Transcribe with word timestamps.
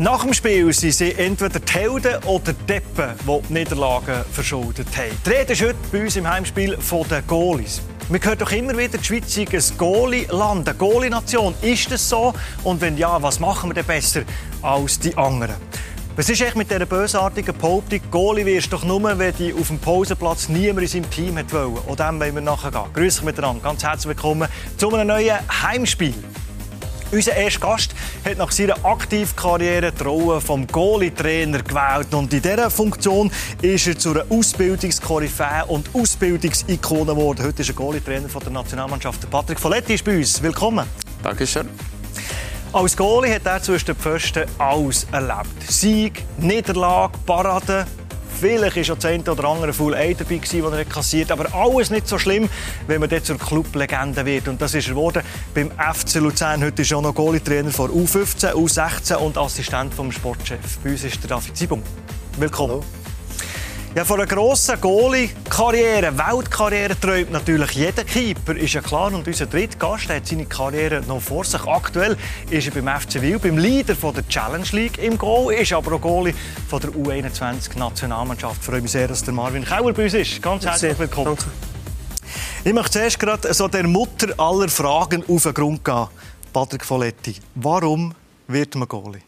Nach 0.00 0.22
dem 0.22 0.32
Spiel 0.32 0.72
sind 0.72 0.92
sie 0.92 1.12
entweder 1.14 1.58
die 1.58 1.72
Helden 1.72 2.22
oder 2.22 2.52
die 2.52 2.66
Deppen, 2.68 3.14
die 3.26 3.48
die 3.48 3.52
Niederlagen 3.52 4.24
verschuldet 4.30 4.86
haben. 4.96 5.10
Die 5.26 5.30
Rede 5.30 5.54
ist 5.54 5.60
heute 5.60 5.74
bei 5.90 6.02
uns 6.02 6.14
im 6.14 6.28
Heimspiel 6.28 6.78
von 6.78 7.02
den 7.08 7.26
Goalies. 7.26 7.82
Man 8.08 8.22
hört 8.22 8.40
doch 8.40 8.52
immer 8.52 8.78
wieder, 8.78 8.96
die 8.96 9.04
Schweiz 9.04 9.34
sei 9.34 9.44
ein 9.50 9.76
Goalie-Land, 9.76 10.68
eine 10.68 10.78
Goalie-Nation. 10.78 11.52
Ist 11.62 11.90
das 11.90 12.08
so? 12.08 12.32
Und 12.62 12.80
wenn 12.80 12.96
ja, 12.96 13.20
was 13.20 13.40
machen 13.40 13.70
wir 13.70 13.74
denn 13.74 13.86
besser 13.86 14.22
als 14.62 15.00
die 15.00 15.16
anderen? 15.16 15.56
Was 16.14 16.28
ist 16.28 16.42
eigentlich 16.42 16.54
mit 16.54 16.70
dieser 16.70 16.86
bösartigen 16.86 17.58
Behauptung, 17.58 18.00
Goalie 18.08 18.46
wirst 18.46 18.72
doch 18.72 18.84
nur, 18.84 19.02
wenn 19.18 19.34
die 19.34 19.52
auf 19.52 19.66
dem 19.66 19.80
Pausenplatz 19.80 20.48
niemand 20.48 20.82
in 20.82 21.02
seinem 21.02 21.10
Team 21.10 21.38
hat 21.38 21.52
wollen? 21.52 21.76
Und 21.88 21.98
dem 21.98 22.20
wollen 22.20 22.36
wir 22.36 22.42
nachgehen. 22.42 22.84
Grüß 22.94 23.18
euch 23.18 23.24
miteinander, 23.24 23.64
ganz 23.64 23.82
herzlich 23.82 24.16
willkommen 24.16 24.48
zu 24.76 24.94
einem 24.94 25.08
neuen 25.08 25.38
Heimspiel. 25.60 26.14
Unser 27.10 27.36
erster 27.36 27.60
Gast 27.60 27.94
hat 28.22 28.36
nach 28.36 28.52
seiner 28.52 28.84
Aktivkarriere 28.84 29.92
die 29.92 30.02
Rolle 30.02 30.42
vom 30.42 30.66
Goalie-Trainer 30.66 31.62
gewählt. 31.62 32.12
Und 32.12 32.34
in 32.34 32.42
dieser 32.42 32.70
Funktion 32.70 33.30
ist 33.62 33.86
er 33.86 33.98
zu 33.98 34.10
einer 34.10 34.26
Ausbildungskoryphäe 34.28 35.64
und 35.68 35.88
Ausbildungsikone 35.94 37.14
geworden. 37.14 37.46
Heute 37.46 37.62
ist 37.62 37.70
er 37.70 37.74
Goalie-Trainer 37.74 38.28
der 38.28 38.52
Nationalmannschaft. 38.52 39.30
Patrick 39.30 39.58
Folletti 39.58 39.94
ist 39.94 40.04
bei 40.04 40.18
uns. 40.18 40.42
Willkommen. 40.42 40.86
Dankeschön. 41.22 41.70
Als 42.74 42.94
Goalie 42.94 43.34
hat 43.34 43.46
er 43.46 43.62
zwischen 43.62 43.86
den 43.86 43.96
Pfosten 43.96 44.44
alles 44.58 45.06
erlebt. 45.10 45.62
Sieg, 45.66 46.24
Niederlage, 46.36 47.18
Parade, 47.24 47.86
Vielleicht 48.40 48.76
war 48.76 48.96
das 48.96 49.04
eine 49.04 49.22
oder 49.24 49.44
andere 49.44 49.72
Full 49.72 49.94
A 49.94 50.12
dabei, 50.12 50.38
den 50.38 50.72
er 50.72 50.84
kassiert 50.84 51.32
Aber 51.32 51.52
alles 51.52 51.90
nicht 51.90 52.06
so 52.06 52.18
schlimm, 52.18 52.48
wenn 52.86 53.00
man 53.00 53.08
dort 53.08 53.26
zur 53.26 53.36
Clublegende 53.36 54.24
wird. 54.24 54.46
Und 54.46 54.62
das 54.62 54.74
ist 54.74 54.86
er 54.86 54.94
geworden 54.94 55.22
beim 55.54 55.72
FC 55.72 56.16
Luzern. 56.16 56.62
Heute 56.62 56.82
ist 56.82 56.92
er 56.92 56.98
auch 56.98 57.02
noch 57.02 57.14
Goalie-Trainer 57.14 57.70
von 57.70 57.90
U15, 57.90 58.52
U16 58.52 59.16
und 59.16 59.36
Assistent 59.36 59.92
vom 59.92 60.12
Sportchef. 60.12 60.78
Bei 60.84 60.90
uns 60.90 61.02
ist 61.02 61.20
der 61.22 61.30
David 61.30 61.56
Zibung. 61.56 61.82
Willkommen. 62.38 62.74
Hallo. 62.74 63.07
Ja, 63.94 64.04
von 64.04 64.20
einer 64.20 64.28
grossen 64.28 64.80
Goalie-Karriere, 64.80 66.16
Weltkarriere 66.16 67.00
träumt 67.00 67.32
natürlich 67.32 67.70
jeder 67.72 68.04
Keeper, 68.04 68.54
ist 68.54 68.74
ja 68.74 68.82
klar. 68.82 69.12
Und 69.12 69.26
unser 69.26 69.46
dritter 69.46 69.78
Gast 69.78 70.10
hat 70.10 70.26
seine 70.26 70.44
Karriere 70.44 71.00
noch 71.08 71.20
vor 71.20 71.44
sich. 71.44 71.60
Aktuell 71.64 72.16
ist 72.50 72.68
er 72.68 72.80
beim 72.80 73.00
FC 73.00 73.20
Wil, 73.22 73.38
beim 73.38 73.56
Leader 73.56 73.96
von 73.96 74.14
der 74.14 74.28
Challenge 74.28 74.66
League 74.72 74.98
im 74.98 75.16
Goal, 75.16 75.54
ist 75.54 75.72
aber 75.72 75.96
auch 75.96 76.00
Goalie 76.00 76.34
von 76.68 76.80
der 76.80 76.90
U21-Nationalmannschaft. 76.90 78.58
Ich 78.60 78.66
freue 78.66 78.82
mich 78.82 78.92
sehr, 78.92 79.08
dass 79.08 79.24
der 79.24 79.32
Marvin 79.32 79.64
Kauer 79.64 79.92
bei 79.92 80.04
uns 80.04 80.14
ist. 80.14 80.42
Ganz 80.42 80.66
herzlich 80.66 80.98
willkommen. 80.98 81.36
Danke. 81.36 81.44
Ich 82.64 82.72
möchte 82.74 82.90
zuerst 82.90 83.18
gerade 83.18 83.54
so 83.54 83.68
der 83.68 83.88
Mutter 83.88 84.28
aller 84.38 84.68
Fragen 84.68 85.24
auf 85.26 85.42
den 85.42 85.54
Grund 85.54 85.84
gehen. 85.84 86.06
Patrick 86.52 86.84
Folletti, 86.84 87.36
warum 87.54 88.14
wird 88.46 88.74
man 88.74 88.86
Goalie? 88.86 89.22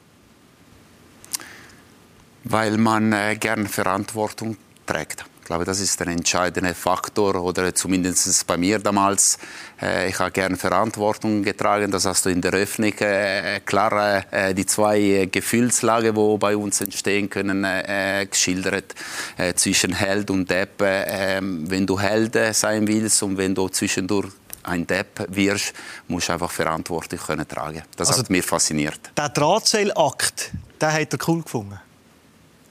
Weil 2.44 2.77
man 2.77 3.12
äh, 3.12 3.36
gern 3.36 3.66
Verantwortung 3.66 4.56
trägt. 4.86 5.24
Ich 5.41 5.46
glaube, 5.52 5.64
das 5.64 5.80
ist 5.80 5.98
der 5.98 6.06
entscheidende 6.06 6.74
Faktor 6.74 7.34
oder 7.34 7.74
zumindest 7.74 8.47
bei 8.47 8.56
mir 8.56 8.78
damals. 8.78 9.36
Äh, 9.82 10.08
ich 10.08 10.19
habe 10.20 10.30
gern 10.30 10.56
Verantwortung 10.56 11.42
getragen. 11.42 11.91
Das 11.91 12.05
hast 12.05 12.24
du 12.24 12.30
in 12.30 12.41
der 12.41 12.52
Öffnung 12.52 12.92
äh, 13.00 13.60
klar 13.64 14.24
äh, 14.30 14.55
die 14.55 14.64
zwei 14.64 15.28
Gefühlslagen, 15.30 16.14
die 16.14 16.38
bei 16.38 16.56
uns 16.56 16.80
entstehen 16.80 17.28
können, 17.28 17.64
äh, 17.64 18.27
geschildert 18.30 18.94
äh, 19.36 19.52
zwischen 19.54 19.92
Held 19.92 20.30
und 20.30 20.48
Depp. 20.48 20.82
Ähm, 20.82 21.69
wenn 21.69 21.84
du 21.84 21.98
Held 21.98 22.38
sein 22.54 22.86
willst 22.86 23.20
und 23.25 23.36
wenn 23.36 23.54
du 23.54 23.69
zwischendurch 23.69 24.30
ein 24.62 24.86
Depp 24.86 25.27
wirst, 25.30 25.72
musst 26.06 26.28
du 26.28 26.34
einfach 26.34 26.50
Verantwortung 26.50 27.19
können 27.19 27.48
tragen. 27.48 27.82
Das 27.97 28.08
also, 28.08 28.20
hat 28.20 28.30
mich 28.30 28.44
fasziniert. 28.44 29.00
Der 29.16 29.28
Drahtseilakt, 29.28 30.53
den 30.81 30.92
hat 30.92 31.12
er 31.12 31.19
cool 31.28 31.42
gefunden. 31.42 31.81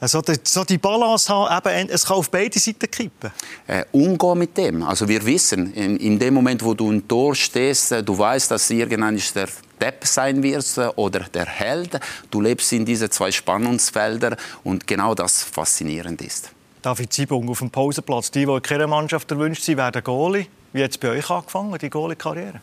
Also 0.01 0.21
so 0.43 0.63
die 0.63 0.77
Balance 0.77 1.27
haben, 1.27 1.67
eben, 1.67 1.89
es 1.89 2.05
kann 2.05 2.17
auf 2.17 2.29
beide 2.29 2.57
Seiten 2.57 2.89
kippen. 2.89 3.31
Äh, 3.67 3.83
umgehen 3.91 4.37
mit 4.37 4.57
dem. 4.57 4.83
Also 4.83 5.07
wir 5.09 5.25
wissen, 5.25 5.73
in, 5.73 5.97
in, 5.97 6.17
dem 6.17 6.35
Moment, 6.35 6.63
wo 6.63 6.73
du 6.73 6.89
ein 6.89 7.05
Tor 7.05 7.35
stehst, 7.35 7.91
äh, 7.91 8.01
du 8.01 8.17
weißt, 8.17 8.49
dass 8.49 8.69
irgendwann 8.69 9.21
der 9.35 9.49
Depp 9.81 10.05
sein 10.07 10.41
wirst 10.41 10.77
äh, 10.77 10.87
oder 10.95 11.21
der 11.33 11.45
Held. 11.45 11.99
Du 12.31 12.39
lebst 12.39 12.71
in 12.71 12.85
diesen 12.85 13.11
zwei 13.11 13.29
Spannungsfeldern 13.29 14.37
und 14.63 14.87
genau 14.87 15.13
das 15.15 15.43
faszinierend 15.43 16.21
ist. 16.21 16.49
David 16.81 17.11
Zibung 17.11 17.49
auf 17.49 17.59
dem 17.59 17.69
Pausenplatz. 17.69 18.31
Die, 18.31 18.45
die 18.45 18.51
in 18.51 18.61
keiner 18.61 18.87
Mannschaft 18.87 19.29
erwünscht 19.29 19.63
sind, 19.63 19.77
werden 19.77 20.01
Goalie. 20.01 20.47
Wie 20.71 20.81
hat 20.81 20.91
es 20.91 20.97
bei 20.97 21.09
euch 21.09 21.29
angefangen, 21.29 21.77
die 21.77 21.89
Goalie-Karriere? 21.89 22.61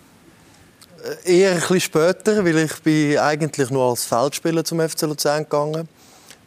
Äh, 1.27 1.41
eher 1.41 1.51
ein 1.51 1.59
bisschen 1.59 1.81
später, 1.83 2.43
weil 2.43 2.57
ich 2.57 2.81
bin 2.83 3.19
eigentlich 3.19 3.69
nur 3.69 3.91
als 3.91 4.07
Feldspieler 4.07 4.65
zum 4.65 4.81
FC 4.81 5.03
Luzern 5.03 5.43
gegangen 5.43 5.87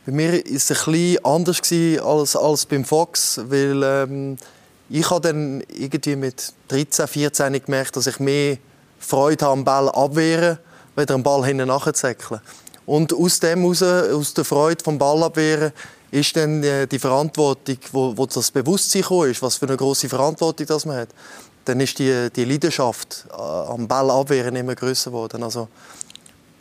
bei 0.05 0.11
mir 0.11 0.33
war 0.33 0.39
es 0.39 0.71
ein 0.71 0.91
bisschen 0.91 1.25
anders 1.25 1.61
als, 2.03 2.35
als 2.35 2.65
beim 2.65 2.85
Fox, 2.85 3.39
weil 3.43 3.81
ähm, 3.83 4.37
ich 4.89 5.09
habe 5.09 5.21
dann 5.21 5.63
irgendwie 5.67 6.15
mit 6.15 6.53
13, 6.69 7.07
14 7.07 7.63
gemerkt, 7.63 7.95
dass 7.95 8.07
ich 8.07 8.19
mehr 8.19 8.57
Freude 8.99 9.45
habe 9.45 9.53
am 9.53 9.63
Ball 9.63 9.89
abwehren, 9.89 10.57
als 10.95 11.11
am 11.11 11.23
Ball 11.23 11.45
hinten 11.45 11.67
nachzuzäckeln. 11.67 12.41
Und 12.85 13.13
aus 13.13 13.39
dem 13.39 13.61
heraus, 13.61 13.83
aus 13.83 14.33
der 14.33 14.45
Freude 14.45 14.83
vom 14.83 14.97
Ball 14.97 15.21
abwehren, 15.23 15.71
ist 16.11 16.35
dann 16.35 16.63
äh, 16.63 16.87
die 16.87 16.97
Verantwortung, 16.97 17.77
wo, 17.91 18.17
wo 18.17 18.25
das 18.25 18.49
Bewusstsein 18.49 19.03
ist, 19.29 19.41
was 19.41 19.57
für 19.57 19.67
eine 19.67 19.77
große 19.77 20.09
Verantwortung 20.09 20.65
das 20.65 20.85
man 20.85 20.97
hat. 20.97 21.09
Dann 21.65 21.79
ist 21.79 21.99
die, 21.99 22.29
die 22.35 22.45
Leidenschaft 22.45 23.25
äh, 23.29 23.35
am 23.35 23.87
Ball 23.87 24.09
abwehren 24.09 24.55
immer 24.55 24.73
größer 24.73 25.11
geworden. 25.11 25.43
Also, 25.43 25.67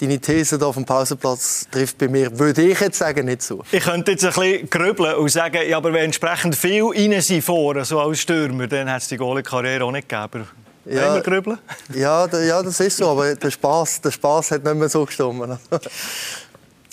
deine 0.00 0.18
These 0.18 0.58
hier 0.58 0.66
auf 0.66 0.74
dem 0.74 0.84
Pausenplatz 0.84 1.66
trifft 1.70 1.98
bei 1.98 2.08
mir, 2.08 2.36
würde 2.38 2.62
ich 2.62 2.80
jetzt 2.80 2.98
sagen, 2.98 3.26
nicht 3.26 3.42
so. 3.42 3.62
Ich 3.70 3.82
könnte 3.82 4.12
jetzt 4.12 4.24
ein 4.24 4.32
bisschen 4.32 4.70
grübeln 4.70 5.16
und 5.16 5.28
sagen, 5.30 5.60
ja, 5.68 5.76
aber 5.76 5.92
wenn 5.92 6.06
entsprechend 6.06 6.54
viel 6.54 6.84
rein 6.84 7.20
sind 7.20 7.42
vorne, 7.42 7.84
so 7.84 8.00
als 8.00 8.20
Stürmer, 8.20 8.66
dann 8.66 8.88
hätte 8.88 8.98
es 8.98 9.08
die 9.08 9.16
Goalie-Karriere 9.16 9.84
auch 9.84 9.92
nicht 9.92 10.08
gegeben. 10.08 10.46
Ja, 10.86 11.14
wir 11.14 11.20
grübeln? 11.20 11.58
Ja, 11.94 12.26
ja, 12.26 12.62
das 12.62 12.80
ist 12.80 12.96
so, 12.96 13.10
aber 13.10 13.34
der 13.34 13.50
Spass, 13.50 14.00
der 14.00 14.10
Spass 14.10 14.50
hat 14.50 14.64
nicht 14.64 14.76
mehr 14.76 14.88
so 14.88 15.04
gestimmt. 15.04 15.42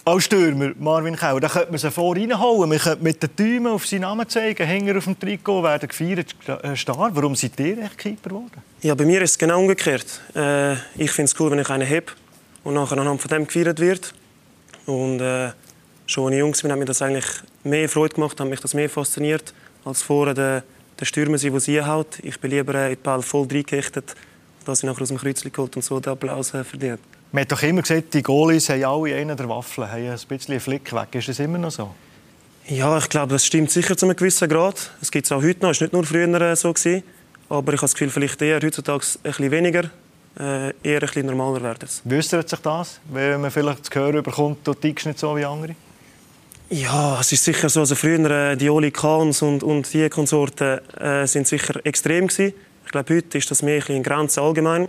Als 0.07 0.25
Stürmer, 0.25 0.71
Marvin 0.77 1.15
Kauer, 1.15 1.39
da 1.39 1.47
könnte 1.47 1.71
man 1.71 1.79
sie 1.79 1.89
vor 1.89 2.15
reinholen. 2.15 2.69
Man 2.69 2.77
könnte 2.77 3.03
mit 3.03 3.23
den 3.23 3.29
Däumen 3.35 3.71
auf 3.71 3.87
seinen 3.87 4.01
Namen 4.01 4.29
zeigen, 4.29 4.63
Hänger 4.63 4.97
auf 4.97 5.05
dem 5.05 5.19
Trikot, 5.19 5.63
werden 5.63 5.87
gefeiert, 5.87 6.35
äh, 6.61 6.75
Star. 6.75 7.09
Warum 7.11 7.35
seid 7.35 7.59
ihr 7.59 7.79
echt 7.79 7.97
Keeper 7.97 8.29
geworden? 8.29 8.61
Ja, 8.81 8.93
bei 8.93 9.03
mir 9.03 9.23
ist 9.23 9.31
es 9.31 9.37
genau 9.39 9.59
umgekehrt. 9.59 10.05
Äh, 10.35 10.73
ich 10.95 11.11
finde 11.11 11.31
es 11.31 11.39
cool, 11.39 11.49
wenn 11.49 11.57
ich 11.57 11.69
einen 11.71 11.89
habe 11.89 12.05
und 12.65 12.73
nachher 12.73 12.97
anhand 12.97 13.21
von 13.21 13.29
dem 13.29 13.47
gefeiert 13.47 13.79
wird. 13.79 14.13
Und 14.85 15.21
äh, 15.21 15.51
schon 16.05 16.25
als 16.25 16.33
ich 16.33 16.39
jung 16.39 16.63
war, 16.63 16.71
hat 16.71 16.79
mir 16.79 16.85
das 16.85 17.01
eigentlich 17.01 17.25
mehr 17.63 17.87
Freude 17.87 18.15
gemacht, 18.15 18.39
hat 18.39 18.47
mich 18.49 18.59
das 18.59 18.73
mehr 18.73 18.89
fasziniert, 18.89 19.53
als 19.85 20.01
vorher 20.01 20.33
der, 20.33 20.63
der 20.99 21.05
Stürmer 21.05 21.37
sein, 21.37 21.51
der 21.51 21.61
sie 21.61 21.81
haut. 21.81 22.19
Ich 22.23 22.39
bin 22.39 22.51
lieber 22.51 22.73
in 22.87 22.95
den 22.95 23.01
Ball 23.01 23.21
voll 23.21 23.47
reingehechtet, 23.49 24.15
dass 24.65 24.79
ich 24.79 24.85
nachher 24.85 25.03
aus 25.03 25.07
dem 25.07 25.17
Kreuzchen 25.17 25.51
geholt 25.51 25.75
und 25.75 25.83
so 25.83 25.99
den 25.99 26.13
Applaus 26.13 26.53
äh, 26.53 26.63
verdient. 26.63 26.99
Man 27.31 27.41
hat 27.41 27.51
doch 27.51 27.61
immer 27.61 27.81
gesagt, 27.81 28.13
die 28.13 28.23
Goalies 28.23 28.69
haben 28.69 28.83
alle 28.83 29.15
einen 29.15 29.37
der 29.37 29.47
Waffeln, 29.47 29.89
haben 29.89 30.09
ein 30.09 30.19
bisschen 30.27 30.53
einen 30.53 30.59
Flick 30.59 30.91
weg. 30.91 31.09
Ist 31.13 31.27
das 31.27 31.39
immer 31.39 31.59
noch 31.59 31.71
so? 31.71 31.93
Ja, 32.67 32.97
ich 32.97 33.09
glaube, 33.09 33.33
das 33.33 33.45
stimmt 33.45 33.69
sicher 33.69 33.95
zu 33.95 34.07
einem 34.07 34.15
gewissen 34.15 34.49
Grad. 34.49 34.89
Es 35.01 35.11
gibt 35.11 35.25
es 35.27 35.31
auch 35.31 35.43
heute 35.43 35.61
noch, 35.61 35.69
es 35.69 35.81
war 35.81 35.85
nicht 35.85 35.93
nur 35.93 36.03
früher 36.03 36.41
äh, 36.41 36.55
so. 36.55 36.73
Gewesen. 36.73 37.03
Aber 37.47 37.73
ich 37.73 37.77
habe 37.77 37.83
das 37.83 37.93
Gefühl, 37.93 38.09
vielleicht 38.09 38.41
eher 38.41 38.59
heutzutage 38.59 39.05
ein 39.05 39.21
bisschen 39.21 39.51
weniger 39.51 39.91
äh, 40.39 40.69
eher 40.69 40.73
ein 40.83 40.99
bisschen 40.99 41.25
normaler 41.27 41.61
werden. 41.61 41.87
Wüstert 42.03 42.49
sich 42.49 42.59
das, 42.59 42.99
wenn 43.11 43.41
man 43.41 43.51
vielleicht 43.51 43.85
zu 43.85 43.99
hören 43.99 44.23
bekommt, 44.23 44.65
du 44.65 44.73
tickst 44.73 45.05
nicht 45.05 45.19
so 45.19 45.35
wie 45.35 45.45
andere? 45.45 45.75
Ja, 46.69 47.19
es 47.19 47.31
ist 47.31 47.43
sicher 47.43 47.69
so. 47.69 47.81
Also 47.81 47.95
früher 47.95 48.29
äh, 48.31 48.57
die 48.57 48.69
Oli 48.69 48.91
Kahns 48.91 49.41
und, 49.41 49.61
und 49.61 49.93
die 49.93 50.09
Konsorten 50.09 50.79
äh, 50.99 51.27
sind 51.27 51.47
sicher 51.47 51.79
extrem 51.85 52.27
gewesen. 52.27 52.53
Ich 52.85 52.91
glaube, 52.91 53.15
heute 53.15 53.37
ist 53.37 53.51
das 53.51 53.61
mehr 53.61 53.83
ein 53.87 53.95
in 53.97 54.03
Grenzen 54.03 54.41
allgemein. 54.41 54.87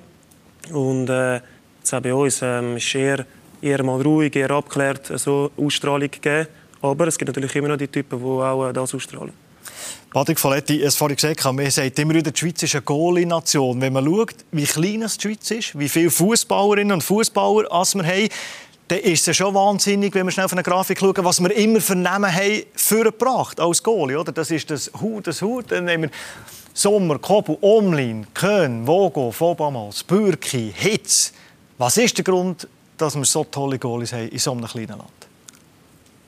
Und 0.73 1.11
äh, 1.11 1.41
jetzt 1.79 1.93
auch 1.93 2.01
bei 2.01 2.15
uns 2.15 2.41
ähm, 2.43 2.79
ist 2.79 2.95
eher, 2.95 3.27
eher 3.61 3.83
mal 3.85 4.01
ruhig, 4.01 4.35
eher 4.35 4.51
abgeklärt, 4.53 5.13
so 5.17 5.51
Ausstrahlung 5.57 6.11
gegeben. 6.11 6.49
Aber 6.81 7.07
es 7.09 7.19
gibt 7.19 7.29
natürlich 7.29 7.55
immer 7.57 7.69
noch 7.69 7.77
die 7.77 7.89
Typen, 7.89 8.19
die 8.19 8.25
auch 8.25 8.69
äh, 8.69 8.73
das 8.73 8.95
ausstrahlen. 8.95 9.46
Patrick 10.17 10.41
Folletti, 10.41 10.83
es 10.83 10.97
vorhin 10.97 11.17
gesagt, 11.17 11.45
man 11.45 11.71
sagt 11.71 11.99
immer 11.99 12.15
wieder, 12.15 12.31
die 12.31 12.39
Schweiz 12.39 12.63
ist 12.63 12.75
eine 12.75 12.81
Goalie-Nation. 12.81 13.79
Wenn 13.83 13.93
man 13.93 14.07
schaut, 14.07 14.35
wie 14.51 14.65
klein 14.65 15.03
die 15.03 15.21
Schweiz 15.21 15.51
ist, 15.51 15.79
wie 15.79 15.91
viele 15.91 16.11
Fußballerinnen 16.11 16.93
und 16.93 17.03
Fußballer 17.03 17.65
wir 17.65 18.07
haben, 18.07 18.29
dann 18.89 18.99
ist 19.01 19.29
es 19.29 19.37
schon 19.37 19.53
wahnsinnig, 19.53 20.15
wenn 20.15 20.25
wir 20.25 20.31
schnell 20.31 20.47
auf 20.47 20.53
eine 20.53 20.63
Grafik 20.63 21.01
schauen, 21.01 21.23
was 21.23 21.39
wir 21.39 21.55
immer 21.55 21.83
für 21.83 21.97
Namen 21.97 22.35
haben 22.35 22.63
vorgebracht 22.75 23.61
als 23.61 23.83
Goalie. 23.83 24.19
Oder? 24.19 24.33
Das 24.33 24.51
ist 24.51 24.71
das 24.71 24.91
Hut, 25.03 25.27
das 25.27 25.43
Hut. 25.43 25.71
Dann 25.71 25.85
nehmen 25.85 26.05
wir 26.05 26.11
Sommer, 26.73 27.19
Kobu, 27.19 27.59
Omlin, 27.61 28.27
Köhn, 28.33 28.87
Vogo, 28.87 29.31
Fobamos, 29.31 30.03
Bürki, 30.03 30.73
Hitz. 30.75 31.35
Was 31.77 31.99
ist 31.99 32.17
der 32.17 32.25
Grund, 32.25 32.67
dass 32.97 33.17
wir 33.17 33.25
so 33.27 33.45
tolle 33.45 33.79
Goalies 33.79 34.15
haben 34.15 34.29
in 34.29 34.39
so 34.39 34.53
einem 34.53 34.65
kleinen 34.65 34.97
Land? 34.97 35.26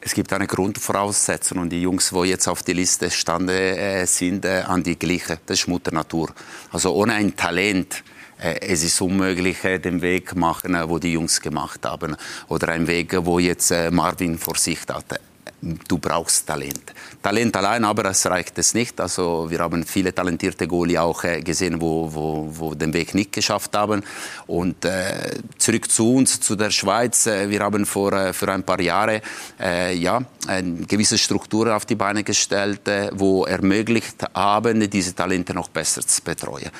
Es 0.08 0.14
gibt 0.14 0.32
eine 0.32 0.46
Grundvoraussetzung 0.46 1.58
und 1.58 1.69
die 1.69 1.82
Jungs, 1.82 2.08
die 2.08 2.31
jetzt 2.31 2.49
auf 2.49 2.62
die 2.62 2.72
Liste 2.72 3.10
standen, 3.10 3.50
äh, 3.50 4.06
sind 4.06 4.46
äh, 4.46 4.62
an 4.66 4.82
die 4.82 4.99
gleiche. 4.99 5.38
Das 5.44 5.58
ist 5.58 5.69
Mutter 5.69 5.93
Natur. 5.93 6.31
Also 6.72 6.94
ohne 6.94 7.12
ein 7.12 7.37
Talent 7.37 8.02
äh, 8.38 8.58
es 8.62 8.82
ist 8.82 9.02
unmöglich, 9.02 9.62
äh, 9.64 9.78
den 9.78 10.00
Weg 10.00 10.34
machen, 10.34 10.75
äh, 10.75 10.88
wo 10.88 10.99
die 10.99 11.12
Jungs 11.12 11.43
gemacht 11.43 11.84
haben. 11.84 12.16
Oder 12.49 12.69
einen 12.69 12.87
Weg, 12.87 13.14
wo 13.26 13.38
jetzt 13.38 13.70
Marvin 13.90 14.38
vor 14.38 14.56
sich 14.56 14.78
hatte 14.88 15.20
du 15.60 15.98
brauchst 15.98 16.46
Talent. 16.46 16.92
Talent 17.22 17.56
allein, 17.56 17.84
aber 17.84 18.06
es 18.06 18.26
reicht 18.26 18.58
es 18.58 18.74
nicht. 18.74 19.00
Also 19.00 19.46
wir 19.48 19.58
haben 19.60 19.84
viele 19.84 20.14
talentierte 20.14 20.66
Goalie 20.66 21.00
auch 21.00 21.24
äh, 21.24 21.40
gesehen, 21.40 21.80
wo, 21.80 22.12
wo, 22.12 22.48
wo 22.50 22.74
den 22.74 22.92
Weg 22.92 23.14
nicht 23.14 23.32
geschafft 23.32 23.76
haben. 23.76 24.02
Und 24.46 24.84
äh, 24.84 25.40
zurück 25.58 25.90
zu 25.90 26.14
uns, 26.14 26.40
zu 26.40 26.56
der 26.56 26.70
Schweiz. 26.70 27.26
Äh, 27.26 27.50
wir 27.50 27.60
haben 27.60 27.86
vor, 27.86 28.12
äh, 28.12 28.32
für 28.32 28.52
ein 28.52 28.62
paar 28.62 28.80
Jahre 28.80 29.20
äh, 29.60 29.94
ja, 29.94 30.22
eine 30.46 30.86
gewisse 30.86 31.18
Struktur 31.18 31.74
auf 31.74 31.86
die 31.86 31.96
Beine 31.96 32.24
gestellt, 32.24 32.82
wo 33.12 33.44
ermöglicht 33.44 34.24
haben, 34.34 34.88
diese 34.88 35.14
Talente 35.14 35.54
noch 35.54 35.68
besser 35.68 36.06
zu 36.06 36.22
betreuen. 36.22 36.70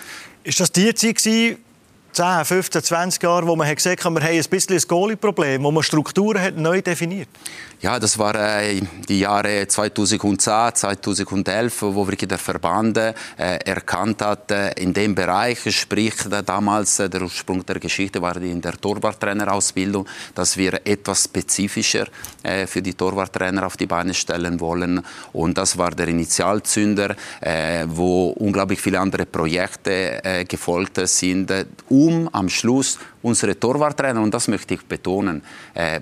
Ist 0.45 0.61
das 0.61 0.73
die 0.73 0.95
Zeit 0.95 1.17
gewesen, 1.17 1.59
10, 2.19 2.45
15, 2.45 2.83
20 2.83 3.23
Jahre, 3.23 3.47
wo 3.47 3.55
man 3.55 3.73
gesagt 3.73 4.05
hat, 4.05 4.13
wir 4.13 4.21
haben 4.21 4.37
ein 4.37 4.43
bisschen 4.51 4.77
ein 4.77 4.83
Goalie-Problem, 4.89 5.63
wo 5.63 5.71
man 5.71 5.85
Strukturen 5.85 6.43
hat 6.43 6.57
neu 6.57 6.83
definiert? 6.83 7.29
Ja, 7.81 8.01
das 8.01 8.19
waren 8.19 8.35
äh, 8.35 8.81
die 9.09 9.21
Jahre 9.21 9.69
2010, 9.69 10.75
2011, 10.75 11.83
wo 11.83 12.05
wirklich 12.09 12.27
der 12.27 12.39
Verband 12.39 12.97
äh, 12.97 13.15
erkannt 13.37 14.21
hat, 14.21 14.51
äh, 14.51 14.73
in 14.73 14.93
dem 14.93 15.15
Bereich, 15.15 15.61
sprich 15.73 16.15
damals 16.45 16.97
der 16.97 17.23
Ursprung 17.23 17.65
der 17.65 17.79
Geschichte 17.79 18.21
war 18.21 18.37
in 18.39 18.61
der 18.61 18.73
Torwarttrainerausbildung, 18.73 20.09
dass 20.35 20.57
wir 20.57 20.81
etwas 20.85 21.25
spezifischer 21.25 22.07
für 22.67 22.83
die 22.83 22.95
Torwarttrainer 22.95 23.67
auf 23.67 23.77
die 23.77 23.87
Beine 23.87 24.15
stellen 24.15 24.59
wollen. 24.59 25.05
Und 25.33 25.59
das 25.59 25.77
war 25.77 25.91
der 25.91 26.09
Initialzünder, 26.09 27.15
wo 27.87 28.31
unglaublich 28.31 28.81
viele 28.81 29.01
andere 29.01 29.27
Projekte 29.27 30.45
gefolgt 30.49 31.01
sind, 31.09 31.53
um 31.89 32.08
am 32.33 32.49
Schluss 32.49 32.99
unsere 33.23 33.59
Torwarttrainer, 33.59 34.21
und 34.21 34.33
das 34.33 34.49
möchte 34.49 34.75
ich 34.75 34.85
betonen, 34.85 35.43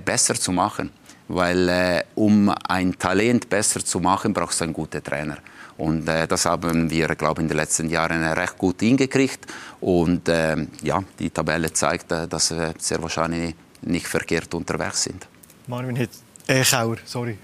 besser 0.05 0.35
zu 0.35 0.53
machen. 0.53 0.91
Weil 1.29 1.69
äh, 1.69 2.05
um 2.14 2.55
ein 2.69 2.97
Talent 2.97 3.49
besser 3.49 3.85
zu 3.85 3.99
machen, 3.99 4.32
brauchst 4.32 4.61
du 4.61 4.64
einen 4.64 4.73
guten 4.73 5.03
Trainer. 5.03 5.38
Und 5.76 6.08
äh, 6.08 6.26
das 6.26 6.47
haben 6.47 6.88
wir, 6.88 7.08
glaube 7.08 7.41
ich, 7.41 7.44
in 7.44 7.49
den 7.49 7.56
letzten 7.56 7.88
Jahren 7.91 8.23
recht 8.23 8.56
gut 8.56 8.81
hingekriegt. 8.81 9.47
Und 9.81 10.29
äh, 10.29 10.56
ja, 10.82 11.03
die 11.19 11.31
Tabelle 11.31 11.73
zeigt, 11.73 12.12
äh, 12.12 12.29
dass 12.29 12.52
wir 12.52 12.75
sehr 12.79 13.02
wahrscheinlich 13.02 13.55
nicht 13.82 14.06
verkehrt 14.06 14.55
unterwegs 14.55 15.02
sind. 15.02 15.26
Marvin 15.67 15.99
hat 15.99 16.11
äh, 16.46 16.62
Kauer, 16.62 16.96
sorry. 17.04 17.38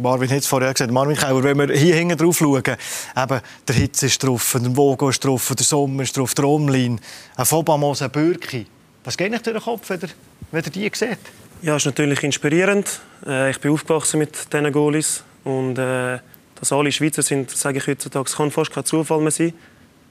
Marvin 0.00 0.30
hat 0.30 0.38
es 0.38 0.46
vorher 0.46 0.72
gesagt. 0.72 0.90
Marvin 0.92 1.16
Kauer, 1.16 1.42
wenn 1.42 1.58
wir 1.58 1.76
hier 1.76 1.96
hinten 1.96 2.16
drauf 2.16 2.38
schauen, 2.38 2.62
eben, 2.64 3.40
der 3.68 3.74
Hitze 3.74 4.06
ist 4.06 4.22
drauf, 4.22 4.56
der 4.60 4.76
Vogo 4.76 5.08
ist 5.08 5.24
drauf, 5.24 5.52
der 5.56 5.64
Sommer 5.64 6.04
ist 6.04 6.16
drauf, 6.16 6.34
der 6.34 6.44
Omlin, 6.44 7.00
ein 7.36 7.46
Fobamos, 7.46 8.02
ein 8.02 8.10
Bürki. 8.10 8.66
Was 9.02 9.16
geht 9.16 9.30
nicht 9.30 9.44
durch 9.44 9.56
den 9.56 9.62
Kopf, 9.62 9.90
wenn 9.90 10.00
ihr, 10.00 10.08
wenn 10.52 10.64
ihr 10.64 10.70
die 10.70 10.90
seht? 10.94 11.18
Ja, 11.62 11.76
ist 11.76 11.86
natürlich 11.86 12.22
inspirierend. 12.22 13.00
Äh, 13.26 13.50
ich 13.50 13.60
bin 13.60 13.72
aufgewachsen 13.72 14.18
mit 14.18 14.52
diesen 14.52 14.70
Goalies 14.70 15.24
und 15.44 15.78
äh, 15.78 16.18
dass 16.54 16.72
alle 16.72 16.92
Schweizer 16.92 17.22
sind, 17.22 17.50
sage 17.50 17.78
ich 17.78 17.86
heutzutage, 17.86 18.30
kann 18.30 18.50
fast 18.50 18.72
kein 18.72 18.84
Zufall 18.84 19.20
mehr 19.20 19.30
sein, 19.30 19.52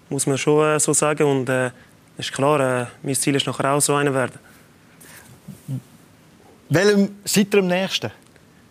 muss 0.10 0.28
man 0.28 0.38
schon 0.38 0.76
äh, 0.76 0.80
so 0.80 0.94
sagen. 0.94 1.24
Und 1.24 1.50
äh, 1.50 1.72
ist 2.18 2.34
klar, 2.34 2.60
äh, 2.60 2.86
mein 3.02 3.16
Ziel 3.16 3.36
ist 3.36 3.48
nachher 3.48 3.72
auch 3.72 3.82
so 3.82 3.96
einer 3.96 4.14
werden. 4.14 4.38
Welchem 6.70 7.16
seid 7.24 7.54
ihr 7.54 7.60
am 7.60 7.68
nächsten? 7.68 8.12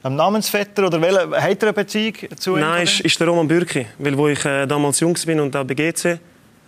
Am 0.04 0.16
Namensvetter 0.16 0.86
oder 0.86 1.00
welche, 1.00 1.30
hat 1.30 1.62
er 1.62 1.68
eine 1.68 1.72
Beziehung 1.72 2.14
zu 2.36 2.56
ihm? 2.56 2.60
Nein, 2.60 2.82
ist, 2.82 3.00
ist 3.00 3.20
der 3.20 3.28
Roman 3.28 3.46
Bürki. 3.46 3.86
Weil 3.98 4.18
wo 4.18 4.26
ich 4.26 4.44
äh, 4.44 4.66
damals 4.66 4.98
jung 4.98 5.16
war 5.16 5.42
und 5.42 5.54
auch 5.54 5.64
bei 5.64 5.74
GC 5.74 6.18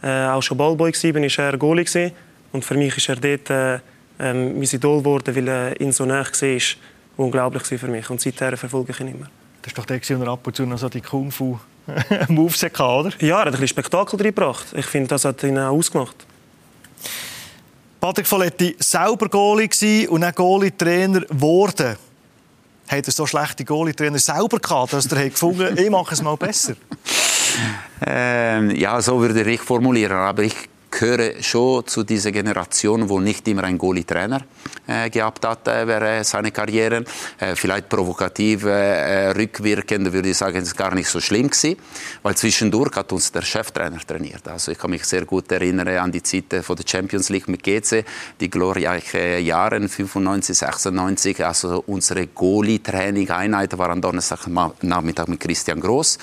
äh, 0.02 0.26
auch 0.26 0.42
schon 0.42 0.56
Ballboy 0.56 0.92
war, 0.92 1.14
war 1.14 1.44
er 1.44 1.58
Goalie. 1.58 1.84
Gewesen. 1.84 2.12
Und 2.52 2.64
für 2.64 2.75
mich 2.75 2.96
ist 2.96 3.08
er 3.08 3.16
dort 3.16 3.50
äh, 3.50 3.81
ähm, 4.20 4.54
mein 4.54 4.62
Idol 4.62 4.98
geworden, 4.98 5.34
weil 5.34 5.48
er 5.48 5.81
ihn 5.81 5.90
so 5.90 6.04
nah 6.04 6.25
war. 6.25 6.60
Unglaublich 7.16 7.64
für 7.64 7.88
mich. 7.88 8.08
Und 8.08 8.20
seither 8.20 8.56
verfolge 8.56 8.92
ich 8.92 9.00
ihn 9.00 9.08
immer. 9.08 9.28
Das 9.62 9.76
war 9.76 9.84
doch 9.84 9.86
der, 9.86 9.98
der 9.98 10.28
ab 10.28 10.46
und 10.46 10.54
zu 10.54 10.64
noch 10.64 10.78
so 10.78 10.88
die 10.88 11.00
Kung-Fu-Moves 11.00 12.62
hatte, 12.62 12.82
oder? 12.84 13.10
Ja, 13.19 13.36
er 13.36 13.40
hat 13.40 13.46
ein 13.46 13.52
bisschen 13.52 13.69
Spektakel 13.69 14.16
reingebracht. 14.20 14.66
Ich 14.76 14.86
finde, 14.86 15.08
das 15.08 15.25
hat 15.25 15.42
ihn 15.42 15.58
auch 15.58 15.72
ausgemacht. 15.72 16.25
Patrick 17.98 18.26
Folletti, 18.26 18.76
selber 18.78 19.28
Goalie 19.28 20.06
und 20.08 20.20
dann 20.20 20.34
Goalie-Trainer 20.34 21.22
geworden. 21.22 21.96
Hat 22.88 23.06
er 23.06 23.12
so 23.12 23.26
schlechte 23.26 23.64
Goalie-Trainer 23.64 24.19
selber 24.19 24.58
gehabt, 24.58 24.92
dass 24.92 25.06
er 25.06 25.31
gefunden 25.31 25.64
hat, 25.64 25.78
ich 25.78 25.90
mache 25.90 26.14
es 26.14 26.22
mal 26.22 26.36
besser? 26.36 26.75
Ähm, 28.04 28.70
ja, 28.70 29.00
so 29.00 29.20
würde 29.20 29.48
ich 29.50 29.60
formulieren. 29.60 30.12
Aber 30.12 30.42
ich 30.42 30.54
gehöre 30.94 31.43
schon 31.43 31.87
zu 31.87 32.05
dieser 32.05 32.31
Generation, 32.31 33.08
wo 33.08 33.20
nicht 33.20 33.46
immer 33.49 33.64
ein 33.64 33.79
Goalie-Trainer 33.79 34.43
äh, 34.87 35.11
gehabt 35.11 35.44
hat 35.44 35.67
äh, 35.67 35.87
während 35.87 36.26
seiner 36.26 36.50
Karriere. 36.50 37.05
Äh, 37.38 37.56
vielleicht 37.56 37.88
provokativ, 37.88 38.64
äh, 38.64 39.31
rückwirkend 39.31 40.12
würde 40.12 40.31
ich 40.31 40.37
sagen, 40.37 40.58
es 40.58 40.69
ist 40.69 40.76
gar 40.76 40.94
nicht 40.94 41.08
so 41.08 41.20
schlimm 41.20 41.50
gewesen, 41.50 41.76
weil 42.23 42.37
zwischendurch 42.37 42.94
hat 42.96 43.12
uns 43.12 43.32
der 43.32 43.43
Cheftrainer 43.43 43.99
trainiert. 44.06 44.46
Also 44.46 44.73
ich 44.73 44.79
kann 44.79 44.91
mich 44.91 45.05
sehr 45.05 45.25
gut 45.25 45.50
erinnern 45.50 45.88
an 45.88 46.12
die 46.12 46.23
Zeit 46.23 46.64
von 46.64 46.76
der 46.76 46.85
Champions 46.87 47.29
League 47.29 47.49
mit 47.49 47.62
GC, 47.62 48.05
die 48.41 48.50
glorreichen 48.50 49.44
Jahre 49.44 49.81
95, 49.88 50.56
96. 50.56 51.44
Also 51.44 51.82
unsere 51.87 52.29
Goalie-Training-Einheit 52.29 53.76
war 53.76 53.91
am 53.91 54.00
Donnerstagnachmittag 54.00 55.26
mit 55.26 55.41
Christian 55.41 55.81
Groß 55.81 56.19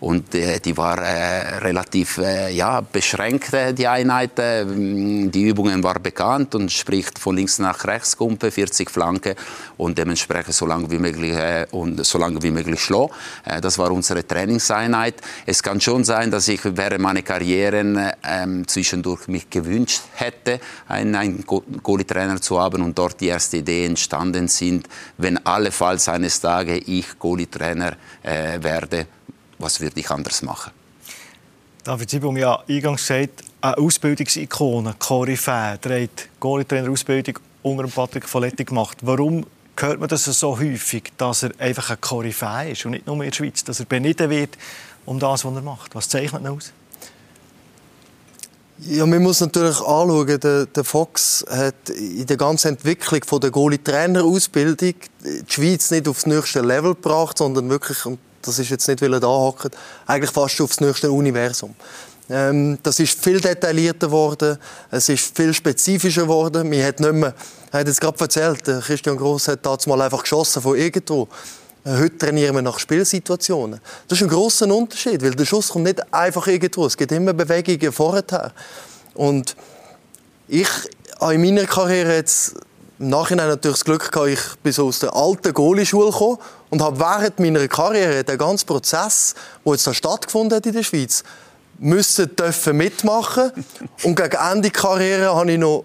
und 0.00 0.34
äh, 0.34 0.60
die 0.60 0.76
war 0.76 0.98
äh, 0.98 1.58
relativ 1.58 2.20
ja, 2.50 2.80
beschränkt, 2.80 3.50
die 3.76 3.86
Einheit 3.86 4.13
Einheit. 4.14 4.64
Die 4.66 5.42
Übungen 5.42 5.82
waren 5.82 6.02
bekannt 6.02 6.54
und 6.54 6.70
spricht 6.70 7.18
von 7.18 7.36
links 7.36 7.58
nach 7.58 7.84
rechts 7.84 8.16
Kumpe, 8.16 8.50
40 8.50 8.90
Flanke 8.90 9.34
und 9.76 9.98
dementsprechend 9.98 10.54
so 10.54 10.66
lange 10.66 10.90
wie 10.90 10.98
möglich 10.98 11.32
äh, 11.32 11.66
und 11.70 12.04
so 12.04 12.18
lange 12.18 12.42
wie 12.42 12.50
möglich 12.50 12.80
schlagen. 12.80 13.12
Äh, 13.44 13.60
das 13.60 13.78
war 13.78 13.90
unsere 13.90 14.26
Trainingseinheit. 14.26 15.16
Es 15.46 15.62
kann 15.62 15.80
schon 15.80 16.04
sein, 16.04 16.30
dass 16.30 16.48
ich 16.48 16.60
während 16.64 17.00
meiner 17.00 17.22
Karriere 17.22 18.14
ähm, 18.22 18.66
zwischendurch 18.66 19.28
mich 19.28 19.50
gewünscht 19.50 20.02
hätte, 20.14 20.60
einen, 20.88 21.14
einen 21.14 21.44
Goalie-Trainer 21.46 22.40
zu 22.40 22.60
haben 22.60 22.82
und 22.82 22.96
dort 22.96 23.20
die 23.20 23.28
ersten 23.28 23.56
Ideen 23.56 23.90
entstanden 23.90 24.48
sind, 24.48 24.88
wenn 25.18 25.44
allenfalls 25.44 26.08
eines 26.08 26.40
Tages 26.40 26.82
ich 26.86 27.18
Goalie-Trainer 27.18 27.96
äh, 28.22 28.62
werde, 28.62 29.06
was 29.58 29.80
würde 29.80 30.00
ich 30.00 30.10
anders 30.10 30.42
machen? 30.42 30.72
David 31.84 32.08
Sibung, 32.08 32.36
ja 32.38 32.62
eingangs 32.66 33.06
gesagt, 33.06 33.44
eine 33.64 33.78
Ausbildungsikone, 33.78 34.94
Koryphäe, 34.98 35.78
der 35.78 36.02
hat 36.02 36.28
Goalie-Trainer-Ausbildung 36.38 37.38
unter 37.62 37.88
Patrick 37.88 38.28
Folletti 38.28 38.64
gemacht. 38.64 38.98
Warum 39.00 39.46
hört 39.78 39.98
man 39.98 40.08
das 40.08 40.24
so 40.24 40.58
häufig, 40.58 41.12
dass 41.16 41.44
er 41.44 41.52
einfach 41.58 41.88
ein 41.88 42.00
Koryphäe 42.00 42.72
ist 42.72 42.84
und 42.84 42.92
nicht 42.92 43.06
nur 43.06 43.16
in 43.16 43.30
der 43.30 43.32
Schweiz, 43.32 43.64
dass 43.64 43.80
er 43.80 43.86
benitten 43.86 44.28
wird 44.28 44.58
um 45.06 45.18
das, 45.18 45.46
was 45.46 45.54
er 45.54 45.62
macht? 45.62 45.94
Was 45.94 46.10
zeichnet 46.10 46.42
ihn 46.42 46.48
aus? 46.48 46.72
Ja, 48.80 49.06
man 49.06 49.22
muss 49.22 49.40
natürlich 49.40 49.78
anschauen, 49.78 50.40
der, 50.40 50.66
der 50.66 50.84
Fox 50.84 51.44
hat 51.48 51.88
in 51.88 52.26
der 52.26 52.36
ganzen 52.36 52.68
Entwicklung 52.68 53.22
von 53.24 53.40
der 53.40 53.50
Goalie-Trainer-Ausbildung 53.50 54.94
die 55.22 55.44
Schweiz 55.46 55.90
nicht 55.90 56.06
aufs 56.06 56.26
nächste 56.26 56.60
Level 56.60 56.94
gebracht, 56.94 57.38
sondern 57.38 57.70
wirklich, 57.70 58.04
und 58.04 58.18
das 58.42 58.58
ist 58.58 58.68
jetzt 58.68 58.86
nicht, 58.88 59.00
weil 59.00 59.14
er 59.14 59.20
da 59.20 59.28
hockt, 59.28 59.74
eigentlich 60.06 60.32
fast 60.32 60.60
aufs 60.60 60.80
nächste 60.80 61.10
Universum. 61.10 61.74
Ähm, 62.30 62.78
das 62.82 63.00
ist 63.00 63.22
viel 63.22 63.40
detaillierter 63.40 64.06
geworden, 64.06 64.58
es 64.90 65.08
ist 65.08 65.36
viel 65.36 65.52
spezifischer 65.52 66.22
geworden. 66.22 66.68
Man 66.68 66.82
hat 66.82 67.00
nicht 67.00 67.12
mehr, 67.12 67.34
hat 67.72 67.86
jetzt 67.86 68.00
gerade 68.00 68.18
erzählt, 68.18 68.64
Christian 68.64 69.16
Gross 69.16 69.48
hat 69.48 69.64
damals 69.64 69.86
mal 69.86 70.00
einfach 70.00 70.22
geschossen 70.22 70.62
von 70.62 70.76
irgendwo. 70.76 71.28
Äh, 71.84 71.98
heute 71.98 72.18
trainieren 72.18 72.54
wir 72.54 72.62
nach 72.62 72.78
Spielsituationen. 72.78 73.80
Das 74.08 74.18
ist 74.18 74.24
ein 74.24 74.30
großer 74.30 74.74
Unterschied, 74.74 75.22
weil 75.22 75.34
der 75.34 75.44
Schuss 75.44 75.68
kommt 75.68 75.84
nicht 75.84 76.14
einfach 76.14 76.46
irgendwo. 76.46 76.86
Es 76.86 76.96
gibt 76.96 77.12
immer 77.12 77.34
Bewegungen 77.34 77.92
vorher. 77.92 78.52
Und 79.12 79.54
ich 80.48 80.68
habe 81.20 81.34
in 81.34 81.42
meiner 81.42 81.66
Karriere 81.66 82.16
jetzt 82.16 82.54
im 82.98 83.08
Nachhinein 83.08 83.48
natürlich 83.48 83.78
das 83.78 83.84
Glück 83.84 84.12
gehabt, 84.12 84.30
ich 84.30 84.40
bin 84.62 84.72
so 84.72 84.86
aus 84.86 85.00
der 85.00 85.14
alten 85.14 85.52
Goalie-Schule 85.52 86.10
gekommen 86.10 86.38
und 86.70 86.80
habe 86.80 86.98
während 86.98 87.40
meiner 87.40 87.66
Karriere 87.66 88.24
den 88.24 88.38
ganzen 88.38 88.66
Prozess, 88.66 89.34
der 89.64 89.72
jetzt 89.72 89.86
da 89.86 89.92
stattgefunden 89.92 90.56
hat 90.56 90.66
in 90.66 90.72
der 90.72 90.84
Schweiz, 90.84 91.24
müssen 91.84 92.34
dürfen 92.34 92.76
mitmachen 92.76 93.52
und 94.02 94.16
gegen 94.16 94.36
Ende 94.36 94.70
Karriere 94.70 95.34
habe 95.34 95.52
ich 95.52 95.58
noch 95.58 95.84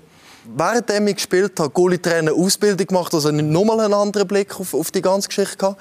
während 0.55 0.89
ich 0.89 1.15
gespielt 1.15 1.59
habe, 1.59 1.69
Goalie-Trainer 1.69 2.33
Ausbildung 2.33 2.87
gemacht, 2.87 3.13
also 3.13 3.31
nochmal 3.31 3.81
einen 3.81 3.93
anderen 3.93 4.27
Blick 4.27 4.59
auf, 4.59 4.73
auf 4.73 4.89
die 4.89 5.01
ganze 5.01 5.27
Geschichte 5.27 5.57
gehabt. 5.57 5.79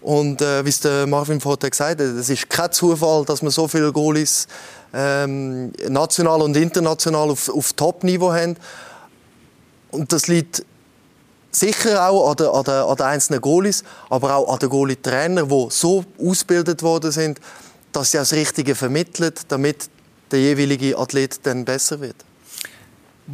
Und 0.00 0.40
äh, 0.40 0.64
wie 0.64 0.70
es 0.70 0.80
der 0.80 1.06
Marvin 1.06 1.40
vorher 1.40 1.68
gesagt 1.68 2.00
hat, 2.00 2.00
es 2.00 2.30
ist 2.30 2.48
kein 2.48 2.72
Zufall, 2.72 3.26
dass 3.26 3.42
wir 3.42 3.50
so 3.50 3.68
viele 3.68 3.92
Goalies 3.92 4.46
ähm, 4.94 5.72
national 5.88 6.40
und 6.40 6.56
international 6.56 7.28
auf, 7.30 7.50
auf 7.50 7.74
Top-Niveau 7.74 8.32
haben. 8.32 8.56
Und 9.90 10.12
das 10.12 10.28
liegt 10.28 10.64
sicher 11.50 12.08
auch 12.08 12.30
an 12.30 12.36
den, 12.36 12.46
an, 12.46 12.64
den, 12.64 12.74
an 12.74 12.96
den 12.96 13.06
einzelnen 13.06 13.40
Goalies, 13.42 13.84
aber 14.08 14.36
auch 14.36 14.50
an 14.50 14.58
den 14.60 14.70
Goalie-Trainern, 14.70 15.48
die 15.48 15.66
so 15.68 16.04
ausgebildet 16.18 16.82
worden 16.82 17.10
sind, 17.10 17.38
dass 17.92 18.12
sie 18.12 18.18
das 18.18 18.32
Richtige 18.32 18.74
vermitteln, 18.74 19.32
damit 19.48 19.88
der 20.30 20.40
jeweilige 20.40 20.96
Athlet 20.96 21.44
dann 21.44 21.64
besser 21.64 22.00
wird. 22.00 22.16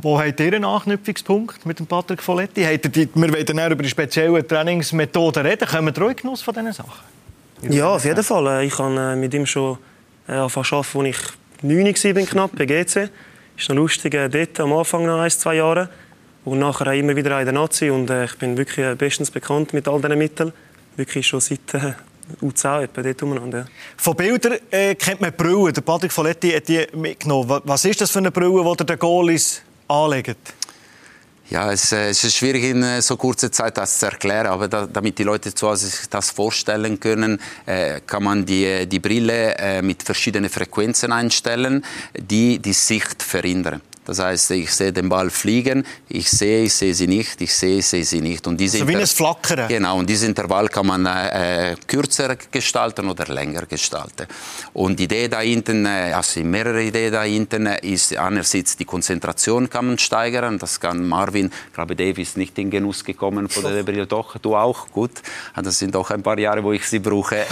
Wo 0.02 0.18
habt 0.20 0.40
ihr 0.40 0.46
einen 0.46 0.64
Anknüpfungspunkt 0.64 1.64
mit 1.64 1.78
dem 1.78 1.86
Patrick 1.86 2.22
Folletti? 2.22 2.78
Die, 2.78 3.08
wir 3.14 3.32
wollen 3.32 3.46
dann 3.46 3.72
über 3.72 3.82
die 3.82 3.88
speziellen 3.88 4.46
Trainingsmethoden 4.46 5.46
reden. 5.46 5.66
Kommen 5.66 5.96
wir 5.96 6.14
Genuss 6.14 6.42
von 6.42 6.52
diesen 6.52 6.72
Sachen? 6.72 7.16
Ja, 7.70 7.88
auf 7.88 8.04
jeden 8.04 8.22
Fall. 8.22 8.64
Ich 8.64 8.78
habe 8.78 8.94
äh, 8.94 9.16
mit 9.16 9.32
ihm 9.32 9.46
schon 9.46 9.78
äh, 10.28 10.32
angefangen 10.32 10.66
zu 10.66 10.76
arbeiten, 10.76 11.06
als 11.06 12.04
ich 12.04 12.12
9 12.12 12.16
war, 12.16 12.26
knapp, 12.26 12.50
bei 12.56 12.66
GC. 12.66 13.08
Ist 13.56 13.68
noch 13.70 13.76
lustig, 13.76 14.14
äh, 14.14 14.28
dort 14.28 14.60
am 14.60 14.74
Anfang 14.74 15.06
nach 15.06 15.20
ein, 15.20 15.30
zwei 15.30 15.56
Jahren. 15.56 15.88
Und 16.44 16.58
nachher 16.58 16.92
immer 16.92 17.16
wieder 17.16 17.38
in 17.40 17.46
der 17.46 17.54
Nazi. 17.54 17.88
Und 17.88 18.10
ich 18.10 18.36
bin 18.36 18.56
wirklich 18.56 18.96
bestens 18.98 19.30
bekannt 19.30 19.72
mit 19.72 19.88
all 19.88 20.00
diesen 20.00 20.18
Mitteln. 20.18 20.52
Wirklich 20.96 21.26
schon 21.26 21.40
seit 21.40 21.60
U10 22.42 22.82
etwa 22.82 23.02
dort 23.02 23.22
umeinander. 23.22 23.58
Ja. 23.58 23.66
Von 23.96 24.16
Bildern 24.16 24.58
äh, 24.70 24.94
kennt 24.94 25.20
man 25.20 25.32
Brille. 25.32 25.72
Der 25.72 25.80
Patrick 25.80 26.12
Folletti 26.12 26.50
hat 26.50 26.68
die 26.68 26.86
mitgenommen. 26.94 27.60
Was 27.64 27.84
ist 27.84 28.00
das 28.00 28.10
für 28.10 28.18
eine 28.18 28.30
Brille, 28.30 28.64
die 28.78 28.84
der 28.84 28.96
Goalies 28.96 29.62
anlegt? 29.88 30.54
Ja, 31.48 31.70
es, 31.70 31.92
äh, 31.92 32.08
es, 32.08 32.24
ist 32.24 32.34
schwierig 32.34 32.64
in 32.64 32.82
äh, 32.82 33.00
so 33.00 33.16
kurzer 33.16 33.52
Zeit 33.52 33.78
das 33.78 34.00
zu 34.00 34.06
erklären, 34.06 34.48
aber 34.48 34.66
da, 34.66 34.84
damit 34.84 35.16
die 35.16 35.22
Leute 35.22 35.54
zu 35.54 35.68
Hause 35.68 35.86
sich 35.86 36.08
das 36.08 36.32
vorstellen 36.32 36.98
können, 36.98 37.40
äh, 37.66 38.00
kann 38.00 38.24
man 38.24 38.44
die, 38.44 38.86
die 38.86 38.98
Brille 38.98 39.56
äh, 39.56 39.80
mit 39.80 40.02
verschiedenen 40.02 40.50
Frequenzen 40.50 41.12
einstellen, 41.12 41.84
die 42.18 42.58
die 42.58 42.72
Sicht 42.72 43.22
verhindern. 43.22 43.80
Das 44.06 44.20
heißt, 44.20 44.52
ich 44.52 44.72
sehe 44.72 44.92
den 44.92 45.08
Ball 45.08 45.30
fliegen, 45.30 45.84
ich 46.08 46.30
sehe, 46.30 46.62
ich 46.64 46.72
sehe 46.72 46.94
sie 46.94 47.08
nicht, 47.08 47.40
ich 47.40 47.52
sehe, 47.52 47.78
ich 47.78 47.86
sehe 47.86 48.04
sie 48.04 48.20
nicht. 48.20 48.46
Und 48.46 48.58
diese 48.58 48.78
so 48.78 48.88
wie 48.88 48.96
ein 48.96 49.06
Flackern. 49.06 49.66
Genau, 49.66 49.98
und 49.98 50.08
dieses 50.08 50.28
Intervall 50.28 50.68
kann 50.68 50.86
man 50.86 51.04
äh, 51.06 51.74
kürzer 51.88 52.36
gestalten 52.36 53.08
oder 53.08 53.26
länger 53.26 53.66
gestalten. 53.66 54.28
Und 54.74 55.00
die 55.00 55.04
Idee 55.04 55.26
da 55.26 55.40
hinten, 55.40 55.86
äh, 55.86 56.12
also 56.14 56.40
mehrere 56.40 56.84
Ideen 56.84 57.12
da 57.12 57.24
hinten, 57.24 57.66
ist 57.66 58.16
einerseits 58.16 58.76
die 58.76 58.84
Konzentration 58.84 59.68
kann 59.68 59.88
man 59.88 59.98
steigern. 59.98 60.56
Das 60.58 60.78
kann 60.78 61.04
Marvin, 61.04 61.50
ich 61.66 61.74
glaube, 61.74 61.96
Dave 61.96 62.22
ist 62.22 62.36
nicht 62.36 62.56
in 62.60 62.70
Genuss 62.70 63.04
gekommen 63.04 63.48
von 63.48 63.64
der 63.64 63.82
Brille. 63.82 64.06
Doch, 64.06 64.38
du 64.38 64.54
auch, 64.54 64.88
gut. 64.92 65.10
Das 65.60 65.80
sind 65.80 65.96
doch 65.96 66.12
ein 66.12 66.22
paar 66.22 66.38
Jahre, 66.38 66.62
wo 66.62 66.72
ich 66.72 66.86
sie 66.86 67.00
brauche. 67.00 67.44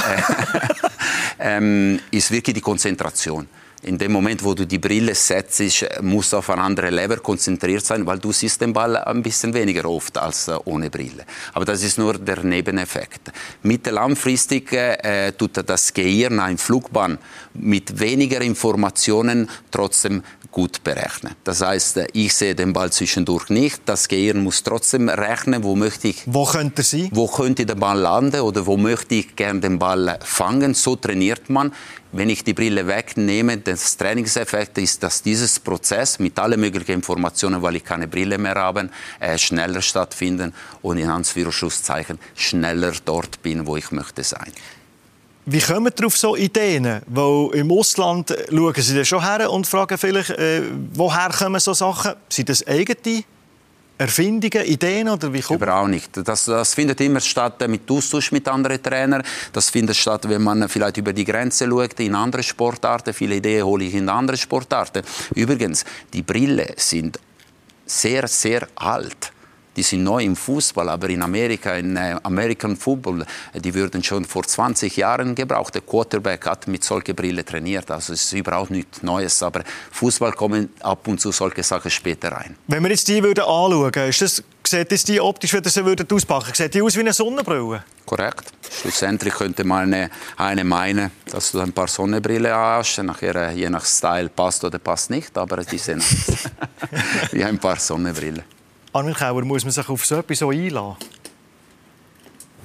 ähm, 1.40 1.98
ist 2.12 2.30
wirklich 2.30 2.54
die 2.54 2.60
Konzentration 2.60 3.48
in 3.84 3.98
dem 3.98 4.12
Moment, 4.12 4.42
wo 4.42 4.54
du 4.54 4.66
die 4.66 4.78
Brille 4.78 5.14
setzt, 5.14 5.62
musst 6.02 6.32
du 6.32 6.38
auf 6.38 6.50
ein 6.50 6.58
anderes 6.58 6.90
Level 6.90 7.18
konzentriert 7.18 7.84
sein, 7.84 8.06
weil 8.06 8.18
du 8.18 8.32
siehst 8.32 8.60
den 8.60 8.72
Ball 8.72 8.96
ein 8.96 9.22
bisschen 9.22 9.54
weniger 9.54 9.88
oft 9.88 10.18
als 10.18 10.48
äh, 10.48 10.56
ohne 10.64 10.90
Brille. 10.90 11.24
Aber 11.52 11.64
das 11.64 11.82
ist 11.82 11.98
nur 11.98 12.14
der 12.14 12.42
Nebeneffekt. 12.42 13.32
Mittellangfristig 13.62 14.72
äh, 14.72 15.32
tut 15.32 15.62
das 15.68 15.92
Gehirn 15.92 16.40
ein 16.40 16.58
Flugbahn 16.58 17.18
mit 17.54 17.98
weniger 18.00 18.40
Informationen 18.40 19.48
trotzdem 19.70 20.22
gut 20.54 20.84
berechnen. 20.84 21.34
Das 21.42 21.60
heißt, 21.60 21.96
äh, 21.96 22.06
ich 22.12 22.34
sehe 22.34 22.54
den 22.54 22.72
Ball 22.72 22.90
zwischendurch 22.92 23.48
nicht. 23.48 23.82
Das 23.86 24.08
Gehirn 24.08 24.42
muss 24.42 24.62
trotzdem 24.62 25.08
rechnen, 25.08 25.64
wo 25.64 25.74
möchte 25.74 26.08
ich, 26.08 26.22
wo 26.26 26.44
könnte 26.44 26.82
sie, 26.82 27.10
wo 27.12 27.26
könnte 27.26 27.66
der 27.66 27.74
Ball 27.74 27.98
landen 27.98 28.40
oder 28.40 28.64
wo 28.64 28.76
möchte 28.76 29.16
ich 29.16 29.34
gerne 29.34 29.60
den 29.60 29.78
Ball 29.78 30.18
fangen. 30.22 30.74
So 30.74 30.94
trainiert 30.94 31.50
man 31.50 31.72
wenn 32.14 32.30
ich 32.30 32.44
die 32.44 32.54
Brille 32.54 32.86
wegnehme, 32.86 33.58
das 33.58 33.96
Trainingseffekt 33.96 34.78
ist, 34.78 35.02
dass 35.02 35.22
dieses 35.22 35.58
Prozess 35.58 36.18
mit 36.20 36.38
allen 36.38 36.60
möglichen 36.60 36.92
Informationen, 36.92 37.60
weil 37.60 37.76
ich 37.76 37.84
keine 37.84 38.06
Brille 38.06 38.38
mehr 38.38 38.54
habe, 38.54 38.88
äh, 39.18 39.36
schneller 39.36 39.82
stattfinden 39.82 40.54
und 40.82 40.98
in 40.98 41.08
Anführungszeichen 41.08 42.18
schneller 42.36 42.92
dort 43.04 43.42
bin, 43.42 43.66
wo 43.66 43.76
ich 43.76 43.90
möchte 43.90 44.22
sein. 44.22 44.52
Wie 45.46 45.60
kommen 45.60 45.92
Sie 45.96 46.04
auf 46.04 46.16
so 46.16 46.36
Ideen? 46.36 47.02
Weil 47.06 47.50
im 47.54 47.70
Ausland 47.70 48.34
schauen 48.48 48.74
Sie 48.76 48.94
dann 48.94 49.04
schon 49.04 49.22
her 49.22 49.50
und 49.50 49.66
fragen 49.66 49.98
vielleicht, 49.98 50.30
äh, 50.30 50.62
woher 50.94 51.30
kommen 51.30 51.60
so 51.60 51.74
Sachen? 51.74 52.12
Sind 52.28 52.48
das 52.48 52.66
eigene 52.66 53.24
Erfindungen, 53.96 54.64
Ideen 54.66 55.08
oder 55.08 55.32
wie 55.32 55.40
kommt 55.40 55.62
Überhaupt 55.62 55.90
nicht. 55.90 56.10
Das, 56.26 56.46
das, 56.46 56.74
findet 56.74 57.00
immer 57.00 57.20
statt 57.20 57.66
mit 57.68 57.88
Austausch 57.90 58.32
mit 58.32 58.48
anderen 58.48 58.82
Trainern. 58.82 59.22
Das 59.52 59.70
findet 59.70 59.96
statt, 59.96 60.28
wenn 60.28 60.42
man 60.42 60.68
vielleicht 60.68 60.96
über 60.96 61.12
die 61.12 61.24
Grenze 61.24 61.68
schaut 61.68 62.00
in 62.00 62.14
andere 62.14 62.42
Sportarten. 62.42 63.14
Viele 63.14 63.36
Ideen 63.36 63.64
hole 63.64 63.84
ich 63.84 63.94
in 63.94 64.08
andere 64.08 64.36
Sportarten. 64.36 65.02
Übrigens, 65.34 65.84
die 66.12 66.22
Brille 66.22 66.74
sind 66.76 67.20
sehr, 67.86 68.26
sehr 68.26 68.66
alt 68.74 69.33
die 69.76 69.82
sind 69.82 70.04
neu 70.04 70.22
im 70.22 70.36
Fußball, 70.36 70.88
aber 70.88 71.08
in 71.08 71.22
Amerika, 71.22 71.74
in 71.74 71.96
äh, 71.96 72.16
American 72.22 72.76
Football, 72.76 73.26
äh, 73.52 73.60
die 73.60 73.74
würden 73.74 74.02
schon 74.02 74.24
vor 74.24 74.44
20 74.44 74.96
Jahren 74.96 75.34
gebraucht. 75.34 75.74
Der 75.74 75.82
Quarterback 75.82 76.46
hat 76.46 76.68
mit 76.68 76.84
solchen 76.84 77.14
Brille 77.14 77.44
trainiert, 77.44 77.90
also 77.90 78.12
es 78.12 78.24
ist 78.24 78.32
überhaupt 78.32 78.70
nichts 78.70 79.02
Neues. 79.02 79.42
Aber 79.42 79.62
Fußball 79.92 80.32
kommen 80.32 80.70
ab 80.80 81.06
und 81.08 81.20
zu 81.20 81.32
solche 81.32 81.62
Sachen 81.62 81.90
später 81.90 82.32
rein. 82.32 82.56
Wenn 82.66 82.82
wir 82.82 82.90
jetzt 82.90 83.08
die 83.08 83.22
würden 83.22 83.44
anschauen, 83.44 84.08
ist 84.08 84.22
das, 84.22 84.42
sieht 84.66 84.92
das 84.92 85.04
die 85.04 85.20
optisch, 85.20 85.52
wie 85.52 85.68
sie 85.68 85.84
würden 85.84 86.06
auspacken, 86.10 86.52
sieht 86.54 86.74
die 86.74 86.82
aus 86.82 86.96
wie 86.96 87.00
eine 87.00 87.12
Sonnenbrille? 87.12 87.84
Korrekt. 88.06 88.52
Schlussendlich 88.82 89.34
könnte 89.34 89.64
man 89.64 89.92
eine, 89.92 90.10
eine 90.36 90.64
meinen, 90.64 91.10
dass 91.30 91.52
du 91.52 91.60
ein 91.60 91.72
paar 91.72 91.88
Sonnenbrille 91.88 92.54
hast. 92.54 92.98
Nachher, 92.98 93.52
je 93.52 93.70
nach 93.70 93.84
Style 93.84 94.28
passt 94.28 94.62
oder 94.64 94.78
passt 94.78 95.10
nicht, 95.10 95.36
aber 95.38 95.58
die 95.64 95.78
sehen 95.78 96.02
wie 97.32 97.44
ein 97.44 97.58
paar 97.58 97.78
Sonnenbrillen. 97.78 98.53
Armin 98.94 99.12
Kauer, 99.12 99.44
muss 99.44 99.64
man 99.64 99.72
sich 99.72 99.88
auf 99.88 100.06
so 100.06 100.14
etwas 100.14 100.38
so 100.38 100.50
einlassen? 100.50 100.96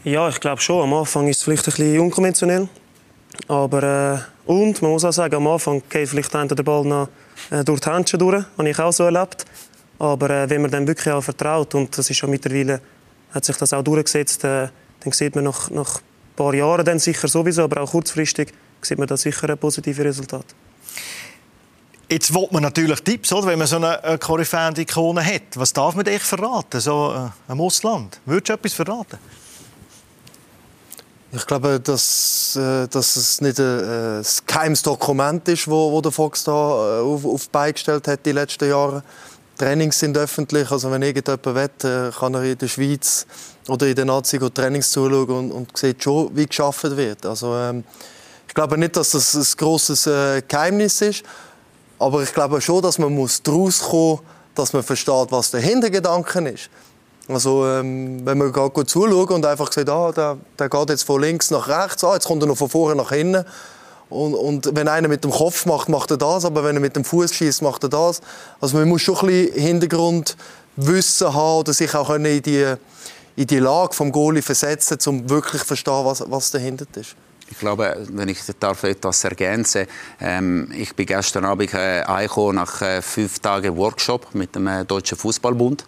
Ja, 0.04 0.30
ich 0.30 0.40
glaube 0.40 0.62
schon. 0.62 0.84
Am 0.84 0.94
Anfang 0.94 1.28
ist 1.28 1.38
es 1.38 1.44
vielleicht 1.44 1.68
ein 1.68 1.72
bisschen 1.72 2.00
unkonventionell. 2.00 2.70
Aber, 3.48 4.28
äh, 4.46 4.52
und 4.52 4.80
man 4.84 4.92
muss 4.92 5.04
auch 5.06 5.12
sagen, 5.12 5.34
am 5.34 5.48
Anfang 5.48 5.82
geht 5.90 6.08
vielleicht 6.08 6.32
der 6.32 6.64
Ball 6.64 6.86
noch 6.86 7.10
äh, 7.50 7.64
durch 7.64 7.80
die 7.80 7.90
Händchen 7.90 8.20
durch. 8.20 8.46
Habe 8.56 8.70
ich 8.70 8.78
auch 8.78 8.94
so 8.94 9.06
erlebt. 9.06 9.44
Aber 9.98 10.30
äh, 10.30 10.48
wenn 10.48 10.62
man 10.62 10.70
dem 10.70 10.86
wirklich 10.86 11.12
auch 11.12 11.24
vertraut, 11.24 11.74
und 11.74 11.98
das 11.98 12.08
ist 12.08 12.18
schon 12.18 12.30
mittlerweile, 12.30 12.80
hat 13.34 13.44
sich 13.44 13.58
das 13.58 13.74
auch 13.74 13.82
durchgesetzt, 13.82 14.44
äh, 14.44 14.68
dann 15.00 15.12
sieht 15.12 15.34
man 15.34 15.46
nach, 15.46 15.72
nach 15.72 15.96
ein 15.96 16.36
paar 16.36 16.54
Jahren 16.54 16.86
dann 16.86 17.00
sicher 17.00 17.28
sowieso, 17.28 17.64
aber 17.64 17.82
auch 17.82 17.90
kurzfristig, 17.90 18.54
sieht 18.84 19.00
man 19.00 19.08
da 19.08 19.18
sicher 19.18 19.50
ein 19.50 19.58
positives 19.58 20.06
Resultat. 20.06 20.46
Jetzt 22.12 22.34
will 22.34 22.48
man 22.50 22.64
natürlich 22.64 23.02
Tipps, 23.02 23.32
oder? 23.32 23.48
wenn 23.48 23.60
man 23.60 23.68
so 23.68 23.76
eine 23.76 24.18
Koryphäen-Ikone 24.18 25.24
hat. 25.24 25.44
Was 25.56 25.72
darf 25.74 25.94
man 25.94 26.06
dich 26.06 26.24
verraten, 26.24 26.80
so 26.82 27.14
äh, 27.14 27.52
im 27.52 27.62
Ausland? 27.62 28.20
Würdest 28.26 28.50
du 28.50 28.54
etwas 28.54 28.74
verraten? 28.74 29.20
Ich 31.32 31.46
glaube, 31.46 31.80
dass, 31.80 32.56
äh, 32.56 32.88
dass 32.88 33.16
es 33.16 33.42
nicht 33.42 33.60
ein, 33.60 34.20
ein 34.20 34.26
geheimes 34.48 34.82
Dokument 34.82 35.48
ist, 35.50 35.68
wo, 35.68 35.92
wo 35.92 36.02
der 36.02 36.12
Fox 36.12 36.44
da 36.44 36.52
äh, 36.52 37.02
auf, 37.04 37.24
auf 37.24 37.48
beigestellt 37.50 38.08
hat 38.08 38.26
die 38.26 38.32
letzten 38.32 38.68
Jahre. 38.68 39.04
Trainings 39.56 40.00
sind 40.00 40.18
öffentlich, 40.18 40.72
also 40.72 40.90
wenn 40.90 41.04
irgendjemand 41.04 41.46
will, 41.46 42.12
kann 42.18 42.34
er 42.34 42.44
in 42.44 42.58
der 42.58 42.68
Schweiz 42.68 43.28
oder 43.68 43.86
in 43.86 43.94
der 43.94 44.06
Nazi 44.06 44.40
Trainings 44.40 44.90
zuschauen 44.90 45.30
und, 45.30 45.52
und 45.52 45.78
sieht 45.78 46.04
schon, 46.04 46.36
wie 46.36 46.48
geschaffen 46.48 46.98
wird. 46.98 47.24
Also, 47.28 47.54
ähm, 47.54 47.84
ich 48.48 48.54
glaube 48.56 48.80
nicht, 48.80 48.96
dass 48.96 49.12
das 49.12 49.36
ein 49.36 49.46
grosses 49.58 50.08
äh, 50.08 50.42
Geheimnis 50.48 51.02
ist. 51.02 51.24
Aber 52.00 52.24
ich 52.24 52.34
glaube 52.34 52.62
schon, 52.62 52.82
dass 52.82 52.98
man 52.98 53.14
muss 53.14 53.44
daraus 53.44 53.82
kommen 53.82 54.20
dass 54.60 54.74
man 54.74 54.84
versteht, 54.84 55.32
was 55.32 55.52
der 55.52 55.62
Hintergedanke 55.62 56.40
ist. 56.50 56.70
Also, 57.28 57.66
ähm, 57.66 58.26
wenn 58.26 58.38
man 58.38 58.52
gerade 58.52 58.72
gut 58.72 58.90
zuschaut 58.90 59.32
und 59.32 59.46
einfach 59.46 59.72
sieht, 59.72 59.90
ah, 59.90 60.12
der, 60.12 60.38
der 60.58 60.70
geht 60.70 60.90
jetzt 60.90 61.04
von 61.04 61.22
links 61.22 61.52
nach 61.52 61.68
rechts, 61.68 62.04
ah, 62.04 62.16
jetzt 62.16 62.28
kommt 62.28 62.44
er 62.44 62.48
noch 62.48 62.58
von 62.58 62.70
vorne 62.70 62.96
nach 62.96 63.12
hinten. 63.12 63.46
Und, 64.10 64.34
und, 64.34 64.76
wenn 64.76 64.88
einer 64.88 65.08
mit 65.08 65.24
dem 65.24 65.32
Kopf 65.32 65.68
macht, 65.68 65.88
macht 65.88 66.10
er 66.10 66.18
das, 66.18 66.44
aber 66.44 66.64
wenn 66.64 66.76
er 66.76 66.82
mit 66.82 66.96
dem 66.96 67.06
Fuß 67.06 67.32
schießt, 67.34 67.62
macht 67.62 67.84
er 67.84 67.90
das. 67.90 68.22
Also 68.60 68.78
man 68.78 68.90
muss 68.90 69.04
schon 69.04 69.16
ein 69.18 69.28
bisschen 69.28 69.62
Hintergrundwissen 69.62 71.34
haben 71.34 71.60
oder 71.60 71.74
sich 71.74 71.94
auch 71.94 72.10
in 72.10 72.24
die, 72.42 72.74
in 73.36 73.48
die 73.48 73.60
Lage 73.60 73.94
vom 73.94 74.12
Goalie 74.12 74.42
versetzen, 74.42 74.98
um 75.06 75.30
wirklich 75.30 75.62
zu 75.62 75.68
verstehen, 75.68 76.06
was, 76.06 76.24
was 76.28 76.50
dahinter 76.50 76.88
ist. 76.96 77.16
Ich 77.52 77.58
glaube, 77.58 78.06
wenn 78.12 78.30
ich 78.30 78.40
darf 78.60 78.84
etwas 78.84 79.24
ergänzen 79.24 79.88
ähm, 80.22 80.72
ich 80.76 80.96
bin 80.96 81.06
gestern 81.06 81.46
Abend 81.46 81.74
äh, 81.74 82.04
nach 82.54 82.82
äh, 82.82 83.02
fünf 83.02 83.40
Tagen 83.40 83.76
Workshop 83.76 84.34
mit 84.36 84.56
dem 84.56 84.68
äh, 84.68 84.86
Deutschen 84.86 85.18
Fußballbund, 85.18 85.86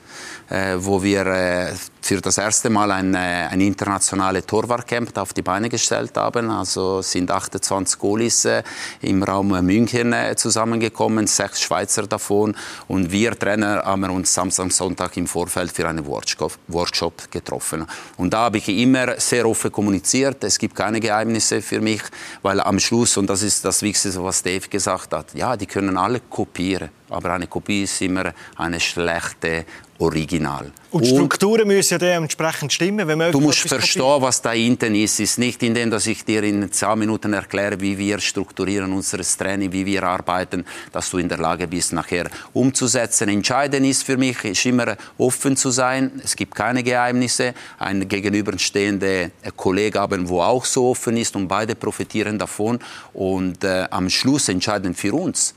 äh, 0.50 0.76
wo 0.78 1.02
wir 1.04 1.26
äh, 1.28 1.74
für 2.02 2.20
das 2.20 2.38
erste 2.38 2.70
Mal 2.70 2.92
ein, 2.92 3.14
äh, 3.14 3.48
ein 3.50 3.62
internationales 3.62 4.46
Torwartcamp 4.46 5.18
auf 5.18 5.34
die 5.34 5.42
Beine 5.42 5.70
gestellt 5.70 6.18
haben. 6.18 6.50
Also 6.50 7.02
sind 7.02 7.30
28 7.30 8.00
Goalies 8.00 8.46
äh, 8.46 8.64
im 9.02 9.24
Raum 9.24 9.50
München 9.66 10.12
äh, 10.12 10.36
zusammengekommen, 10.36 11.28
sechs 11.28 11.62
Schweizer 11.62 12.08
davon. 12.08 12.56
Und 12.88 13.12
wir 13.12 13.38
Trainer 13.38 13.84
haben 13.86 14.10
uns 14.10 14.34
Samstag, 14.34 14.72
Sonntag 14.72 15.16
im 15.18 15.28
Vorfeld 15.28 15.72
für 15.72 15.88
einen 15.88 16.06
Workshop, 16.06 16.58
Workshop 16.68 17.32
getroffen. 17.32 17.86
Und 18.18 18.34
da 18.34 18.46
habe 18.46 18.58
ich 18.58 18.68
immer 18.68 19.20
sehr 19.20 19.48
offen 19.48 19.72
kommuniziert. 19.72 20.44
Es 20.44 20.58
gibt 20.58 20.76
keine 20.76 21.00
Geheimnisse 21.00 21.62
für 21.62 21.82
mich, 21.82 22.02
weil 22.42 22.60
am 22.62 22.80
Schluss, 22.80 23.18
und 23.18 23.30
das 23.30 23.44
ist 23.44 23.64
das 23.64 23.82
Wichtigste, 23.82 24.24
was 24.24 24.42
Dave 24.42 24.68
gesagt 24.68 25.14
hat, 25.14 25.34
ja, 25.34 25.56
die 25.56 25.68
können 25.68 25.98
alle 25.98 26.20
kopieren. 26.20 26.90
Aber 27.12 27.34
eine 27.34 27.48
Kopie 27.48 27.84
ist 27.84 28.02
immer 28.02 28.34
eine 28.56 28.80
schlechte 28.80 29.66
Original. 30.02 30.72
Und 30.90 31.06
die 31.06 31.10
Strukturen 31.10 31.68
müssen 31.68 31.94
ja 31.94 31.98
dementsprechend 32.00 32.74
stimmen. 32.74 33.08
Wenn 33.08 33.20
man 33.20 33.32
du 33.32 33.40
musst 33.40 33.60
verstehen, 33.60 34.04
was 34.20 34.42
dahinter 34.42 34.88
ist. 34.88 35.14
Es 35.14 35.20
ist 35.20 35.38
nicht 35.38 35.62
in 35.62 35.76
dem, 35.76 35.92
dass 35.92 36.08
ich 36.08 36.26
dir 36.26 36.44
in 36.44 36.72
zehn 36.72 36.98
Minuten 36.98 37.34
erkläre, 37.34 37.80
wie 37.80 37.98
wir 37.98 38.20
strukturieren 38.20 38.92
unser 38.92 39.20
Training, 39.20 39.72
wie 39.72 39.86
wir 39.86 40.04
arbeiten, 40.04 40.66
dass 40.92 41.12
du 41.12 41.20
in 41.20 41.30
der 41.30 41.38
Lage 41.38 41.68
bist, 41.68 41.94
nachher 41.94 42.30
umzusetzen. 42.52 43.30
Entscheidend 43.30 43.86
ist 43.86 44.04
für 44.04 44.18
mich, 44.18 44.44
ist 44.44 44.66
immer 44.66 44.98
offen 45.20 45.56
zu 45.56 45.70
sein. 45.70 46.20
Es 46.24 46.36
gibt 46.36 46.56
keine 46.56 46.82
Geheimnisse. 46.82 47.54
Ein 47.78 48.08
gegenüberstehender 48.08 49.30
Kollege 49.56 50.00
haben, 50.00 50.28
wo 50.28 50.42
auch 50.42 50.66
so 50.66 50.90
offen 50.90 51.16
ist 51.16 51.36
und 51.36 51.48
beide 51.48 51.76
profitieren 51.76 52.40
davon. 52.40 52.80
Und 53.14 53.64
äh, 53.64 53.86
am 53.92 54.10
Schluss 54.10 54.50
entscheidend 54.50 54.98
für 54.98 55.14
uns 55.14 55.54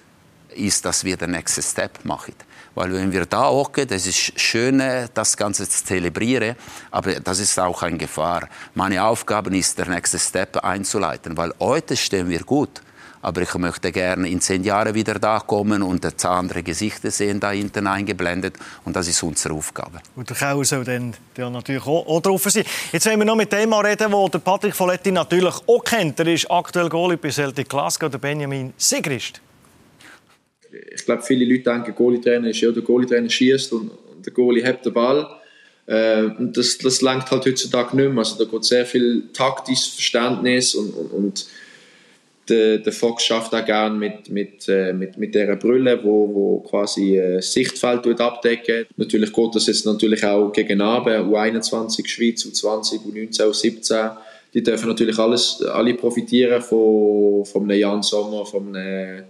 ist, 0.56 0.84
dass 0.84 1.04
wir 1.04 1.16
den 1.16 1.32
nächsten 1.32 1.62
Step 1.62 2.04
machen. 2.04 2.34
Weil 2.74 2.92
wenn 2.92 3.12
wir 3.12 3.24
da 3.26 3.48
hocken, 3.48 3.86
das 3.86 4.06
ist 4.06 4.38
schön, 4.40 4.82
das 5.14 5.36
Ganze 5.36 5.68
zu 5.68 5.84
zelebrieren, 5.84 6.56
aber 6.90 7.20
das 7.20 7.38
ist 7.38 7.58
auch 7.60 7.82
eine 7.82 7.98
Gefahr. 7.98 8.48
Meine 8.74 9.04
Aufgabe 9.04 9.56
ist, 9.56 9.78
den 9.78 9.90
nächsten 9.90 10.18
Step 10.18 10.56
einzuleiten, 10.56 11.36
weil 11.36 11.52
heute 11.60 11.96
stehen 11.96 12.28
wir 12.28 12.40
gut. 12.40 12.82
Aber 13.22 13.40
ich 13.40 13.54
möchte 13.54 13.90
gerne 13.90 14.28
in 14.28 14.38
zehn 14.42 14.62
Jahren 14.64 14.94
wieder 14.94 15.14
da 15.14 15.40
kommen 15.40 15.82
und 15.82 16.24
andere 16.26 16.62
Gesichter 16.62 17.10
sehen 17.10 17.40
da 17.40 17.52
hinten 17.52 17.86
eingeblendet. 17.86 18.56
Und 18.84 18.96
das 18.96 19.08
ist 19.08 19.22
unsere 19.22 19.54
Aufgabe. 19.54 20.00
Und 20.14 20.28
der 20.28 20.36
Kauer 20.36 20.62
soll 20.62 20.84
dann 20.84 21.14
ja 21.34 21.48
natürlich 21.48 21.86
auch, 21.86 22.06
auch 22.06 22.20
drauf 22.20 22.42
sein. 22.42 22.64
Jetzt 22.92 23.06
wollen 23.06 23.20
wir 23.20 23.24
noch 23.24 23.36
mit 23.36 23.50
dem 23.50 23.72
reden, 23.72 24.12
wo 24.12 24.28
der 24.28 24.40
Patrick 24.40 24.74
Folletti 24.74 25.10
natürlich 25.10 25.54
auch 25.66 25.82
kennt. 25.82 26.20
Er 26.20 26.26
ist 26.26 26.50
aktuell 26.50 26.90
Goalie 26.90 27.16
bei 27.16 27.30
Celtic 27.30 27.66
Glasgow, 27.66 28.10
der 28.10 28.18
Benjamin 28.18 28.74
Sigrist 28.76 29.40
ich 30.94 31.04
glaube, 31.04 31.22
viele 31.22 31.44
Leute 31.44 31.64
denken, 31.64 31.94
Goalie-Trainer 31.94 32.48
ist 32.48 32.60
ja, 32.60 32.70
der 32.70 32.82
Goalie-Trainer 32.82 33.30
schießt 33.30 33.72
und, 33.72 33.90
und, 33.90 34.26
der 34.26 34.32
Goalie 34.32 34.64
hat 34.64 34.84
den 34.84 34.92
Ball. 34.92 35.26
Äh, 35.86 36.24
und 36.38 36.56
das, 36.56 36.78
das 36.78 37.02
lenkt 37.02 37.30
halt 37.30 37.44
heutzutage 37.44 37.96
nicht 37.96 38.08
mehr. 38.08 38.18
Also 38.18 38.42
da 38.42 38.50
geht 38.50 38.64
sehr 38.64 38.86
viel 38.86 39.24
taktisches 39.32 39.88
Verständnis 39.88 40.74
und, 40.74 40.94
und, 40.94 41.10
und 41.12 41.46
der, 42.48 42.78
der 42.78 42.92
Fox 42.92 43.24
schafft 43.24 43.54
auch 43.54 43.64
gerne 43.64 43.96
mit, 43.96 44.28
mit, 44.28 44.68
äh, 44.68 44.92
mit, 44.92 45.16
mit 45.16 45.34
dieser 45.34 45.56
Brille, 45.56 46.02
wo, 46.02 46.28
wo 46.32 46.58
quasi 46.60 47.18
äh, 47.18 47.40
Sichtfeld 47.40 48.20
abdecken. 48.20 48.86
Natürlich 48.96 49.32
geht 49.32 49.54
das 49.54 49.66
jetzt 49.66 49.86
natürlich 49.86 50.24
auch 50.24 50.52
gegen 50.52 50.80
Abend, 50.80 51.32
U21 51.32 52.06
Schweiz, 52.06 52.44
U20, 52.44 53.00
U19, 53.00 53.42
U17. 53.42 54.10
Die 54.52 54.62
dürfen 54.62 54.88
natürlich 54.88 55.18
alles, 55.18 55.62
alle 55.62 55.94
profitieren 55.94 56.60
von, 56.60 57.44
von 57.44 57.62
einem 57.62 57.78
Jan 57.78 58.02
Sommer, 58.02 58.44
von 58.44 58.74
einem 58.76 59.24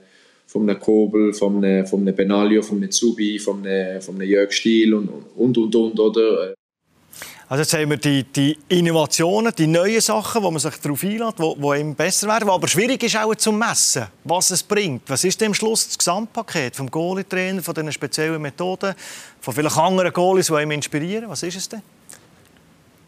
von 0.46 0.68
einem 0.68 0.78
Kobel, 0.78 1.32
von 1.32 1.64
einem, 1.64 2.14
Benaglio, 2.14 2.62
von 2.62 2.78
einem 2.78 2.90
Zubi, 2.90 3.38
von 3.38 3.66
einem, 3.66 4.00
einem 4.06 4.22
Jörg 4.22 4.52
Stiel 4.52 4.94
und, 4.94 5.08
und, 5.36 5.58
und, 5.58 5.74
und, 5.74 6.00
oder? 6.00 6.54
Also 7.46 7.62
jetzt 7.62 7.74
haben 7.74 7.90
wir 7.90 7.98
die, 7.98 8.24
die 8.24 8.58
Innovationen, 8.68 9.52
die 9.56 9.66
neuen 9.66 10.00
Sachen, 10.00 10.42
wo 10.42 10.50
man 10.50 10.60
sich 10.60 10.74
darauf 10.76 11.02
einlädt, 11.02 11.38
die, 11.38 11.54
die 11.60 11.80
ihm 11.80 11.94
besser 11.94 12.26
werden. 12.26 12.48
Aber 12.48 12.66
schwierig 12.66 13.02
ist 13.02 13.16
auch 13.16 13.34
zu 13.34 13.52
messen, 13.52 14.06
was 14.24 14.50
es 14.50 14.62
bringt. 14.62 15.02
Was 15.08 15.24
ist 15.24 15.42
am 15.42 15.52
Schluss 15.52 15.86
das 15.86 15.98
Gesamtpaket 15.98 16.74
vom 16.74 16.90
Goalie-Trainer, 16.90 17.62
von 17.62 17.74
diesen 17.74 17.92
speziellen 17.92 18.40
Methoden, 18.40 18.94
von 19.40 19.54
vielleicht 19.54 19.76
anderen 19.76 20.12
Goalies, 20.12 20.46
die 20.46 20.54
ihn 20.54 20.70
inspirieren? 20.70 21.28
Was 21.28 21.42
ist 21.42 21.56
es 21.56 21.68
denn? 21.68 21.82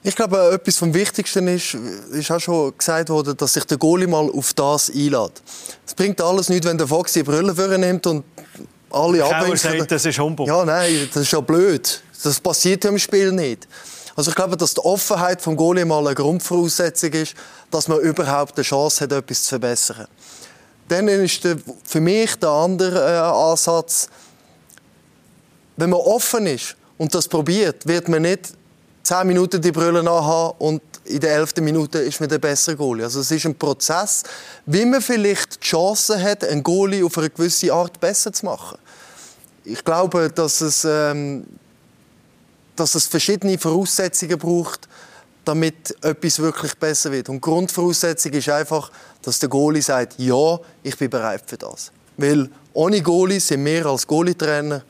Ich 0.06 0.14
glaube, 0.14 0.52
etwas 0.52 0.76
vom 0.76 0.94
Wichtigsten 0.94 1.48
ist, 1.48 1.74
ist 2.12 2.30
auch 2.30 2.38
schon 2.38 2.78
gesagt 2.78 3.08
worden, 3.08 3.36
dass 3.36 3.54
sich 3.54 3.64
der 3.64 3.76
Goalie 3.76 4.06
mal 4.06 4.30
auf 4.30 4.54
das 4.54 4.88
einlädt. 4.88 5.42
Es 5.84 5.94
bringt 5.94 6.20
alles 6.20 6.48
nichts, 6.48 6.64
wenn 6.64 6.78
der 6.78 6.86
Fox 6.86 7.12
die 7.12 7.24
Brille 7.24 7.76
nimmt 7.76 8.06
und 8.06 8.24
alle 8.88 9.24
abwinken. 9.24 9.84
das 9.88 10.04
ist 10.04 10.16
Humbug. 10.20 10.46
Ja, 10.46 10.64
nein, 10.64 11.08
das 11.12 11.24
ist 11.24 11.32
ja 11.32 11.40
blöd. 11.40 12.02
Das 12.22 12.38
passiert 12.38 12.84
ja 12.84 12.90
im 12.90 13.00
Spiel 13.00 13.32
nicht. 13.32 13.66
Also 14.14 14.30
ich 14.30 14.36
glaube, 14.36 14.56
dass 14.56 14.74
die 14.74 14.80
Offenheit 14.80 15.42
vom 15.42 15.56
Goalie 15.56 15.84
mal 15.84 16.06
eine 16.06 16.14
Grundvoraussetzung 16.14 17.10
ist, 17.10 17.34
dass 17.72 17.88
man 17.88 17.98
überhaupt 17.98 18.56
eine 18.56 18.62
Chance 18.62 19.02
hat, 19.02 19.12
etwas 19.12 19.42
zu 19.42 19.48
verbessern. 19.48 20.06
Dann 20.86 21.08
ist 21.08 21.42
der, 21.42 21.56
für 21.82 22.00
mich 22.00 22.36
der 22.36 22.50
andere 22.50 23.00
äh, 23.00 23.50
Ansatz, 23.50 24.08
wenn 25.76 25.90
man 25.90 25.98
offen 25.98 26.46
ist 26.46 26.76
und 26.96 27.12
das 27.12 27.26
probiert, 27.26 27.88
wird 27.88 28.08
man 28.08 28.22
nicht 28.22 28.52
10 29.06 29.24
Minuten 29.24 29.62
die 29.62 29.70
Brille 29.70 30.00
anhaben 30.00 30.56
und 30.58 30.82
in 31.04 31.20
der 31.20 31.36
11. 31.36 31.58
Minute 31.60 32.00
ist 32.00 32.18
man 32.18 32.28
der 32.28 32.40
bessere 32.40 32.74
Goalie. 32.74 33.04
Also 33.04 33.20
es 33.20 33.30
ist 33.30 33.46
ein 33.46 33.54
Prozess, 33.54 34.24
wie 34.66 34.84
man 34.84 35.00
vielleicht 35.00 35.62
die 35.62 35.68
Chance 35.68 36.20
hat, 36.20 36.42
einen 36.42 36.64
Goalie 36.64 37.04
auf 37.04 37.16
eine 37.16 37.30
gewisse 37.30 37.72
Art 37.72 38.00
besser 38.00 38.32
zu 38.32 38.46
machen. 38.46 38.78
Ich 39.64 39.84
glaube, 39.84 40.28
dass 40.28 40.60
es, 40.60 40.84
ähm, 40.84 41.46
dass 42.74 42.96
es 42.96 43.06
verschiedene 43.06 43.56
Voraussetzungen 43.58 44.38
braucht, 44.38 44.88
damit 45.44 45.94
etwas 46.02 46.40
wirklich 46.40 46.74
besser 46.74 47.12
wird. 47.12 47.28
Und 47.28 47.36
die 47.36 47.42
Grundvoraussetzung 47.42 48.32
ist 48.32 48.48
einfach, 48.48 48.90
dass 49.22 49.38
der 49.38 49.48
Goalie 49.48 49.82
sagt, 49.82 50.14
ja, 50.18 50.58
ich 50.82 50.98
bin 50.98 51.10
bereit 51.10 51.44
für 51.46 51.56
das. 51.56 51.92
Weil 52.16 52.50
ohne 52.72 53.00
Goalie 53.02 53.38
sind 53.38 53.64
wir 53.64 53.86
als 53.86 54.04
Goalie-Trainer 54.04 54.82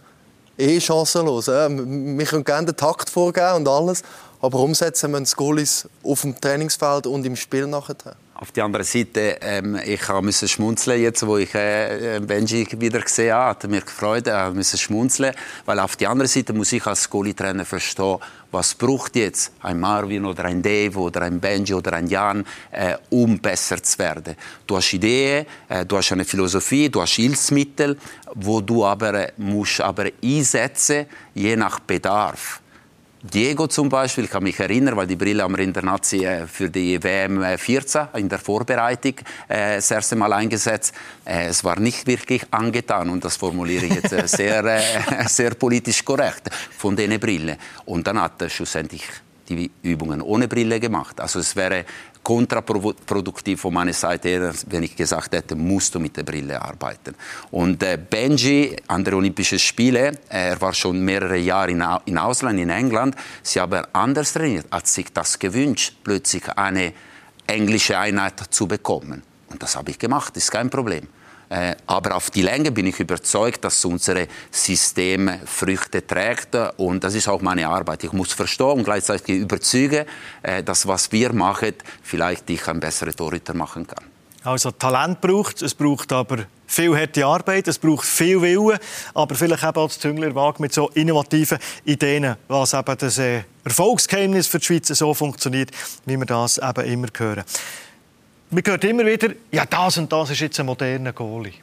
eh 0.58 0.80
chancenlos. 0.80 1.48
Wir 1.48 2.26
können 2.26 2.44
gerne 2.44 2.66
den 2.66 2.76
Takt 2.76 3.10
vorgeben 3.10 3.56
und 3.56 3.68
alles, 3.68 4.02
aber 4.40 4.58
umsetzen 4.58 5.10
müssen 5.10 5.24
die 5.24 5.36
Goalies 5.36 5.88
auf 6.02 6.22
dem 6.22 6.40
Trainingsfeld 6.40 7.06
und 7.06 7.24
im 7.24 7.36
Spiel 7.36 7.66
nachher. 7.66 8.16
Auf 8.38 8.52
der 8.52 8.66
anderen 8.66 8.84
Seite, 8.84 9.38
ähm, 9.40 9.80
ich 9.82 10.06
musste 10.20 10.46
schmunzeln 10.46 11.00
jetzt, 11.00 11.26
wo 11.26 11.38
ich 11.38 11.54
äh, 11.54 12.20
Benji 12.20 12.68
wieder 12.78 13.00
gesehen 13.00 13.32
habe, 13.32 13.48
hat 13.48 13.66
mir 13.66 13.80
gefreut, 13.80 14.26
er 14.26 14.52
musste 14.52 14.76
schmunzeln, 14.76 15.34
weil 15.64 15.80
auf 15.80 15.96
der 15.96 16.10
anderen 16.10 16.28
Seite 16.28 16.52
muss 16.52 16.70
ich 16.72 16.84
als 16.86 17.08
Goalie-Trainer 17.08 17.64
verstehen, 17.64 18.18
was 18.50 18.74
braucht 18.74 19.16
jetzt 19.16 19.52
ein 19.62 19.80
Marvin 19.80 20.26
oder 20.26 20.44
ein 20.44 20.60
Dave 20.60 20.98
oder 20.98 21.22
ein 21.22 21.40
Benji 21.40 21.72
oder 21.72 21.94
ein 21.94 22.08
Jan, 22.08 22.44
äh, 22.72 22.96
um 23.08 23.38
besser 23.38 23.82
zu 23.82 23.98
werden. 24.00 24.36
Du 24.66 24.76
hast 24.76 24.92
Ideen, 24.92 25.46
äh, 25.70 25.86
du 25.86 25.96
hast 25.96 26.12
eine 26.12 26.26
Philosophie, 26.26 26.90
du 26.90 27.00
hast 27.00 27.14
Hilfsmittel, 27.14 27.96
wo 28.34 28.60
du 28.60 28.84
aber 28.84 29.14
äh, 29.14 29.32
musst 29.38 29.80
aber 29.80 30.10
einsetzen, 30.22 31.06
je 31.32 31.56
nach 31.56 31.80
Bedarf. 31.80 32.60
Diego 33.32 33.66
zum 33.66 33.88
Beispiel, 33.88 34.24
ich 34.24 34.30
kann 34.30 34.42
mich 34.42 34.58
erinnern, 34.60 34.96
weil 34.96 35.06
die 35.06 35.16
Brille 35.16 35.42
am 35.42 35.54
wir 35.54 35.82
Nazi 35.82 36.24
äh, 36.24 36.46
für 36.46 36.70
die 36.70 37.02
WM 37.02 37.42
14 37.58 38.08
äh, 38.14 38.20
in 38.20 38.28
der 38.28 38.38
Vorbereitung 38.38 39.14
äh, 39.48 39.76
das 39.76 39.90
erste 39.90 40.16
Mal 40.16 40.32
eingesetzt. 40.32 40.94
Es 41.24 41.64
war 41.64 41.78
nicht 41.80 42.06
wirklich 42.06 42.42
angetan 42.50 43.10
und 43.10 43.24
das 43.24 43.36
formuliere 43.36 43.86
ich 43.86 43.94
jetzt 43.94 44.36
sehr, 44.36 44.80
sehr 45.26 45.54
politisch 45.54 46.04
korrekt 46.04 46.50
von 46.76 46.94
den 46.94 47.18
Brille. 47.18 47.58
Und 47.84 48.06
dann 48.06 48.20
hat 48.20 48.40
er 48.42 48.48
schlussendlich 48.48 49.04
die 49.48 49.70
Übungen 49.82 50.22
ohne 50.22 50.48
Brille 50.48 50.80
gemacht. 50.80 51.20
Also 51.20 51.40
es 51.40 51.54
wäre 51.56 51.84
kontraproduktiv 52.26 53.60
von 53.60 53.72
meiner 53.72 53.92
Seite 53.92 54.28
her, 54.28 54.52
wenn 54.66 54.82
ich 54.82 54.96
gesagt 54.96 55.32
hätte, 55.32 55.54
musst 55.54 55.94
du 55.94 56.00
mit 56.00 56.16
der 56.16 56.24
Brille 56.24 56.60
arbeiten. 56.60 57.14
Und 57.52 57.84
äh, 57.84 57.96
Benji 57.96 58.74
an 58.88 59.04
den 59.04 59.14
Olympischen 59.14 59.60
Spielen, 59.60 60.16
äh, 60.28 60.48
er 60.48 60.60
war 60.60 60.74
schon 60.74 60.98
mehrere 61.04 61.36
Jahre 61.36 61.70
in, 61.70 61.84
in 62.06 62.18
Ausland, 62.18 62.58
in 62.58 62.70
England, 62.70 63.14
sie 63.44 63.60
haben 63.60 63.84
anders 63.92 64.32
trainiert, 64.32 64.66
hat 64.72 64.88
sich 64.88 65.12
das 65.12 65.38
gewünscht, 65.38 65.98
plötzlich 66.02 66.48
eine 66.48 66.94
englische 67.46 67.96
Einheit 67.96 68.42
zu 68.50 68.66
bekommen. 68.66 69.22
Und 69.48 69.62
das 69.62 69.76
habe 69.76 69.92
ich 69.92 69.98
gemacht, 70.00 70.36
ist 70.36 70.50
kein 70.50 70.68
Problem. 70.68 71.06
Äh, 71.48 71.76
aber 71.86 72.16
auf 72.16 72.30
die 72.30 72.42
Länge 72.42 72.72
bin 72.72 72.86
ich 72.86 72.98
überzeugt, 72.98 73.64
dass 73.64 73.84
unser 73.84 74.16
System 74.50 75.30
Früchte 75.44 76.06
trägt. 76.06 76.56
Und 76.76 77.04
das 77.04 77.14
ist 77.14 77.28
auch 77.28 77.40
meine 77.40 77.68
Arbeit. 77.68 78.04
Ich 78.04 78.12
muss 78.12 78.32
verstehen 78.32 78.66
und 78.66 78.84
gleichzeitig 78.84 79.36
überzeugen, 79.36 80.06
äh, 80.42 80.62
dass 80.62 80.86
was 80.86 81.12
wir 81.12 81.32
machen, 81.32 81.74
vielleicht 82.02 82.50
ich 82.50 82.66
ein 82.66 82.80
besserer 82.80 83.12
Torhüter 83.12 83.54
machen 83.54 83.86
kann. 83.86 84.04
Also 84.46 84.70
Talent 84.70 85.20
braucht 85.20 85.60
es, 85.62 85.74
braucht 85.74 86.12
aber 86.12 86.46
viel 86.68 86.96
harte 86.96 87.26
Arbeit, 87.26 87.66
es 87.66 87.78
braucht 87.78 88.06
viel 88.06 88.40
Willen, 88.40 88.78
aber 89.12 89.34
vielleicht 89.34 89.64
eben 89.64 89.76
auch 89.76 89.88
das 89.88 89.98
Züngler 89.98 90.32
Waage 90.36 90.62
mit 90.62 90.72
so 90.72 90.88
innovativen 90.90 91.58
Ideen, 91.84 92.36
was 92.46 92.72
eben 92.72 92.96
das 92.96 93.18
äh, 93.18 93.42
Erfolgsgeheimnis 93.64 94.46
für 94.46 94.60
die 94.60 94.66
Schweiz 94.66 94.86
so 94.86 95.14
funktioniert, 95.14 95.72
wie 96.04 96.16
wir 96.16 96.26
das 96.26 96.58
eben 96.58 96.84
immer 96.84 97.08
hören. 97.16 97.42
Man 98.48 98.62
hört 98.64 98.84
immer 98.84 99.04
wieder, 99.04 99.30
ja, 99.50 99.66
das 99.66 99.98
und 99.98 100.12
das 100.12 100.30
ist 100.30 100.40
jetzt 100.40 100.60
ein 100.60 100.66
moderner 100.66 101.12
Goalie. 101.12 101.54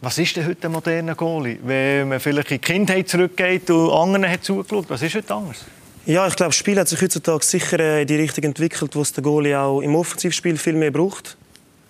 Was 0.00 0.16
ist 0.16 0.36
denn 0.36 0.46
heute 0.46 0.68
ein 0.68 0.72
moderner 0.72 1.14
Goalie? 1.14 1.58
Wenn 1.62 2.08
man 2.08 2.18
vielleicht 2.18 2.50
in 2.50 2.56
die 2.56 2.66
Kindheit 2.66 3.10
zurückgeht 3.10 3.68
und 3.68 3.90
anderen 3.90 4.26
hat 4.26 4.42
zugeschaut, 4.42 4.86
was 4.88 5.02
ist 5.02 5.16
heute 5.16 5.34
anders? 5.34 5.66
Ja, 6.06 6.26
ich 6.26 6.34
glaube, 6.34 6.48
das 6.48 6.56
Spiel 6.56 6.78
hat 6.80 6.88
sich 6.88 7.02
heutzutage 7.02 7.44
sicher 7.44 7.78
äh, 7.78 8.00
in 8.00 8.06
die 8.06 8.16
Richtung 8.16 8.44
entwickelt, 8.44 8.96
wo 8.96 9.02
es 9.02 9.12
der 9.12 9.22
Goalie 9.22 9.54
auch 9.58 9.82
im 9.82 9.94
Offensivspiel 9.94 10.56
viel 10.56 10.72
mehr 10.72 10.90
braucht. 10.90 11.36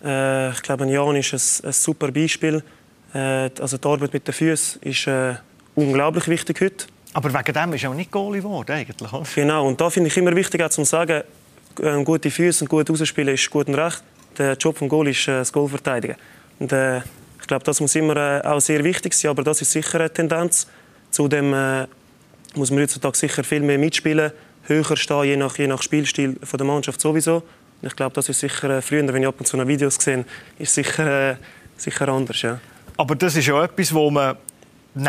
Äh, 0.02 0.50
ich 0.50 0.62
glaube, 0.62 0.84
Jan 0.86 1.14
ist 1.14 1.32
ein, 1.32 1.68
ein 1.68 1.72
super 1.72 2.10
Beispiel. 2.10 2.64
Äh, 3.14 3.50
also 3.60 3.78
die 3.78 3.86
Arbeit 3.86 4.12
mit 4.12 4.26
den 4.26 4.34
Füßen 4.34 4.82
ist 4.82 5.06
äh, 5.06 5.34
unglaublich 5.76 6.26
wichtig 6.26 6.60
heute. 6.60 6.86
Aber 7.12 7.32
wegen 7.32 7.52
dem 7.52 7.72
ist 7.74 7.84
er 7.84 7.90
auch 7.90 7.94
nicht 7.94 8.10
Goalie 8.10 8.42
geworden, 8.42 8.72
eigentlich. 8.72 9.10
Genau, 9.36 9.68
und 9.68 9.80
da 9.80 9.90
finde 9.90 10.08
ich 10.08 10.16
immer 10.16 10.34
wichtig, 10.34 10.60
auch 10.60 10.70
zu 10.70 10.82
sagen, 10.82 11.22
äh, 11.80 12.02
gute 12.02 12.32
Füße 12.32 12.64
und 12.64 12.68
gut 12.68 12.90
rausspielen 12.90 13.34
ist 13.34 13.48
gut 13.48 13.68
und 13.68 13.76
recht 13.76 14.02
der 14.40 14.54
Job 14.54 14.78
des 14.78 14.88
Goal 14.88 15.08
ist 15.08 15.28
äh, 15.28 15.38
das 15.38 15.52
Goal 15.52 15.68
verteidigen. 15.68 16.16
Und, 16.58 16.72
äh, 16.72 16.98
ich 16.98 17.46
glaube, 17.46 17.64
das 17.64 17.80
muss 17.80 17.94
immer 17.94 18.16
äh, 18.16 18.46
auch 18.46 18.60
sehr 18.60 18.82
wichtig 18.84 19.14
sein, 19.14 19.30
aber 19.30 19.42
das 19.42 19.60
ist 19.62 19.72
sicher 19.72 20.00
eine 20.00 20.12
Tendenz. 20.12 20.66
Zudem 21.10 21.52
äh, 21.52 21.86
muss 22.54 22.70
man 22.70 22.80
heutzutage 22.80 23.16
sicher 23.16 23.44
viel 23.44 23.60
mehr 23.60 23.78
mitspielen, 23.78 24.32
höher 24.64 24.96
stehen, 24.96 25.24
je 25.24 25.36
nach, 25.36 25.56
je 25.58 25.66
nach 25.66 25.82
Spielstil 25.82 26.36
von 26.42 26.58
der 26.58 26.66
Mannschaft 26.66 27.00
sowieso. 27.00 27.42
ich 27.82 27.96
glaube, 27.96 28.14
das 28.14 28.28
ist 28.28 28.40
sicher 28.40 28.70
äh, 28.70 28.82
früher, 28.82 29.06
wenn 29.12 29.22
ich 29.22 29.28
ab 29.28 29.36
und 29.38 29.46
zu 29.46 29.56
noch 29.56 29.66
Videos 29.66 29.96
sehe, 29.96 30.24
ist 30.58 30.74
sicher, 30.74 31.30
äh, 31.30 31.36
sicher 31.76 32.08
anders. 32.08 32.42
Ja. 32.42 32.60
Aber 32.96 33.14
das 33.14 33.36
ist 33.36 33.46
ja 33.46 33.62
etwas, 33.64 33.92
wo 33.94 34.10
man 34.10 34.36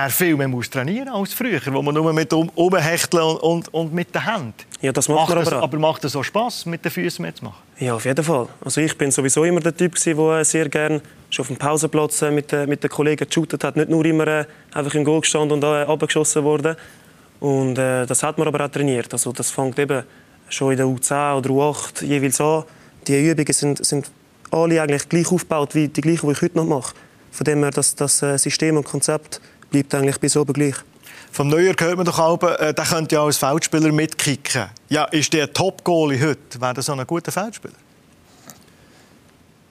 viel 0.09 0.35
mehr 0.35 0.47
muss 0.47 0.69
trainieren 0.69 1.09
als 1.09 1.33
früher, 1.33 1.61
wo 1.67 1.81
man 1.81 1.93
nur 1.93 2.13
mit 2.13 2.31
um, 2.33 2.49
umhechteln 2.55 3.23
und, 3.23 3.41
und, 3.41 3.73
und, 3.73 3.93
mit 3.93 4.13
den 4.13 4.23
Händen. 4.23 4.53
Ja, 4.81 4.91
das 4.91 5.07
macht, 5.09 5.29
macht 5.29 5.31
aber, 5.31 5.43
das, 5.43 5.53
aber 5.53 5.77
macht 5.77 6.05
es 6.05 6.13
so 6.13 6.23
Spaß, 6.23 6.65
mit 6.67 6.85
den 6.85 6.91
Füßen 6.91 7.23
mitzumachen? 7.23 7.59
Ja, 7.81 7.95
auf 7.95 8.05
jeden 8.05 8.23
Fall. 8.23 8.47
Also 8.63 8.79
ich 8.79 8.95
bin 8.95 9.09
sowieso 9.09 9.43
immer 9.43 9.59
der 9.59 9.75
Typ, 9.75 9.95
der 9.95 10.45
sehr 10.45 10.69
gerne 10.69 11.01
schon 11.31 11.41
auf 11.41 11.47
dem 11.47 11.57
Pausenplatz 11.57 12.21
äh, 12.21 12.29
mit, 12.29 12.51
mit 12.67 12.83
den 12.83 12.91
Kollegen 12.91 13.27
geshootet 13.27 13.63
hat. 13.63 13.75
Nicht 13.75 13.89
nur 13.89 14.05
immer 14.05 14.27
äh, 14.27 14.45
einfach 14.71 14.93
im 14.93 15.03
Goal 15.03 15.21
gestanden 15.21 15.53
und 15.53 15.63
äh, 15.63 15.81
abgeschossen 15.91 16.43
worden. 16.43 16.75
Und 17.39 17.79
äh, 17.79 18.05
das 18.05 18.21
hat 18.21 18.37
man 18.37 18.47
aber 18.47 18.63
auch 18.63 18.69
trainiert. 18.69 19.11
Also 19.11 19.31
das 19.31 19.49
fängt 19.49 19.79
eben 19.79 20.03
schon 20.47 20.73
in 20.73 20.77
der 20.77 20.85
U10 20.85 21.37
oder 21.39 21.49
U8 21.49 22.05
jeweils 22.05 22.39
an. 22.39 22.65
Die 23.07 23.19
Übungen 23.19 23.51
sind, 23.51 23.83
sind 23.83 24.11
alle 24.51 24.79
eigentlich 24.79 25.09
gleich 25.09 25.31
aufgebaut 25.31 25.73
wie 25.73 25.87
die 25.87 26.01
gleichen, 26.01 26.27
die 26.27 26.33
ich 26.33 26.41
heute 26.43 26.57
noch 26.57 26.65
mache. 26.65 26.93
Von 27.31 27.45
dem 27.45 27.63
her, 27.63 27.71
das, 27.71 27.95
das 27.95 28.21
äh, 28.21 28.37
System 28.37 28.77
und 28.77 28.83
Konzept 28.83 29.41
bleibt 29.71 29.95
eigentlich 29.95 30.19
bis 30.19 30.37
oben 30.37 30.53
gleich. 30.53 30.75
Vom 31.31 31.47
Neuer 31.47 31.73
hört 31.79 31.95
man 31.95 32.05
doch 32.05 32.19
auch, 32.19 32.41
äh, 32.43 32.73
der 32.73 32.85
könnte 32.85 33.15
ja 33.15 33.23
als 33.23 33.37
Feldspieler 33.37 33.91
mitkicken. 33.91 34.69
Ja, 34.89 35.05
ist 35.05 35.31
der 35.31 35.51
Top-Goalie 35.51 36.19
heute? 36.19 36.59
Wäre 36.59 36.73
das 36.73 36.85
so 36.85 36.91
ein 36.91 37.07
guter 37.07 37.31
Feldspieler? 37.31 37.73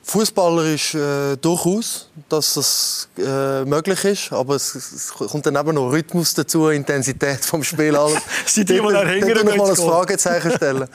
Fußballer 0.02 0.64
ist 0.64 0.94
äh, 0.94 1.36
durchaus, 1.36 2.08
dass 2.28 2.54
das 2.54 3.08
äh, 3.16 3.64
möglich 3.64 4.04
ist, 4.04 4.32
aber 4.32 4.56
es, 4.56 4.74
es, 4.74 5.12
kommt 5.12 5.46
dann 5.46 5.54
eben 5.54 5.74
noch 5.74 5.92
Rhythmus 5.92 6.34
dazu, 6.34 6.68
Intensität 6.68 7.44
vom 7.44 7.62
Spiel. 7.62 7.94
Alles. 7.94 8.18
Sie 8.46 8.64
die, 8.64 8.74
die 8.74 8.80
noch 8.80 9.56
mal 9.56 9.70
ein 9.70 9.76
Fragezeichen 9.76 10.52
stellen. 10.52 10.88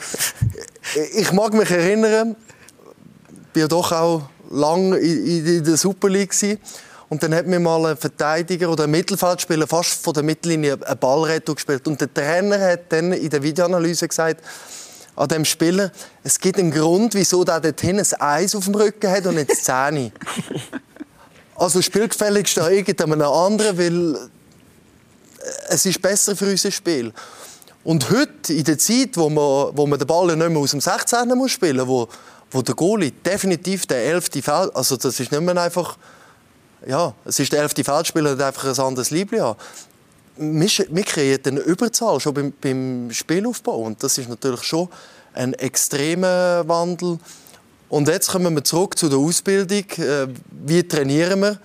ich 1.14 1.32
mag 1.32 1.54
mich 1.54 1.70
erinnern, 1.70 2.36
ich 3.54 3.62
war 3.62 3.68
doch 3.70 3.92
auch 3.92 4.22
lange 4.50 4.98
in, 4.98 5.46
in 5.46 5.64
der 5.64 5.78
Super 5.78 6.10
League 6.10 6.32
gewesen. 6.32 6.60
Und 7.16 7.24
dann 7.24 7.34
hat 7.34 7.48
mir 7.48 7.62
mal 7.62 7.86
ein 7.86 7.96
Verteidiger 7.96 8.70
oder 8.70 8.84
ein 8.84 8.92
Mittelfeldspieler 8.92 9.68
fast 9.68 10.04
von 10.04 10.14
der 10.14 10.22
Mittellinie 10.22 10.78
eine 10.86 10.98
Ballrettung 10.98 11.56
gespielt. 11.56 11.88
Und 11.88 12.02
der 12.02 12.14
Trainer 12.14 12.60
hat 12.60 12.92
dann 12.92 13.14
in 13.14 13.30
der 13.30 13.42
Videoanalyse 13.42 14.10
gesagt, 14.10 14.44
an 15.16 15.30
dem 15.30 15.46
Spieler, 15.46 15.94
es 16.26 16.38
gibt 16.38 16.60
einen 16.60 16.72
Grund, 16.72 17.14
wieso 17.14 17.46
der 17.46 17.62
dort 17.62 17.80
hinten 17.80 18.06
ein 18.20 18.22
Eis 18.22 18.54
auf 18.54 18.66
dem 18.66 18.76
Rücken 18.76 19.10
hat 19.10 19.26
und 19.28 19.36
nicht 19.36 19.56
Zähne. 19.56 20.12
also 21.56 21.82
spielgefälligst 21.82 22.58
da 22.58 22.68
irgendeinem 22.68 23.22
anderen, 23.22 23.78
weil 23.78 24.30
es 25.70 25.86
ist 25.86 26.02
besser 26.02 26.36
für 26.36 26.50
unser 26.50 26.72
Spiel. 26.72 27.14
Und 27.86 28.10
heute, 28.10 28.52
in 28.52 28.66
der 28.66 28.78
Zeit, 28.78 29.16
wo 29.16 29.30
man, 29.30 29.72
wo 29.78 29.88
man 29.88 29.98
den 29.98 30.06
Ball 30.06 30.36
nicht 30.36 30.50
mehr 30.50 30.60
aus 30.60 30.72
dem 30.72 30.82
16. 30.82 31.30
muss 31.30 31.52
spielen 31.52 31.78
muss, 31.78 31.88
wo, 31.88 32.10
wo 32.52 32.62
der 32.62 32.76
Goalie 32.76 33.12
definitiv 33.12 33.86
der 33.86 34.04
elfte 34.04 34.42
Feld, 34.42 34.76
also 34.76 34.98
das 34.98 35.18
ist 35.18 35.32
nicht 35.32 35.42
mehr 35.42 35.56
einfach 35.56 35.98
ja, 36.88 37.14
es 37.26 37.40
ist 37.40 37.52
der 37.52 37.62
elfte 37.62 37.84
Feldspieler, 37.84 38.36
der 38.36 38.48
einfach 38.48 38.66
ein 38.66 38.86
anderes 38.86 39.12
Liebling 39.12 39.42
hat. 39.42 39.58
Wir, 40.38 40.70
wir 40.90 41.04
kreieren 41.04 41.42
eine 41.46 41.60
Überzahl 41.62 42.20
schon 42.20 42.34
beim, 42.34 42.54
beim 42.60 43.10
Spielaufbau 43.12 43.78
und 43.78 44.04
das 44.04 44.18
ist 44.18 44.30
natürlich 44.30 44.64
schon 44.64 44.90
ein 45.34 45.54
extremer 45.54 46.68
Wandel. 46.68 47.20
Und 47.90 48.08
jetzt 48.08 48.30
kommen 48.30 48.54
wir 48.56 48.64
zurück 48.64 48.98
zu 48.98 49.10
der 49.10 49.20
Ausbildung. 49.20 49.86
Äh, 49.98 50.28
wie 50.66 50.86
trainieren 50.88 51.40
wir? 51.42 51.60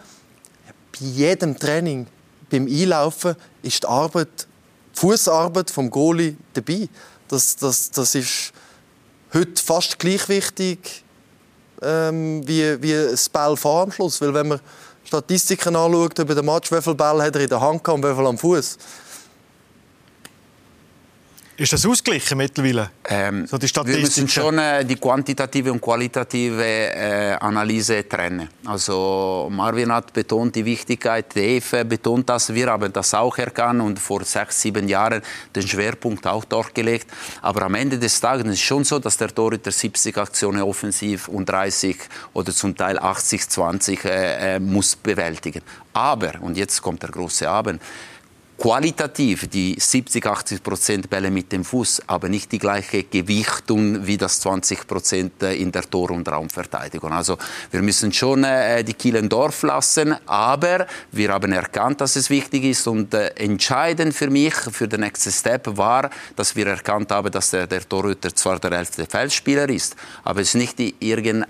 Bei 0.92 1.06
jedem 1.06 1.58
Training, 1.58 2.06
beim 2.50 2.66
Einlaufen, 2.66 3.34
ist 3.62 3.82
die 3.82 3.88
Arbeit, 3.88 4.46
die 4.94 5.00
Fußarbeit 5.00 5.70
vom 5.70 5.90
Goalie 5.90 6.36
dabei. 6.52 6.88
Das, 7.28 7.56
das, 7.56 7.90
das 7.90 8.14
ist 8.14 8.52
heute 9.32 9.62
fast 9.62 9.98
gleich 9.98 10.28
wichtig 10.28 11.04
ähm, 11.82 12.46
wie, 12.46 12.82
wie 12.82 12.92
das 12.92 13.28
Ball 13.28 13.56
vor 13.56 13.82
am 13.82 13.92
Schluss. 13.92 14.20
Weil 14.20 14.34
wenn 14.34 14.48
man 14.48 14.60
Statistiken 15.10 15.74
anschaut 15.74 16.16
über 16.20 16.36
den 16.36 16.44
Match, 16.44 16.70
wie 16.70 16.80
viele 16.80 16.94
Bälle 16.94 17.24
hat 17.24 17.34
er 17.34 17.42
in 17.42 17.48
der 17.48 17.60
Hand 17.60 17.88
und 17.88 18.04
wie 18.04 18.14
viele 18.14 18.28
am 18.28 18.38
Fuß. 18.38 18.78
Ist 21.60 21.74
das 21.74 21.84
ausgeglichen 21.84 22.38
mittlerweile? 22.38 22.88
Ähm, 23.04 23.46
so 23.46 23.58
die 23.58 23.68
wir 23.68 23.98
müssen 23.98 24.26
schon 24.26 24.56
äh, 24.56 24.82
die 24.82 24.96
quantitative 24.96 25.70
und 25.70 25.78
qualitative 25.78 26.64
äh, 26.64 27.36
Analyse 27.38 28.08
trennen. 28.08 28.48
Also 28.64 29.46
Marvin 29.52 29.92
hat 29.92 30.10
betont 30.10 30.56
die 30.56 30.64
Wichtigkeit, 30.64 31.36
Dave 31.36 31.84
betont 31.84 32.26
das, 32.30 32.54
wir 32.54 32.68
haben 32.68 32.90
das 32.90 33.12
auch 33.12 33.36
erkannt 33.36 33.82
und 33.82 33.98
vor 33.98 34.24
sechs, 34.24 34.62
sieben 34.62 34.88
Jahren 34.88 35.20
den 35.54 35.68
Schwerpunkt 35.68 36.26
auch 36.26 36.46
dort 36.46 36.74
gelegt. 36.74 37.08
Aber 37.42 37.60
am 37.64 37.74
Ende 37.74 37.98
des 37.98 38.18
Tages 38.18 38.46
ist 38.46 38.52
es 38.54 38.60
schon 38.60 38.84
so, 38.84 38.98
dass 38.98 39.18
der 39.18 39.28
Torhüter 39.28 39.70
70 39.70 40.16
Aktionen 40.16 40.62
offensiv 40.62 41.28
und 41.28 41.46
30 41.46 41.94
oder 42.32 42.54
zum 42.54 42.74
Teil 42.74 42.98
80, 42.98 43.50
20 43.50 44.04
äh, 44.06 44.54
äh, 44.54 44.60
muss 44.60 44.96
bewältigen. 44.96 45.60
Aber, 45.92 46.40
und 46.40 46.56
jetzt 46.56 46.80
kommt 46.80 47.02
der 47.02 47.10
große 47.10 47.46
Abend, 47.46 47.82
qualitativ 48.60 49.48
die 49.48 49.74
70, 49.78 50.26
80 50.26 50.62
Prozent 50.62 51.08
Bälle 51.08 51.30
mit 51.30 51.50
dem 51.50 51.64
Fuß, 51.64 52.02
aber 52.06 52.28
nicht 52.28 52.52
die 52.52 52.58
gleiche 52.58 53.04
Gewichtung 53.04 54.06
wie 54.06 54.18
das 54.18 54.40
20 54.40 54.86
Prozent 54.86 55.42
äh, 55.42 55.54
in 55.54 55.72
der 55.72 55.88
Tor- 55.88 56.10
und 56.10 56.28
Raumverteidigung. 56.28 57.10
Also 57.10 57.38
wir 57.70 57.80
müssen 57.80 58.12
schon 58.12 58.44
äh, 58.44 58.84
die 58.84 58.92
Kielen 58.92 59.30
Dorf 59.30 59.62
lassen, 59.62 60.14
aber 60.26 60.86
wir 61.10 61.32
haben 61.32 61.52
erkannt, 61.52 62.02
dass 62.02 62.16
es 62.16 62.28
wichtig 62.28 62.64
ist 62.64 62.86
und 62.86 63.14
äh, 63.14 63.28
entscheidend 63.28 64.14
für 64.14 64.28
mich, 64.28 64.54
für 64.54 64.86
den 64.86 65.00
nächsten 65.00 65.32
Step 65.32 65.78
war, 65.78 66.10
dass 66.36 66.54
wir 66.54 66.66
erkannt 66.66 67.10
haben, 67.12 67.32
dass 67.32 67.50
der, 67.50 67.66
der 67.66 67.88
Torhüter 67.88 68.34
zwar 68.34 68.58
der 68.58 68.72
elfte 68.72 69.06
Feldspieler 69.06 69.70
ist, 69.70 69.96
aber 70.22 70.42
es 70.42 70.48
ist 70.48 70.56
nicht 70.56 70.78
die 70.78 70.94
irgendeine, 71.00 71.46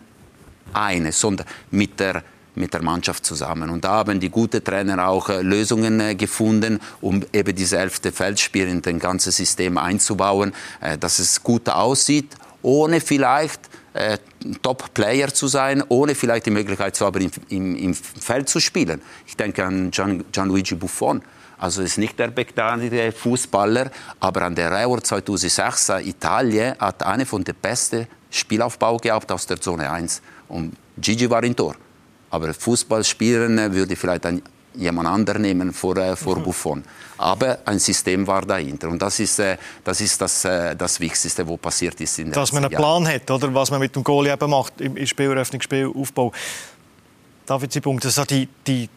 sondern 1.11 1.47
mit 1.73 1.99
der 1.99 2.23
mit 2.55 2.75
der 2.75 2.83
Mannschaft 2.83 3.25
zusammen. 3.25 3.71
Und 3.71 3.85
da 3.85 3.91
haben 3.91 4.21
die 4.21 4.31
guten 4.31 4.63
Trainer 4.63 5.09
auch 5.09 5.29
äh, 5.29 5.43
Lösungen 5.43 6.01
äh, 6.01 6.15
gefunden, 6.15 6.81
um 7.01 7.25
eben 7.33 7.55
diese 7.55 7.79
elfte 7.79 8.13
Feldspiel 8.13 8.69
in 8.69 8.83
das 8.83 8.99
ganze 8.99 9.33
System 9.33 9.79
einzubauen, 9.79 10.53
äh, 10.81 10.99
dass 10.99 11.19
es 11.19 11.43
gut 11.43 11.69
aussieht, 11.69 12.35
ohne 12.63 13.01
vielleicht 13.01 13.61
äh, 13.95 14.19
Top-Player 14.63 15.33
zu 15.33 15.49
sein, 15.49 15.83
ohne 15.89 16.15
vielleicht 16.15 16.47
die 16.47 16.51
Möglichkeit 16.51 16.95
zu 16.95 17.07
haben, 17.07 17.23
im, 17.23 17.31
im, 17.49 17.77
im 17.77 17.95
Feld 17.95 18.49
zu 18.49 18.61
spielen. 18.61 19.01
Ich 19.27 19.37
denke 19.37 19.65
an 19.65 19.91
Gian, 19.91 20.25
Gianluigi 20.31 20.75
Buffon. 20.75 21.23
Also 21.59 21.83
ist 21.83 21.99
nicht 21.99 22.19
der 22.19 22.29
bekannte 22.29 23.13
Fußballer, 23.13 23.91
aber 24.19 24.43
an 24.43 24.55
der 24.55 24.71
Euro 24.73 24.99
2006 24.99 25.91
Italien 26.05 26.75
hat 26.79 27.03
eine 27.03 27.27
von 27.27 27.45
den 27.45 27.55
besten 27.55 28.07
Spielaufbau 28.31 28.97
gehabt 28.97 29.31
aus 29.31 29.47
der 29.47 29.61
Zone 29.61 29.91
1 29.91 30.23
und 30.49 30.75
Gigi 30.97 31.29
war 31.29 31.45
im 31.45 31.55
Tor. 31.55 31.75
Aber 32.31 32.55
Fußball 32.55 33.05
spielen 33.05 33.59
äh, 33.59 33.73
würde 33.73 33.97
vielleicht 33.97 34.25
ein, 34.27 34.43
jemand 34.75 35.09
anderen 35.09 35.43
nehmen 35.43 35.73
vor, 35.73 35.97
äh, 35.97 36.17
vor 36.17 36.39
mhm. 36.39 36.43
Buffon. 36.45 36.85
Aber 37.19 37.59
ein 37.65 37.79
System 37.79 38.27
war 38.27 38.43
dahinter. 38.43 38.89
Und 38.89 39.03
das 39.03 39.19
ist 39.21 39.39
äh, 39.41 39.57
das, 39.85 40.01
ist 40.01 40.21
das, 40.21 40.45
äh, 40.45 40.75
das 40.77 40.99
Wichtigste, 41.01 41.47
was 41.49 41.59
passiert 41.59 42.01
ist. 42.01 42.19
In 42.19 42.33
Dass 42.33 42.53
man 42.53 42.65
einen 42.65 42.75
Plan 42.75 43.07
hat, 43.07 43.31
oder? 43.31 43.53
was 43.53 43.71
man 43.71 43.81
mit 43.81 43.95
dem 43.95 44.05
Goalie 44.05 44.33
eben 44.33 44.51
macht 44.51 44.81
im 44.81 45.07
Spieleröffnung, 45.07 45.61
Spielaufbau. 45.61 46.33
David 47.47 47.73
Zibung, 47.73 47.99
das 47.99 48.15
die, 48.29 48.49
die, 48.65 48.89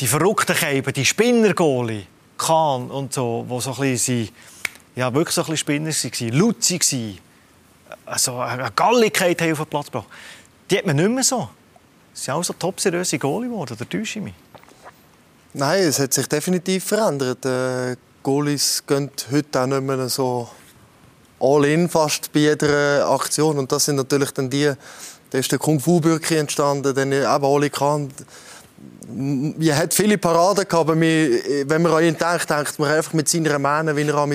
die 0.00 0.06
verrückten 0.06 0.56
Käben, 0.56 0.92
die 0.92 1.04
Spinner-Goalie, 1.04 2.02
Kahn 2.36 2.90
und 2.90 3.12
so, 3.12 3.46
die 3.48 3.60
so 3.60 3.72
ein 3.72 3.78
bisschen, 3.78 4.28
ja, 4.96 5.14
wirklich 5.14 5.34
so 5.34 5.42
ein 5.42 5.46
bisschen 5.46 5.56
Spinner 5.58 5.90
waren, 5.90 6.38
Luzi 6.38 6.80
waren, 6.80 7.18
also 8.06 8.40
eine 8.40 8.70
Galligkeit 8.74 9.40
auf 9.42 9.58
den 9.58 9.66
Platz 9.66 9.86
gebracht. 9.86 10.08
Die 10.68 10.78
hat 10.78 10.86
man 10.86 10.96
nicht 10.96 11.08
mehr 11.08 11.22
so. 11.22 11.50
Sind 12.20 12.34
auch 12.34 12.44
so 12.44 12.52
top 12.52 12.78
seriöse 12.78 13.18
Goalie 13.18 13.48
geworden, 13.48 13.72
oder 13.72 13.88
täusche 13.88 14.18
ich 14.18 14.24
mich? 14.26 14.34
Nein, 15.54 15.84
es 15.84 15.98
hat 15.98 16.12
sich 16.12 16.26
definitiv 16.26 16.84
verändert. 16.84 17.46
Äh, 17.46 17.96
Goalies 18.22 18.82
gehen 18.86 19.10
heute 19.32 19.62
auch 19.62 19.66
nicht 19.66 19.82
mehr 19.82 20.06
so 20.10 20.46
all-in 21.40 21.88
fast 21.88 22.30
bei 22.30 22.40
jeder 22.40 23.08
Aktion. 23.08 23.56
Und 23.56 23.72
das 23.72 23.86
sind 23.86 23.96
natürlich 23.96 24.32
dann 24.32 24.50
die, 24.50 24.70
da 25.30 25.38
ist 25.38 25.50
der 25.50 25.58
Kung-Fu-Bürki 25.58 26.36
entstanden, 26.36 26.94
dann 26.94 27.10
eben 27.10 27.44
Oli 27.44 27.70
Kahn. 27.70 28.12
Er 29.58 29.78
hat 29.78 29.94
viele 29.94 30.18
Paraden 30.18 30.68
gehabt, 30.68 30.90
aber 30.90 31.00
wenn 31.00 31.82
man 31.82 31.90
an 31.90 32.04
ihn 32.04 32.18
denkt, 32.18 32.50
denkt 32.50 32.78
man 32.78 32.90
einfach 32.90 33.14
mit 33.14 33.30
seinen 33.30 33.62
Mähnen, 33.62 33.96
wie 33.96 34.02
er 34.02 34.28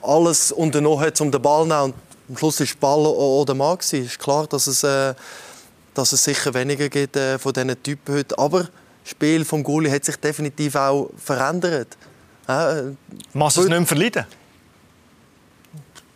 alles 0.00 0.50
unternommen 0.50 1.04
hat, 1.04 1.20
um 1.20 1.30
den 1.30 1.42
Ball 1.42 1.64
zu 1.64 1.68
nehmen. 1.68 1.82
Und 1.82 1.94
am 2.30 2.36
Schluss 2.38 2.58
war 2.60 2.66
der 2.66 2.74
Ball 2.80 3.06
oder 3.06 3.54
Mann. 3.54 3.76
Es 3.78 3.92
ist 3.92 4.18
klar, 4.18 4.46
dass 4.46 4.66
es... 4.66 4.82
Äh, 4.82 5.12
dass 5.98 6.12
es 6.12 6.22
sicher 6.22 6.54
weniger 6.54 6.88
gibt 6.88 7.16
äh, 7.16 7.38
von 7.38 7.52
diesen 7.52 7.82
Typen 7.82 8.14
heute. 8.14 8.38
Aber 8.38 8.60
das 8.60 8.70
Spiel 9.10 9.44
vom 9.44 9.64
Goalie 9.64 9.90
hat 9.90 10.04
sich 10.04 10.16
definitiv 10.16 10.76
auch 10.76 11.10
verändert. 11.16 11.96
Äh, 12.46 12.92
du 13.34 13.46
es 13.46 13.56
nicht 13.56 13.68
mehr 13.68 13.84
verleiden? 13.84 14.24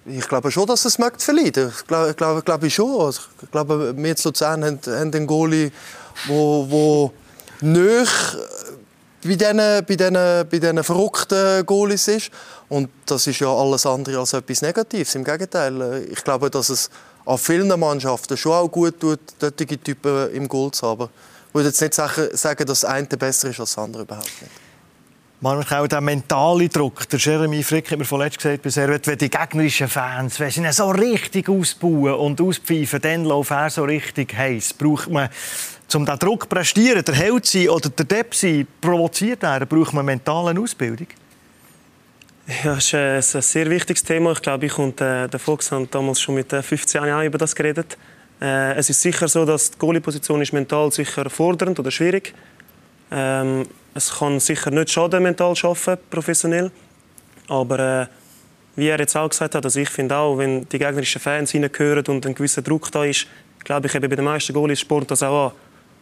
Ich 0.06 0.28
glaube 0.28 0.52
schon, 0.52 0.66
dass 0.66 0.84
es 0.84 0.98
möchte 0.98 1.18
verleiden. 1.18 1.72
Ich 1.76 1.86
glaube, 1.86 2.14
glaube, 2.14 2.42
glaube 2.42 2.66
ich 2.68 2.74
schon. 2.74 3.00
Also, 3.00 3.22
ich 3.42 3.50
glaube, 3.50 3.96
wir 3.96 4.10
in 4.10 4.16
Luzern 4.22 4.64
haben, 4.64 4.78
haben 4.86 5.14
einen 5.14 5.26
Goalie, 5.26 5.72
wo, 6.26 6.66
wo 6.70 7.12
nöch 7.60 8.36
bei 9.24 9.34
diesen, 9.34 9.56
bei, 9.56 9.82
diesen, 9.82 10.14
bei 10.14 10.58
diesen 10.58 10.84
verrückten 10.84 11.66
Goalies 11.66 12.08
ist. 12.08 12.30
Und 12.68 12.88
das 13.06 13.26
ist 13.26 13.40
ja 13.40 13.48
alles 13.48 13.84
andere 13.86 14.18
als 14.18 14.32
etwas 14.32 14.62
Negatives. 14.62 15.14
Im 15.14 15.24
Gegenteil, 15.24 16.06
ich 16.10 16.22
glaube, 16.22 16.50
dass 16.50 16.68
es 16.68 16.90
an 17.24 17.38
vielen 17.38 17.78
Mannschaften 17.78 18.36
schon 18.36 18.52
auch 18.52 18.68
gut 18.68 18.98
tut, 19.00 19.20
solche 19.38 19.82
Typen 19.82 20.30
im 20.32 20.48
Goal 20.48 20.70
zu 20.70 20.86
haben. 20.86 21.08
Ich 21.48 21.54
würde 21.54 21.68
jetzt 21.68 21.80
nicht 21.80 21.94
sagen, 21.94 22.28
dass 22.32 22.80
das 22.80 22.84
eine 22.84 23.06
besser 23.06 23.50
ist 23.50 23.60
als 23.60 23.74
das 23.74 23.78
andere, 23.78 24.02
überhaupt 24.02 24.24
nicht. 24.40 24.52
Manchmal 25.40 25.82
auch 25.82 25.88
der 25.88 26.00
mentale 26.00 26.68
Druck. 26.68 27.08
Der 27.08 27.18
Jeremy 27.18 27.64
Frick 27.64 27.90
hat 27.90 27.98
mir 27.98 28.04
vorletzt 28.04 28.36
gesagt, 28.36 28.62
bei 28.62 28.70
Servet, 28.70 29.08
wenn 29.08 29.18
die 29.18 29.28
gegnerischen 29.28 29.88
Fans, 29.88 30.38
wenn 30.38 30.50
sie 30.52 30.70
so 30.70 30.90
richtig 30.90 31.48
ausbauen 31.48 32.14
und 32.14 32.40
auspfeifen, 32.40 33.00
dann 33.00 33.24
läuft 33.24 33.50
er 33.50 33.68
so 33.68 33.82
richtig 33.82 34.36
heiß. 34.36 34.74
Braucht 34.74 35.10
man, 35.10 35.28
um 35.94 36.06
diesen 36.06 36.18
Druck 36.20 36.42
zu 36.44 36.48
prestieren, 36.48 37.04
der 37.04 37.14
Held 37.16 37.44
sein 37.44 37.70
oder 37.70 37.90
der 37.90 38.04
Depp 38.04 38.36
sein, 38.36 38.68
provoziert 38.80 39.42
er, 39.42 39.66
braucht 39.66 39.92
man 39.92 40.06
mentale 40.06 40.58
Ausbildung? 40.60 41.08
Ja, 42.46 42.74
das 42.74 42.92
ist 42.92 43.36
ein 43.36 43.42
sehr 43.42 43.70
wichtiges 43.70 44.02
Thema. 44.02 44.32
Ich 44.32 44.42
glaube, 44.42 44.66
ich 44.66 44.76
und 44.76 45.00
äh, 45.00 45.28
der 45.28 45.38
Fox 45.38 45.70
haben 45.70 45.88
damals 45.90 46.20
schon 46.20 46.34
mit 46.34 46.52
15 46.52 47.04
Jahren 47.04 47.24
über 47.26 47.38
das 47.38 47.54
geredet. 47.54 47.96
Äh, 48.40 48.74
es 48.74 48.90
ist 48.90 49.00
sicher 49.00 49.28
so, 49.28 49.44
dass 49.44 49.70
die 49.70 49.78
Goalie-Position 49.78 50.44
mental 50.52 50.90
sicher 50.90 51.30
fordernd 51.30 51.78
oder 51.78 51.92
schwierig. 51.92 52.34
Ähm, 53.12 53.64
es 53.94 54.18
kann 54.18 54.40
sicher 54.40 54.72
nicht 54.72 54.90
schaden, 54.90 55.22
mental 55.22 55.54
arbeiten, 55.62 56.02
professionell. 56.10 56.72
Aber 57.46 57.78
äh, 57.78 58.06
wie 58.74 58.88
er 58.88 58.98
jetzt 58.98 59.16
auch 59.16 59.28
gesagt 59.28 59.54
hat, 59.54 59.64
also 59.64 59.78
ich 59.78 59.88
finde 59.88 60.16
auch, 60.16 60.36
wenn 60.36 60.68
die 60.68 60.78
gegnerischen 60.80 61.20
Fans 61.20 61.52
hineingehören 61.52 62.06
und 62.06 62.26
ein 62.26 62.34
gewisser 62.34 62.62
Druck 62.62 62.90
da 62.90 63.04
ist, 63.04 63.28
glaube 63.62 63.86
ich, 63.86 63.94
eben 63.94 64.08
bei 64.10 64.16
den 64.16 64.24
meisten 64.24 64.52
Goalies 64.52 64.80
sport 64.80 65.08
das 65.12 65.22
auch 65.22 65.48
an. 65.48 65.52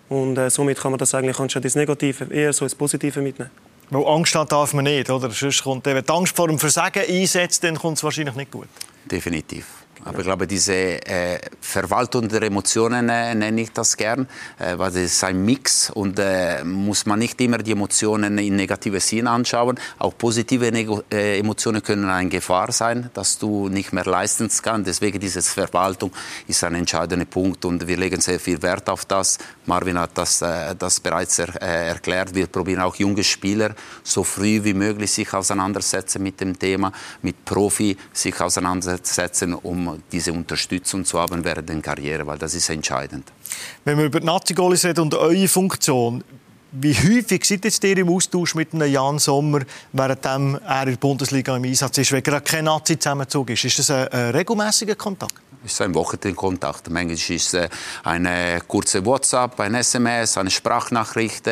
Und 0.09 0.39
äh, 0.39 0.49
somit 0.49 0.81
kann 0.81 0.93
man 0.93 0.99
das 0.99 1.15
eigentlich 1.15 1.39
anstatt 1.39 1.67
das 1.67 1.75
Negative 1.75 2.33
eher 2.33 2.55
so 2.55 2.65
ins 2.65 2.75
Positive 2.75 3.21
mitnehmen. 3.21 3.51
Weil 3.91 4.07
Angst 4.07 4.35
hat 4.37 4.53
darf 4.53 4.73
man 4.73 4.85
nicht, 4.85 5.11
oder? 5.11 5.31
Sonst 5.31 5.63
kommt, 5.63 5.85
wenn 5.85 6.03
die 6.03 6.13
Angst 6.13 6.37
vor 6.37 6.47
dem 6.47 6.59
Versagen 6.59 7.03
einsetzt, 7.09 7.65
dann 7.65 7.77
kommt 7.77 7.97
es 7.99 8.05
wahrscheinlich 8.05 8.37
nicht 8.37 8.51
gut. 8.51 8.69
Definitiv. 9.05 9.67
Aber 10.05 10.19
ich 10.19 10.25
glaube, 10.25 10.47
diese 10.47 10.73
äh, 10.73 11.39
Verwaltung 11.61 12.29
der 12.29 12.43
Emotionen 12.43 13.09
äh, 13.11 13.35
nenne 13.35 13.61
ich 13.61 13.73
das 13.73 13.97
gern, 13.97 14.27
äh, 14.59 14.79
weil 14.79 14.91
das 14.91 15.03
ist 15.03 15.25
ein 15.25 15.45
Mix 15.45 15.91
und 15.91 16.19
äh, 16.19 16.65
muss 16.65 17.05
man 17.05 17.19
nicht 17.19 17.41
immer 17.41 17.59
die 17.59 17.73
Emotionen 17.73 18.39
in 18.39 18.57
negative 18.57 19.01
Sinn 19.01 19.27
anschauen. 19.27 19.79
Auch 19.99 20.17
positive 20.17 20.73
Nego 20.73 21.03
äh, 21.13 21.39
Emotionen 21.39 21.83
können 21.83 22.09
eine 22.09 22.31
Gefahr 22.31 22.73
sein, 22.73 23.11
dass 23.13 23.39
du 23.39 23.69
nicht 23.69 23.93
mehr 23.93 24.05
leisten 24.05 24.51
kannst. 24.63 24.89
Deswegen 24.89 25.21
diese 25.21 25.43
Verwaltung 25.43 26.13
ist 26.49 26.65
ein 26.65 26.77
entscheidender 26.77 27.27
Punkt 27.27 27.65
und 27.67 27.87
wir 27.87 27.97
legen 27.99 28.23
sehr 28.23 28.41
viel 28.41 28.63
Wert 28.63 28.89
auf 28.89 29.05
das. 29.05 29.39
Marvin 29.67 29.99
hat 29.99 30.13
das, 30.15 30.41
äh, 30.41 30.75
das 30.77 30.99
bereits 31.01 31.39
er, 31.39 31.61
erklärt. 31.61 32.35
Wir 32.35 32.47
probieren 32.47 32.81
auch 32.81 32.97
junge 32.97 33.23
Spieler 33.23 33.75
so 34.03 34.25
früh 34.25 34.65
wie 34.65 34.75
möglich 34.75 35.13
sich 35.13 35.33
auseinandersetzen 35.35 36.23
mit 36.23 36.41
dem 36.41 36.59
Thema, 36.59 36.91
mit 37.21 37.45
Profi 37.45 37.97
sich 38.13 38.41
auseinandersetzen, 38.41 39.55
diese 40.13 40.33
Unterstützung 40.33 41.05
zu 41.05 41.19
haben 41.19 41.45
während 41.45 41.69
der 41.69 41.81
Karriere, 41.81 42.27
weil 42.27 42.39
das 42.39 42.55
ist 42.55 42.69
entscheidend. 42.69 43.31
Wenn 43.85 43.99
wir 43.99 44.07
über 44.07 44.21
die 44.21 44.27
Nazi-Goalies 44.27 44.85
reden 44.85 45.01
und 45.01 45.15
eure 45.15 45.49
Funktion, 45.49 46.25
wie 46.73 46.95
häufig 46.95 47.45
seid 47.45 47.65
jetzt 47.65 47.83
ihr 47.85 47.99
im 47.99 48.09
Austausch 48.09 48.55
mit 48.55 48.73
einem 48.75 48.91
Jan 48.91 49.19
Sommer, 49.19 49.61
während 49.93 50.25
er 50.25 50.37
in 50.37 50.61
der 50.63 50.97
Bundesliga 50.97 51.57
im 51.57 51.65
Einsatz 51.65 51.99
ist, 51.99 52.13
wenn 52.13 52.23
gerade 52.23 52.43
kein 52.43 52.65
Nazi-Zusammenzug 52.65 53.51
ist? 53.51 53.65
Ist 53.65 53.81
das 53.81 53.91
ein, 53.91 54.09
ein 54.09 54.31
regelmäßiger 54.31 54.95
Kontakt? 54.95 55.35
ist 55.65 55.81
ein 55.83 55.95
Wochenendkontakt. 55.95 56.89
Manchmal 56.91 57.15
ist 57.15 57.55
es 57.55 57.69
eine 58.03 58.61
kurze 58.67 59.05
WhatsApp, 59.05 59.61
ein 59.61 59.75
SMS, 59.75 60.39
eine 60.39 60.51
Sprachnachricht. 60.51 61.47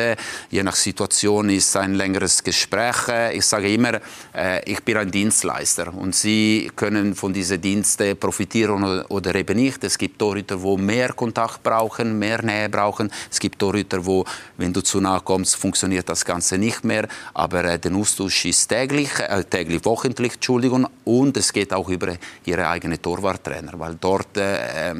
Je 0.49 0.63
nach 0.63 0.75
Situation 0.75 1.49
ist 1.49 1.75
ein 1.77 1.93
längeres 1.93 2.43
Gespräch. 2.43 3.07
Ich 3.33 3.45
sage 3.45 3.71
immer, 3.71 3.99
äh, 4.33 4.63
ich 4.69 4.83
bin 4.83 4.97
ein 4.97 5.11
Dienstleister 5.11 5.93
und 5.93 6.15
Sie 6.15 6.71
können 6.75 7.15
von 7.15 7.33
diesen 7.33 7.61
Diensten 7.61 8.17
profitieren 8.17 9.03
oder 9.03 9.35
eben 9.35 9.57
nicht. 9.57 9.83
Es 9.83 9.97
gibt 9.97 10.17
Torhüter, 10.17 10.57
die 10.57 10.77
mehr 10.77 11.13
Kontakt 11.13 11.61
brauchen, 11.61 12.17
mehr 12.17 12.41
Nähe 12.41 12.69
brauchen. 12.69 13.11
Es 13.29 13.39
gibt 13.39 13.59
Torhüter, 13.59 14.03
wo, 14.05 14.25
wenn 14.57 14.73
du 14.73 14.81
zu 14.81 14.99
nahe 15.09 15.21
kommst, 15.21 15.55
funktioniert 15.55 16.07
das 16.09 16.23
Ganze 16.23 16.57
nicht 16.57 16.83
mehr. 16.83 17.07
Aber 17.33 17.63
äh, 17.65 17.79
der 17.79 17.93
Austausch 17.95 18.45
ist 18.45 18.67
täglich, 18.67 19.11
äh, 19.19 19.43
täglich, 19.43 19.83
wochentlich, 19.85 20.33
Entschuldigung, 20.33 20.87
und 21.05 21.37
es 21.37 21.51
geht 21.51 21.73
auch 21.73 21.89
über 21.89 22.15
Ihre 22.45 22.67
eigene 22.67 23.01
Torwarttrainer, 23.01 23.73
weil 23.79 23.95
dort 23.99 24.37
äh, 24.37 24.93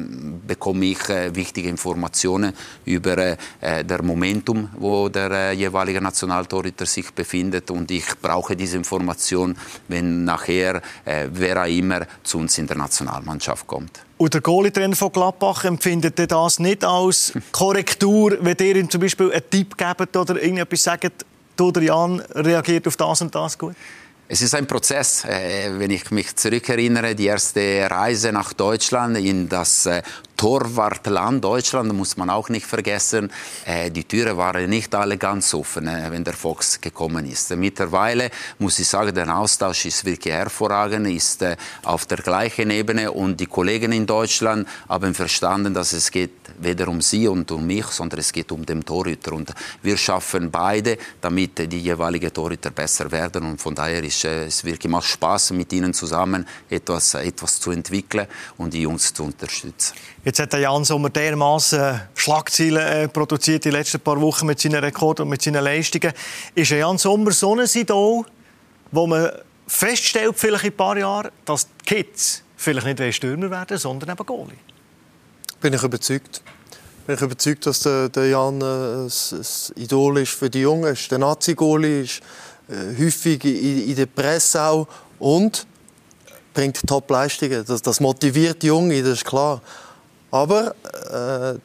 bekomme 0.46 0.86
ich 0.86 1.08
äh, 1.08 1.34
wichtige 1.34 1.68
Informationen 1.68 2.52
über 2.84 3.16
äh, 3.18 3.84
der 3.84 4.02
Momentum, 4.02 4.68
wo 4.78 5.08
der 5.08 5.30
äh, 5.30 5.52
jeweilige 5.52 6.00
Nationaltorhüter 6.00 6.86
sich 6.86 7.10
befindet 7.12 7.70
und 7.70 7.90
ich 7.90 8.06
brauche 8.20 8.56
diese 8.56 8.76
Information, 8.76 9.56
wenn 9.88 10.24
nachher 10.24 10.82
äh, 11.04 11.28
wer 11.32 11.62
auch 11.62 11.68
immer 11.68 12.06
zu 12.22 12.38
uns 12.38 12.58
in 12.58 12.66
der 12.66 12.76
Nationalmannschaft 12.76 13.66
kommt. 13.66 14.09
Und 14.20 14.34
der 14.34 14.42
Goalie-Trainer 14.42 14.96
von 14.96 15.10
Gladbach 15.10 15.64
empfindet 15.64 16.30
das 16.30 16.58
nicht 16.58 16.84
als 16.84 17.32
Korrektur, 17.52 18.36
wenn 18.42 18.56
ihr 18.60 18.76
ihm 18.76 18.90
zum 18.90 19.00
Beispiel 19.00 19.32
einen 19.32 19.48
Tipp 19.48 19.78
gebt 19.78 20.14
oder 20.14 20.36
irgendetwas 20.42 20.82
sagt, 20.82 21.24
du, 21.56 21.72
der 21.72 21.84
Jan 21.84 22.20
reagiert 22.34 22.86
auf 22.86 22.98
das 22.98 23.22
und 23.22 23.34
das 23.34 23.56
gut? 23.56 23.74
Es 24.28 24.42
ist 24.42 24.54
ein 24.54 24.66
Prozess. 24.66 25.24
Äh, 25.24 25.70
wenn 25.78 25.90
ich 25.90 26.10
mich 26.10 26.36
zurückerinnere, 26.36 27.14
die 27.14 27.28
erste 27.28 27.88
Reise 27.90 28.30
nach 28.30 28.52
Deutschland 28.52 29.16
in 29.16 29.48
das 29.48 29.86
äh, 29.86 30.02
Torwartland 30.40 31.44
Deutschland 31.44 31.92
muss 31.92 32.16
man 32.16 32.30
auch 32.30 32.48
nicht 32.48 32.64
vergessen. 32.64 33.30
Äh, 33.66 33.90
die 33.90 34.04
Türen 34.04 34.38
waren 34.38 34.70
nicht 34.70 34.94
alle 34.94 35.18
ganz 35.18 35.52
offen, 35.52 35.86
äh, 35.86 36.10
wenn 36.10 36.24
der 36.24 36.32
Fox 36.32 36.80
gekommen 36.80 37.26
ist. 37.26 37.54
Mittlerweile 37.56 38.30
muss 38.58 38.78
ich 38.78 38.88
sagen, 38.88 39.14
der 39.14 39.36
Austausch 39.36 39.84
ist 39.84 40.02
wirklich 40.06 40.32
hervorragend, 40.32 41.08
ist 41.08 41.42
äh, 41.42 41.56
auf 41.82 42.06
der 42.06 42.16
gleichen 42.18 42.70
Ebene 42.70 43.12
und 43.12 43.38
die 43.38 43.44
Kollegen 43.44 43.92
in 43.92 44.06
Deutschland 44.06 44.66
haben 44.88 45.12
verstanden, 45.12 45.74
dass 45.74 45.92
es 45.92 46.10
geht 46.10 46.30
weder 46.58 46.88
um 46.88 47.02
sie 47.02 47.28
und 47.28 47.52
um 47.52 47.66
mich, 47.66 47.86
sondern 47.88 48.20
es 48.20 48.32
geht 48.32 48.50
um 48.50 48.64
den 48.64 48.82
Torhüter 48.82 49.34
und 49.34 49.52
wir 49.82 49.98
schaffen 49.98 50.50
beide, 50.50 50.96
damit 51.20 51.70
die 51.70 51.80
jeweiligen 51.80 52.32
Torhüter 52.32 52.70
besser 52.70 53.12
werden 53.12 53.44
und 53.44 53.60
von 53.60 53.74
daher 53.74 54.02
ist 54.02 54.24
es 54.24 54.64
wirklich 54.64 54.90
macht 54.90 55.06
Spaß 55.06 55.50
mit 55.50 55.70
ihnen 55.74 55.92
zusammen 55.92 56.46
etwas, 56.70 57.12
etwas 57.12 57.60
zu 57.60 57.72
entwickeln 57.72 58.26
und 58.56 58.72
die 58.72 58.80
Jungs 58.80 59.12
zu 59.12 59.24
unterstützen. 59.24 59.94
Jetzt 60.22 60.38
hat 60.38 60.52
der 60.52 60.60
Jan 60.60 60.84
Sommer 60.84 61.08
dermaßen 61.08 61.98
Schlagzeilen 62.14 62.76
äh, 62.76 63.08
produziert 63.08 63.64
die 63.64 63.70
letzten 63.70 64.00
paar 64.00 64.20
Wochen 64.20 64.46
mit 64.46 64.60
seinen 64.60 64.84
Rekorden 64.84 65.22
und 65.22 65.30
mit 65.30 65.40
seinen 65.40 65.64
Leistungen. 65.64 66.12
Ist 66.54 66.70
Jan 66.70 66.98
Sommer 66.98 67.32
so 67.32 67.56
ein 67.56 67.66
Idol, 67.72 68.26
wo 68.92 69.06
man 69.06 69.30
feststellt, 69.66 70.34
vielleicht 70.36 70.64
in 70.64 70.70
ein 70.72 70.76
paar 70.76 70.98
Jahren, 70.98 71.30
dass 71.46 71.66
die 71.66 71.94
Kids 71.94 72.42
vielleicht 72.54 72.98
nicht 72.98 73.16
Stürmer 73.16 73.50
werden, 73.50 73.78
sondern 73.78 74.10
eben 74.10 74.26
Goalie? 74.26 74.58
Bin 75.58 75.72
ich 75.72 75.82
überzeugt. 75.82 76.42
Bin 77.06 77.16
ich 77.16 77.22
überzeugt, 77.22 77.64
dass 77.64 77.80
der, 77.80 78.10
der 78.10 78.28
Jan 78.28 78.62
ein, 78.62 79.06
ein 79.06 79.82
Idol 79.82 80.18
ist 80.18 80.32
für 80.32 80.50
die 80.50 80.60
Jungen. 80.60 80.92
Ist 80.92 81.10
der 81.10 81.18
Nazi-Goalie 81.18 82.02
ist 82.02 82.20
äh, 82.68 83.02
häufig 83.02 83.42
in, 83.46 83.88
in 83.88 83.96
der 83.96 84.04
Presse 84.04 84.60
auch 84.62 84.86
und 85.18 85.66
bringt 86.52 86.86
Top-Leistungen. 86.86 87.64
Das, 87.66 87.80
das 87.80 88.00
motiviert 88.00 88.62
die 88.62 88.66
Jungen, 88.66 89.02
das 89.02 89.14
ist 89.14 89.24
klar. 89.24 89.62
Aber 90.30 90.74
äh, 91.10 91.58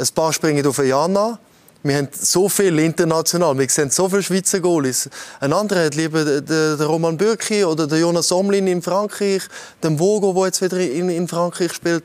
ein 0.00 0.08
paar 0.14 0.32
springen 0.32 0.66
auf 0.66 0.78
Jana. 0.78 1.38
Wir 1.84 1.96
haben 1.96 2.08
so 2.12 2.48
viel 2.48 2.78
international, 2.78 3.58
wir 3.58 3.68
sehen 3.68 3.90
so 3.90 4.08
viele 4.08 4.22
Schweizer 4.22 4.60
Goalies. 4.60 5.10
Ein 5.40 5.52
anderer 5.52 5.86
hat 5.86 5.96
lieber 5.96 6.40
den, 6.40 6.80
Roman 6.80 7.16
Bürki 7.16 7.64
oder 7.64 7.88
den 7.88 8.00
Jonas 8.00 8.28
Somlin 8.28 8.68
in 8.68 8.82
Frankreich, 8.82 9.42
den 9.82 9.98
Vogo, 9.98 10.32
der 10.32 10.46
jetzt 10.46 10.62
wieder 10.62 10.78
in, 10.78 11.08
in 11.08 11.26
Frankreich 11.26 11.72
spielt. 11.72 12.04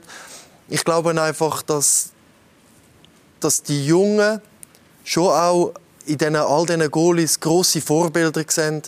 Ich 0.67 0.83
glaube 0.83 1.21
einfach, 1.21 1.62
dass, 1.62 2.10
dass 3.39 3.62
die 3.62 3.86
Jungen 3.86 4.41
schon 5.03 5.27
auch 5.27 5.73
in 6.07 6.17
den, 6.17 6.36
all 6.36 6.65
diesen 6.65 6.89
Goalies 6.89 7.39
grosse 7.39 7.79
Vorbilder 7.79 8.43
sehen 8.47 8.81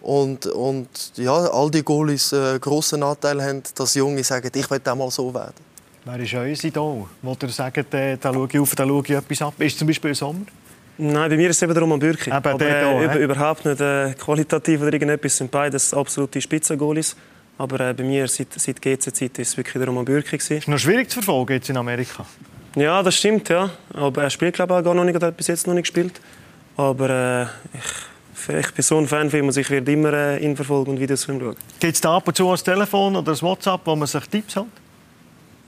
und, 0.00 0.46
und 0.46 0.88
ja, 1.14 1.34
all 1.34 1.70
die 1.70 1.84
Goalies 1.84 2.32
äh, 2.32 2.58
grossen 2.58 3.04
Anteil 3.04 3.40
haben, 3.40 3.62
dass 3.76 3.94
Junge 3.94 4.24
sagen, 4.24 4.50
ich 4.52 4.68
will 4.68 4.80
auch 4.84 4.94
mal 4.96 5.10
so 5.10 5.32
werden. 5.32 5.71
Wer 6.04 6.18
ist 6.18 6.34
euer 6.34 6.46
Idol? 6.46 7.06
Wollt 7.22 7.42
ihr 7.44 7.48
sagen, 7.50 7.86
da, 7.88 8.16
da 8.16 8.32
schaue 8.32 8.48
ich 8.50 8.58
auf, 8.58 8.74
da 8.74 8.84
schaue 8.84 9.04
ich 9.04 9.10
etwas 9.10 9.42
ab? 9.42 9.54
Ist 9.58 9.78
zum 9.78 9.86
Beispiel 9.86 10.14
Sommer? 10.14 10.46
Nein, 10.98 11.30
bei 11.30 11.36
mir 11.36 11.50
ist 11.50 11.56
es 11.56 11.62
eben 11.62 11.72
der 11.72 11.82
Roman 11.82 12.00
Bürki. 12.00 12.28
Eben 12.28 12.32
Aber, 12.32 12.60
äh, 12.60 13.04
über, 13.04 13.18
überhaupt 13.18 13.64
nicht 13.64 13.80
äh, 13.80 14.12
qualitativ 14.14 14.80
oder 14.82 14.92
irgendetwas. 14.92 15.36
sind 15.36 15.50
beides 15.50 15.94
absolute 15.94 16.40
Spitzengoalies. 16.40 17.14
Aber 17.56 17.78
äh, 17.80 17.94
bei 17.94 18.02
mir 18.02 18.26
seit, 18.26 18.52
seit 18.54 18.82
GC-Zeit 18.82 19.38
ist 19.38 19.48
es 19.48 19.56
wirklich 19.56 19.74
der 19.74 19.86
Roman 19.86 20.04
Bürki. 20.04 20.36
Ist 20.36 20.66
noch 20.66 20.78
schwierig 20.78 21.08
zu 21.08 21.22
verfolgen 21.22 21.52
jetzt 21.52 21.70
in 21.70 21.76
Amerika? 21.76 22.26
Ja, 22.74 23.00
das 23.02 23.14
stimmt, 23.14 23.48
ja. 23.48 23.70
Aber 23.94 24.24
er 24.24 24.30
spielt 24.30 24.54
glaube 24.54 24.74
ich 24.74 24.80
auch 24.80 24.84
gar 24.84 24.94
noch 24.94 25.04
nicht, 25.04 25.14
oder 25.14 25.28
hat 25.28 25.36
bis 25.36 25.46
jetzt 25.46 25.68
noch 25.68 25.74
nicht 25.74 25.84
gespielt. 25.84 26.20
Aber 26.76 27.10
äh, 27.10 27.42
ich, 27.78 28.56
ich 28.56 28.74
bin 28.74 28.82
so 28.82 28.98
ein 28.98 29.06
Fan 29.06 29.30
von 29.30 29.38
ihm 29.38 29.46
und 29.46 29.56
ich 29.56 29.70
werde 29.70 29.92
immer 29.92 30.12
äh, 30.12 30.44
ihn 30.44 30.56
verfolgen 30.56 30.90
und 30.90 31.00
Videos 31.00 31.24
von 31.24 31.36
ihm 31.36 31.40
schauen. 31.42 31.56
Gibt 31.78 31.94
es 31.94 32.00
da 32.00 32.16
ab 32.16 32.26
und 32.26 32.36
zu 32.36 32.50
ein 32.50 32.56
Telefon 32.56 33.14
oder 33.14 33.30
ein 33.32 33.40
WhatsApp, 33.40 33.82
wo 33.84 33.94
man 33.94 34.08
sich 34.08 34.26
Tipps 34.26 34.56
hat? 34.56 34.66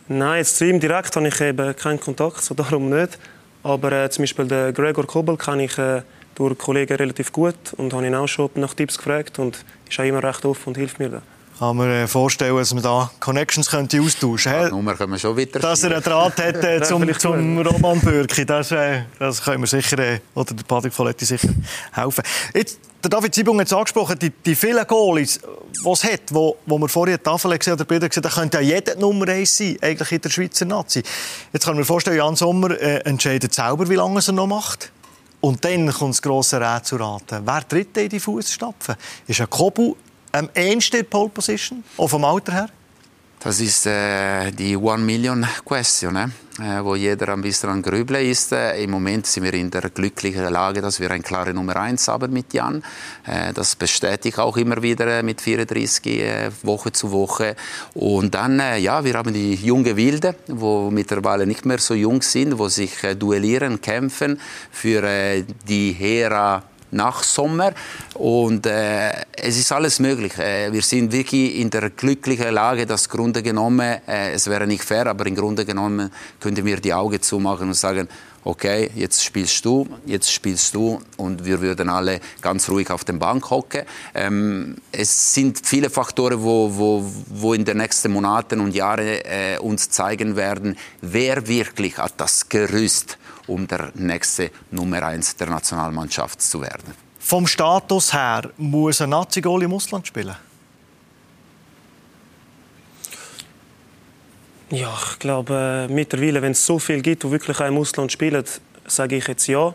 Nein, 0.08 0.38
jetzt 0.38 0.56
zu 0.56 0.66
ihm 0.66 0.80
direkt 0.80 1.16
habe 1.16 1.28
ich 1.28 1.40
eben 1.40 1.74
keinen 1.76 2.00
Kontakt, 2.00 2.42
so 2.42 2.54
darum 2.54 2.90
nicht. 2.90 3.18
Aber 3.62 3.92
äh, 3.92 4.10
zum 4.10 4.22
Beispiel 4.22 4.46
den 4.46 4.74
Gregor 4.74 5.06
Kobel 5.06 5.36
kenne 5.36 5.64
ich 5.64 5.78
äh, 5.78 6.02
durch 6.34 6.58
Kollegen 6.58 6.96
relativ 6.96 7.32
gut 7.32 7.54
und 7.76 7.92
habe 7.94 8.06
ihn 8.06 8.14
auch 8.14 8.26
schon 8.26 8.50
nach 8.56 8.74
Tipps 8.74 8.98
gefragt 8.98 9.38
und 9.38 9.64
ist 9.88 9.98
auch 9.98 10.04
immer 10.04 10.22
recht 10.22 10.44
offen 10.44 10.68
und 10.68 10.76
hilft 10.76 10.98
mir 10.98 11.08
da 11.08 11.22
kann 11.58 11.76
mir 11.76 12.02
äh, 12.02 12.06
vorstellen, 12.06 12.56
dass 12.56 12.74
man 12.74 12.82
da 12.82 13.10
Connections 13.20 13.70
könnte 13.70 14.00
austauschen 14.00 14.52
könnte. 14.52 14.70
Nummer 14.70 14.94
können 14.94 15.12
wir 15.12 15.18
schon 15.18 15.36
wieder 15.36 15.60
Dass 15.60 15.82
er 15.84 15.92
einen 15.92 16.02
Draht 16.02 16.38
hat 16.38 16.64
äh, 16.64 16.82
zum, 16.82 17.18
zum 17.18 17.58
Roman 17.58 18.00
Bürki, 18.00 18.44
das, 18.44 18.72
äh, 18.72 19.02
das 19.18 19.42
können 19.42 19.62
wir 19.62 19.66
sicher, 19.66 19.98
äh, 19.98 20.20
oder 20.34 20.54
der 20.54 20.64
Patrick 20.64 20.92
Folletti 20.92 21.24
sicher 21.24 21.48
helfen. 21.92 22.24
Jetzt, 22.54 22.80
der 23.04 23.10
David 23.10 23.34
Zibung 23.34 23.60
hat 23.60 23.66
es 23.66 23.72
angesprochen, 23.72 24.18
die, 24.18 24.30
die 24.30 24.54
vielen 24.54 24.86
Goalies, 24.86 25.38
die 25.84 25.88
es 25.88 26.04
hat, 26.04 26.22
wo, 26.30 26.56
wo 26.64 26.78
wir 26.78 26.88
vorher 26.88 27.18
die 27.18 27.22
Tafel 27.22 27.56
gesehen 27.58 27.74
oder 27.74 27.84
Bilder 27.84 28.08
gesehen 28.08 28.22
da 28.22 28.30
könnte 28.30 28.56
ja 28.58 28.62
jeder 28.62 28.96
Nummer 28.96 29.28
1 29.28 29.56
sein, 29.56 29.76
eigentlich 29.82 30.12
in 30.12 30.20
der 30.22 30.30
Schweizer 30.30 30.64
Nazi. 30.64 31.02
Jetzt 31.52 31.64
kann 31.64 31.74
man 31.74 31.80
mir 31.80 31.84
vorstellen, 31.84 32.16
Jan 32.16 32.34
Sommer 32.34 32.70
äh, 32.70 33.00
entscheidet 33.00 33.52
selber, 33.52 33.88
wie 33.88 33.94
lange 33.94 34.20
er 34.26 34.32
noch 34.32 34.46
macht. 34.46 34.90
Und 35.40 35.62
dann 35.66 35.92
kommt 35.92 36.14
das 36.14 36.22
grosse 36.22 36.58
Rätsel 36.58 36.96
zu 36.98 37.04
raten. 37.04 37.42
Wer 37.44 37.68
tritt 37.68 37.94
in 37.98 38.08
die 38.08 38.20
Fußstapfen? 38.20 38.94
Ist 39.26 39.40
ein 39.40 39.50
Kobu 39.50 39.94
am 40.32 40.48
ehesten 40.54 41.04
Pole 41.04 41.28
Position, 41.28 41.84
auch 41.98 42.08
vom 42.08 42.24
Alter 42.24 42.52
her? 42.52 42.68
Das 43.44 43.60
ist 43.60 43.84
äh, 43.84 44.52
die 44.52 44.74
One 44.74 45.02
Million 45.02 45.46
Question, 45.66 46.16
äh, 46.16 46.30
wo 46.82 46.94
jeder 46.94 47.28
ein 47.34 47.42
bisschen 47.42 47.68
an 47.68 47.82
Grübeln 47.82 48.24
ist. 48.24 48.52
Äh, 48.52 48.82
Im 48.82 48.92
Moment 48.92 49.26
sind 49.26 49.44
wir 49.44 49.52
in 49.52 49.70
der 49.70 49.90
glücklichen 49.90 50.50
Lage, 50.50 50.80
dass 50.80 50.98
wir 50.98 51.10
eine 51.10 51.22
klare 51.22 51.52
Nummer 51.52 51.76
1 51.76 52.08
haben 52.08 52.32
mit 52.32 52.54
Jan. 52.54 52.82
Äh, 53.26 53.52
das 53.52 53.76
bestätigt 53.76 54.38
auch 54.38 54.56
immer 54.56 54.82
wieder 54.82 55.18
äh, 55.18 55.22
mit 55.22 55.42
34 55.42 56.06
äh, 56.06 56.50
Woche 56.62 56.92
zu 56.92 57.12
Woche. 57.12 57.54
Und 57.92 58.34
dann, 58.34 58.60
äh, 58.60 58.78
ja, 58.78 59.04
wir 59.04 59.12
haben 59.12 59.34
die 59.34 59.56
junge 59.56 59.94
Wilde, 59.94 60.36
wo 60.48 60.90
mittlerweile 60.90 61.46
nicht 61.46 61.66
mehr 61.66 61.78
so 61.80 61.92
jung 61.92 62.22
sind, 62.22 62.58
wo 62.58 62.68
sich 62.68 62.96
duellieren, 63.18 63.82
kämpfen 63.82 64.40
für 64.72 65.42
die 65.68 65.92
Hera 65.92 66.62
nach 66.94 67.22
Sommer. 67.22 67.72
Und 68.14 68.66
äh, 68.66 69.10
es 69.32 69.58
ist 69.58 69.70
alles 69.72 70.00
möglich. 70.00 70.38
Äh, 70.38 70.72
wir 70.72 70.82
sind 70.82 71.12
wirklich 71.12 71.56
in 71.56 71.70
der 71.70 71.90
glücklichen 71.90 72.52
Lage, 72.52 72.86
dass 72.86 73.08
Grunde 73.08 73.42
genommen, 73.42 73.98
äh, 74.06 74.32
es 74.32 74.48
wäre 74.48 74.66
nicht 74.66 74.84
fair, 74.84 75.06
aber 75.06 75.26
im 75.26 75.34
Grunde 75.34 75.64
genommen 75.64 76.10
könnten 76.40 76.64
wir 76.64 76.80
die 76.80 76.94
Augen 76.94 77.20
zumachen 77.20 77.68
und 77.68 77.74
sagen, 77.74 78.08
okay, 78.44 78.90
jetzt 78.94 79.24
spielst 79.24 79.64
du, 79.64 79.88
jetzt 80.06 80.30
spielst 80.30 80.74
du 80.74 81.00
und 81.16 81.44
wir 81.44 81.60
würden 81.60 81.88
alle 81.88 82.20
ganz 82.40 82.68
ruhig 82.68 82.90
auf 82.90 83.04
der 83.04 83.14
Bank 83.14 83.50
hocken. 83.50 83.82
Ähm, 84.14 84.76
es 84.92 85.34
sind 85.34 85.66
viele 85.66 85.90
Faktoren, 85.90 86.42
wo, 86.42 86.70
wo, 86.76 87.04
wo 87.28 87.54
in 87.54 87.64
den 87.64 87.78
nächsten 87.78 88.12
Monaten 88.12 88.60
und 88.60 88.74
Jahren 88.74 89.06
äh, 89.06 89.58
uns 89.60 89.90
zeigen 89.90 90.36
werden, 90.36 90.76
wer 91.00 91.46
wirklich 91.48 91.98
hat 91.98 92.14
das 92.18 92.48
Gerüst 92.48 93.18
um 93.46 93.66
der 93.66 93.92
nächste 93.94 94.50
Nummer 94.70 95.02
1 95.02 95.36
der 95.36 95.48
Nationalmannschaft 95.48 96.40
zu 96.40 96.60
werden. 96.62 96.94
Vom 97.18 97.46
Status 97.46 98.12
her 98.12 98.50
muss 98.56 99.00
ein 99.00 99.10
Nazi-Goal 99.10 99.62
im 99.64 99.72
Ausland 99.72 100.06
spielen? 100.06 100.36
Ja, 104.74 104.92
ich 105.12 105.18
glaube, 105.20 105.86
äh, 105.88 105.92
mittlerweile, 105.92 106.42
wenn 106.42 106.52
es 106.52 106.66
so 106.66 106.78
viel 106.78 107.00
gibt, 107.00 107.22
die 107.22 107.30
wirklich 107.30 107.60
auch 107.60 107.66
im 107.66 107.78
Ausland 107.78 108.10
spielen, 108.10 108.42
sage 108.86 109.16
ich 109.16 109.28
jetzt 109.28 109.46
ja. 109.46 109.72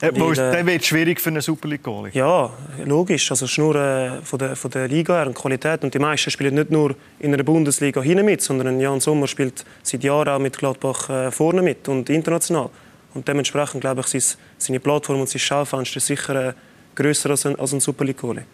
Äh, 0.00 0.10
Weil, 0.14 0.32
äh, 0.32 0.52
dann 0.52 0.66
wird 0.66 0.82
es 0.82 0.86
schwierig 0.86 1.20
für 1.20 1.28
einen 1.28 1.42
Super 1.42 1.68
League-Goalie. 1.68 2.12
Ja, 2.14 2.50
logisch. 2.84 3.30
Also 3.30 3.44
es 3.44 3.50
ist 3.50 3.58
nur 3.58 3.74
äh, 3.76 4.22
von, 4.22 4.38
der, 4.38 4.56
von 4.56 4.70
der 4.70 4.88
Liga 4.88 5.14
her 5.16 5.26
und 5.26 5.34
Qualität. 5.34 5.84
Und 5.84 5.92
die 5.92 5.98
meisten 5.98 6.30
spielen 6.30 6.54
nicht 6.54 6.70
nur 6.70 6.94
in 7.18 7.34
einer 7.34 7.42
Bundesliga 7.42 8.00
hinten 8.00 8.24
mit, 8.24 8.40
sondern 8.40 8.80
Jan 8.80 9.00
Sommer 9.00 9.26
spielt 9.26 9.64
seit 9.82 10.02
Jahren 10.02 10.28
auch 10.28 10.38
mit 10.38 10.56
Gladbach 10.56 11.10
äh, 11.10 11.30
vorne 11.30 11.62
mit 11.62 11.88
und 11.88 12.08
international. 12.08 12.70
Und 13.14 13.28
dementsprechend 13.28 13.82
glaube 13.82 14.02
ich, 14.06 14.14
ist 14.14 14.38
seine 14.58 14.80
Plattform 14.80 15.20
und 15.20 15.28
sein 15.28 15.40
Schaufenster 15.40 16.00
sicher 16.00 16.48
äh, 16.48 16.52
grösser 16.94 17.30
als 17.30 17.46
ein, 17.46 17.58
als 17.58 17.72
ein 17.72 17.80
Super 17.80 18.04
League-Goalie. 18.04 18.44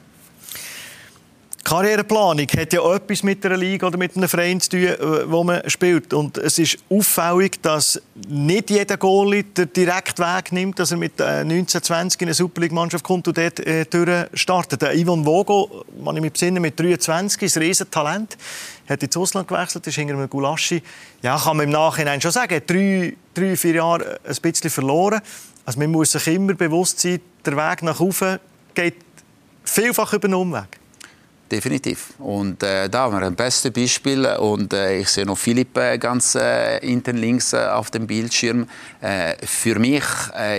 Karriereplanung 1.64 2.46
hat 2.57 2.72
ja 2.72 2.94
etwas 2.94 3.22
mit 3.22 3.46
einer 3.46 3.57
Liga 3.57 3.87
oder 3.87 3.96
mit 3.96 4.16
einem 4.16 4.29
Verein 4.29 4.61
zu 4.61 4.70
tun, 4.70 4.81
äh, 4.81 5.31
wo 5.31 5.44
man 5.44 5.62
spielt. 5.70 6.12
Und 6.12 6.37
es 6.38 6.59
ist 6.59 6.79
auffällig, 6.90 7.62
dass 7.62 8.03
nicht 8.29 8.68
jeder 8.70 8.96
Goalie 8.96 9.44
den 9.44 9.72
direkten 9.72 10.22
Weg 10.22 10.51
nimmt, 10.51 10.81
dass 10.81 10.90
er 10.90 10.96
mit 10.96 11.20
1920 11.20 12.20
äh, 12.20 12.25
in 12.25 12.29
eine 12.29 12.35
Superliga-Mannschaft 12.35 13.05
kommt 13.05 13.29
und 13.29 13.38
dort 13.38 13.61
äh, 13.61 13.87
startet. 14.35 14.83
Der 14.83 14.94
Ivan 14.94 15.25
Vogo, 15.25 15.85
man 16.03 16.16
ich 16.16 16.22
mich 16.22 16.33
besinne, 16.33 16.59
mit 16.59 16.79
23, 16.81 17.42
ist 17.42 17.57
ein 17.57 17.62
Riesentalent. 17.62 18.37
Hat 18.88 19.03
ins 19.03 19.16
Ausland 19.16 19.46
gewechselt, 19.46 19.87
ist 19.87 19.94
hinter 19.94 20.14
einem 20.14 20.29
Gulaschi. 20.29 20.83
Ja, 21.22 21.38
kann 21.38 21.57
man 21.57 21.66
im 21.66 21.70
Nachhinein 21.70 22.20
schon 22.20 22.33
sagen, 22.33 22.61
drei, 22.66 23.16
drei, 23.35 23.57
vier 23.57 23.75
Jahre 23.75 24.18
ein 24.25 24.37
bisschen 24.42 24.68
verloren. 24.68 25.20
Also 25.64 25.79
man 25.79 25.92
muss 25.92 26.11
sich 26.11 26.27
immer 26.27 26.55
bewusst 26.55 26.98
sein, 26.98 27.20
der 27.46 27.57
Weg 27.57 27.83
nach 27.85 28.01
oben 28.01 28.40
geht 28.75 28.96
vielfach 29.64 30.12
über 30.12 30.27
einen 30.27 30.35
Umweg. 30.35 30.81
Definitiv. 31.52 32.14
Und 32.18 32.62
äh, 32.62 32.88
da 32.88 33.00
haben 33.00 33.20
wir 33.20 33.26
ein 33.26 33.34
bestes 33.34 33.70
Beispiel. 33.70 34.24
Und 34.24 34.72
äh, 34.72 35.00
ich 35.00 35.08
sehe 35.08 35.26
noch 35.26 35.36
Philipp 35.36 35.76
äh, 35.76 35.98
ganz 35.98 36.34
äh, 36.34 36.80
hinten 36.80 37.18
links 37.18 37.52
äh, 37.52 37.66
auf 37.66 37.90
dem 37.90 38.06
Bildschirm. 38.06 38.66
Äh, 39.02 39.34
für 39.44 39.78
mich 39.78 40.02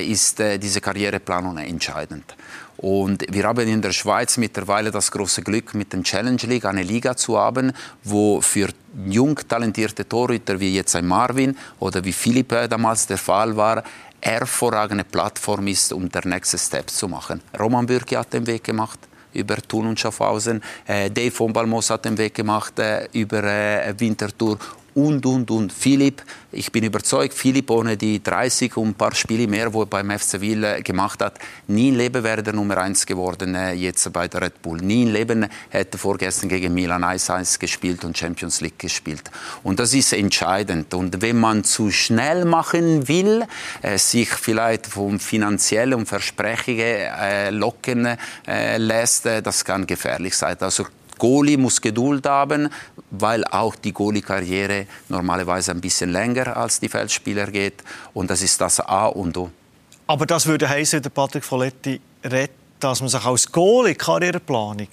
ist 0.08 0.38
diese 0.39 0.82
Karriereplanung 0.82 1.58
entscheidend. 1.58 2.36
Und 2.77 3.25
wir 3.27 3.43
haben 3.45 3.67
in 3.67 3.82
der 3.82 3.91
Schweiz 3.91 4.38
mittlerweile 4.38 4.91
das 4.91 5.10
große 5.10 5.41
Glück, 5.41 5.73
mit 5.73 5.93
dem 5.93 6.03
Challenge 6.03 6.41
League 6.43 6.65
eine 6.65 6.84
Liga 6.84 7.17
zu 7.17 7.39
haben, 7.39 7.71
wo 8.03 8.39
für 8.41 8.69
jung 9.08 9.39
talentierte 9.47 10.08
Torhüter 10.08 10.60
wie 10.60 10.75
jetzt 10.75 10.95
ein 10.95 11.08
Marvin 11.08 11.58
oder 11.79 12.06
wie 12.06 12.13
Philipp 12.13 12.49
damals 12.69 13.08
der 13.08 13.17
Fall 13.17 13.56
war, 13.56 13.84
hervorragende 14.21 15.06
Plattform 15.06 15.65
ist, 15.67 15.91
um 15.91 16.08
den 16.10 16.29
nächsten 16.29 16.60
Step 16.60 16.91
zu 16.91 17.08
machen. 17.08 17.41
Roman 17.60 17.88
Bürki 17.88 18.13
hat 18.13 18.32
den 18.32 18.45
Weg 18.45 18.63
gemacht 18.63 18.99
über 19.34 19.58
Thun 19.58 19.88
und 19.88 20.00
Schaffhausen. 20.00 20.62
Äh, 20.88 21.10
Dave 21.10 21.32
von 21.32 21.54
Balmos 21.54 21.89
hat 21.89 22.06
den 22.06 22.17
Weg 22.17 22.34
gemacht 22.34 22.80
äh, 22.80 23.08
über 23.13 23.43
äh, 23.43 23.93
Winterthur 23.98 24.58
und, 24.95 25.25
und, 25.25 25.49
und. 25.51 25.73
Philipp, 25.73 26.21
ich 26.51 26.71
bin 26.71 26.84
überzeugt, 26.84 27.34
Philipp 27.34 27.69
ohne 27.69 27.97
die 27.97 28.21
30 28.21 28.77
und 28.77 28.89
ein 28.89 28.93
paar 28.93 29.15
Spiele 29.15 29.47
mehr, 29.47 29.73
wo 29.73 29.82
er 29.82 29.88
beim 29.88 30.12
FC 30.12 30.34
Sevilla 30.34 30.79
gemacht 30.82 31.21
hat, 31.21 31.39
nie 31.67 31.89
im 31.89 31.95
Leben 31.95 32.23
wäre 32.23 32.43
der 32.43 32.53
Nummer 32.53 32.77
1 32.77 33.06
geworden 33.06 33.56
äh, 33.56 33.73
jetzt 33.73 34.12
bei 34.12 34.27
der 34.27 34.41
Red 34.41 34.62
Bull. 34.62 34.79
Nie 34.79 35.03
im 35.03 35.13
Leben 35.13 35.47
hätte 35.69 35.97
er 35.97 35.99
vorgestern 35.99 36.49
gegen 36.49 36.73
Milan 36.73 37.03
1-1 37.03 37.60
gespielt 37.60 38.03
und 38.03 38.17
Champions 38.17 38.62
League 38.62 38.79
gespielt. 38.79 39.29
Und 39.63 39.79
das 39.79 39.93
ist 39.93 40.13
entscheidend. 40.13 40.93
Und 40.93 41.21
wenn 41.21 41.39
man 41.39 41.63
zu 41.63 41.91
schnell 41.91 42.45
machen 42.45 43.08
will, 43.08 43.45
äh, 43.82 43.97
sich 43.97 44.29
vielleicht 44.29 44.88
vom 44.88 45.19
finanziellen 45.19 46.06
Versprechungen 46.06 46.79
äh, 46.79 47.49
locken 47.51 48.17
äh, 48.47 48.77
lässt, 48.77 49.25
äh, 49.25 49.41
das 49.41 49.63
kann 49.63 49.86
gefährlich 49.86 50.36
sein. 50.36 50.58
Also 50.60 50.86
Goalie 51.17 51.58
muss 51.58 51.79
Geduld 51.79 52.25
haben, 52.25 52.69
weil 53.13 53.45
auch 53.45 53.76
die 53.76 53.93
Goalie-Karriere 53.93 54.88
normalerweise 55.08 55.71
ein 55.71 55.82
bisschen 55.82 56.12
länger 56.12 56.58
als 56.58 56.80
die 56.80 56.89
Feldspieler 56.89 57.45
geht. 57.47 57.84
Und 58.13 58.30
das 58.30 58.41
ist 58.41 58.60
das 58.60 58.80
A 58.80 59.06
und 59.06 59.38
O. 59.38 59.52
Aber 60.08 60.26
das 60.26 60.47
würde 60.47 60.67
heißen, 60.67 61.02
der 61.02 61.12
Patrick 61.12 61.43
Folletti 61.43 62.02
redet, 62.23 62.52
dass 62.80 62.99
man 62.99 63.10
sich 63.10 63.23
als 63.23 63.52
Goalie 63.52 63.95
Karriereplanung 63.95 64.88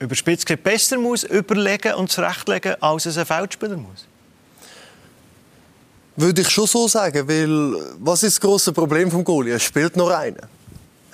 überspitzt 0.00 0.62
besser 0.62 0.98
muss 0.98 1.22
überlegen 1.22 1.94
und 1.94 2.10
zurechtlegen, 2.10 2.74
als 2.82 3.06
es 3.06 3.16
ein 3.16 3.24
Feldspieler 3.24 3.76
muss. 3.76 4.06
Würde 6.16 6.42
ich 6.42 6.50
schon 6.50 6.66
so 6.66 6.86
sagen, 6.88 7.26
weil 7.26 7.94
was 8.00 8.22
ist 8.22 8.36
das 8.36 8.40
große 8.40 8.72
Problem 8.72 9.10
vom 9.10 9.24
Goalie? 9.24 9.52
Er 9.52 9.58
spielt 9.60 9.96
nur 9.96 10.16
einen. 10.16 10.40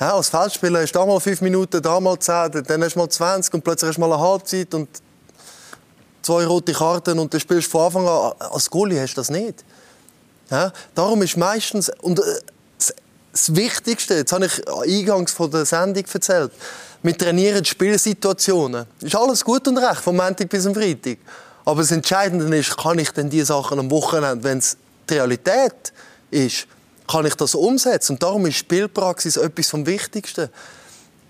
Ja, 0.01 0.15
als 0.15 0.31
Feldspieler 0.31 0.81
hast 0.81 0.93
du 0.93 0.99
da 0.99 1.07
mal 1.07 1.21
fünf 1.21 1.43
Minuten, 1.43 1.83
da 1.83 2.01
mal 2.01 2.19
zehn, 2.19 2.51
dann 2.67 2.83
hast 2.83 2.95
du 2.95 3.01
mal 3.01 3.09
20 3.09 3.53
und 3.55 3.63
plötzlich 3.63 3.91
hast 3.91 3.97
du 3.97 4.01
mal 4.01 4.13
eine 4.13 4.23
Halbzeit 4.23 4.73
und 4.73 4.89
zwei 6.31 6.47
rote 6.47 6.73
Karten 6.73 7.19
und 7.19 7.33
dann 7.35 7.41
spielst 7.41 7.67
du 7.67 7.71
von 7.73 7.87
Anfang 7.87 8.07
an. 8.07 8.33
Als 8.53 8.71
Goalie 8.71 9.01
hast 9.01 9.15
du 9.15 9.21
das 9.21 9.31
nicht. 9.31 9.65
Ja, 10.49 10.73
darum 10.95 11.23
ist 11.23 11.37
meistens 11.37 11.91
und 12.03 12.21
äh, 12.21 12.23
das 13.33 13.55
Wichtigste, 13.55 14.15
jetzt 14.15 14.33
habe 14.33 14.47
ich 14.47 14.69
eingangs 14.69 15.33
von 15.33 15.51
der 15.51 15.65
Sendung 15.65 16.05
erzählt, 16.13 16.53
wir 17.03 17.17
trainieren 17.17 17.65
Spielsituationen. 17.65 18.87
Ist 19.01 19.15
alles 19.15 19.45
gut 19.45 19.67
und 19.69 19.79
recht, 19.79 20.01
vom 20.01 20.17
Montag 20.17 20.49
bis 20.49 20.65
zum 20.65 20.75
Freitag. 20.75 21.19
Aber 21.65 21.81
das 21.81 21.93
Entscheidende 21.93 22.57
ist, 22.57 22.77
kann 22.77 22.99
ich 22.99 23.11
denn 23.11 23.31
diese 23.31 23.47
Sachen 23.47 23.79
am 23.79 23.91
Wochenende, 23.91 24.43
wenn 24.43 24.59
es 24.59 24.77
die 25.09 25.15
Realität 25.15 25.93
ist, 26.31 26.67
kann 27.09 27.27
ich 27.27 27.35
das 27.35 27.55
umsetzen? 27.55 28.13
Und 28.13 28.23
darum 28.23 28.47
ist 28.47 28.57
Spielpraxis 28.57 29.37
etwas 29.37 29.69
vom 29.69 29.87
Wichtigsten. 29.87 30.49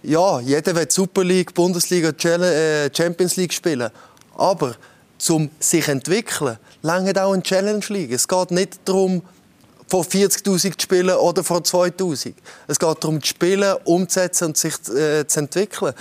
Ja, 0.03 0.40
jeder 0.40 0.74
will 0.74 0.90
Super 0.90 1.24
League, 1.24 1.53
Bundesliga, 1.55 2.09
äh, 2.09 2.90
Champions 2.94 3.36
League 3.36 3.53
spielen. 3.53 3.90
Aber 4.36 4.74
zum 5.20 5.50
sich 5.60 5.86
entwickeln, 5.88 6.58
lange 6.82 7.10
auch 7.22 7.32
eine 7.32 7.42
Challenge 7.42 7.84
League. 7.88 8.12
Es 8.12 8.26
geht 8.26 8.50
nicht 8.50 8.80
darum, 8.84 9.22
vor 9.86 10.04
40.000 10.04 10.78
zu 10.78 10.80
spielen 10.80 11.10
oder 11.10 11.44
vor 11.44 11.58
2.000. 11.58 12.34
Es 12.66 12.78
geht 12.78 13.04
darum, 13.04 13.20
zu 13.20 13.28
spielen, 13.28 13.76
umzusetzen 13.84 14.46
und 14.46 14.56
sich 14.56 14.74
äh, 14.88 15.26
zu 15.26 15.40
entwickeln. 15.40 15.92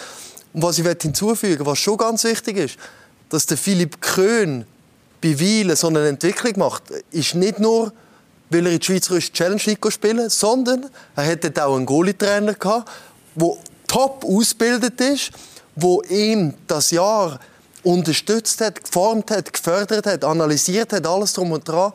Und 0.54 0.64
was 0.64 0.80
ich 0.80 0.86
hinzufügen 1.02 1.66
was 1.66 1.80
schon 1.80 1.98
ganz 1.98 2.24
wichtig 2.24 2.58
ist, 2.58 2.78
dass 3.30 3.46
der 3.46 3.58
Philipp 3.58 4.02
Köhn 4.02 4.66
bei 5.22 5.38
Wielen 5.38 5.76
so 5.76 5.88
eine 5.88 6.08
Entwicklung 6.08 6.54
macht, 6.58 6.84
ist 7.12 7.36
nicht 7.36 7.60
nur 7.60 7.92
weil 8.50 8.66
er 8.66 8.72
in 8.72 8.80
die 8.80 8.86
Schweizerische 8.86 9.32
Challenge 9.32 9.62
League 9.66 9.92
spielen 9.92 10.30
sondern 10.30 10.90
er 11.16 11.26
hatte 11.26 11.66
auch 11.66 11.76
einen 11.76 11.86
Goalie-Trainer 11.86 12.54
der 12.54 12.86
top 13.88 14.26
ausgebildet 14.26 15.00
ist, 15.02 15.32
wo 15.76 16.02
ihm 16.04 16.54
das 16.68 16.92
Jahr 16.92 17.40
unterstützt 17.84 18.62
hat, 18.62 18.84
geformt 18.84 19.32
hat, 19.32 19.52
gefördert 19.52 20.06
hat, 20.06 20.24
analysiert 20.24 20.94
hat, 20.94 21.06
alles 21.08 21.34
drum 21.34 21.52
und 21.52 21.68
dran, 21.68 21.94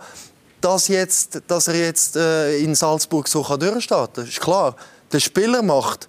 dass, 0.61 0.89
jetzt, 0.89 1.43
dass 1.47 1.69
er 1.69 1.75
jetzt 1.75 2.17
äh, 2.17 2.59
in 2.59 2.75
Salzburg 2.75 3.29
so 3.29 3.43
kann 3.43 3.61
durchstehen 3.61 4.07
kann. 4.15 4.27
Ist 4.27 4.41
klar. 4.41 4.77
Der 5.13 5.21
Spieler 5.21 5.63
macht 5.63 6.09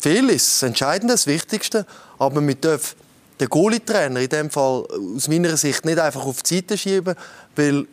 vieles, 0.00 0.60
das 0.60 0.62
Entscheidende, 0.62 1.14
das 1.14 1.26
Wichtigste, 1.26 1.86
aber 2.18 2.46
wir 2.46 2.54
dürfen 2.54 2.96
den 3.38 3.48
Goalie-Trainer 3.48 4.20
in 4.20 4.28
dem 4.28 4.50
Fall 4.50 4.86
aus 5.14 5.28
meiner 5.28 5.56
Sicht 5.56 5.84
nicht 5.84 5.98
einfach 5.98 6.24
auf 6.24 6.42
die 6.42 6.56
Seite 6.56 6.78
schieben, 6.78 7.14
weil 7.54 7.86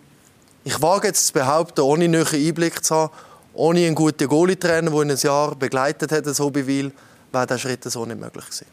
ich 0.64 0.82
wage 0.82 1.08
jetzt 1.08 1.28
zu 1.28 1.34
behaupten, 1.34 1.82
ohne 1.82 2.08
näheren 2.08 2.40
Einblick 2.40 2.84
zu 2.84 2.96
haben, 2.96 3.14
ohne 3.54 3.86
einen 3.86 3.96
guten 3.96 4.28
Goalie-Trainer, 4.28 4.90
der 4.90 5.02
ihn 5.02 5.12
ein 5.12 5.18
Jahr 5.18 5.56
begleitet 5.56 6.12
hat, 6.12 6.26
so 6.34 6.50
bei 6.50 6.66
Wil, 6.66 6.92
wäre 7.32 7.46
dieser 7.46 7.60
Schritt 7.60 7.84
so 7.84 8.06
nicht 8.06 8.20
möglich 8.20 8.46
gewesen. 8.46 8.66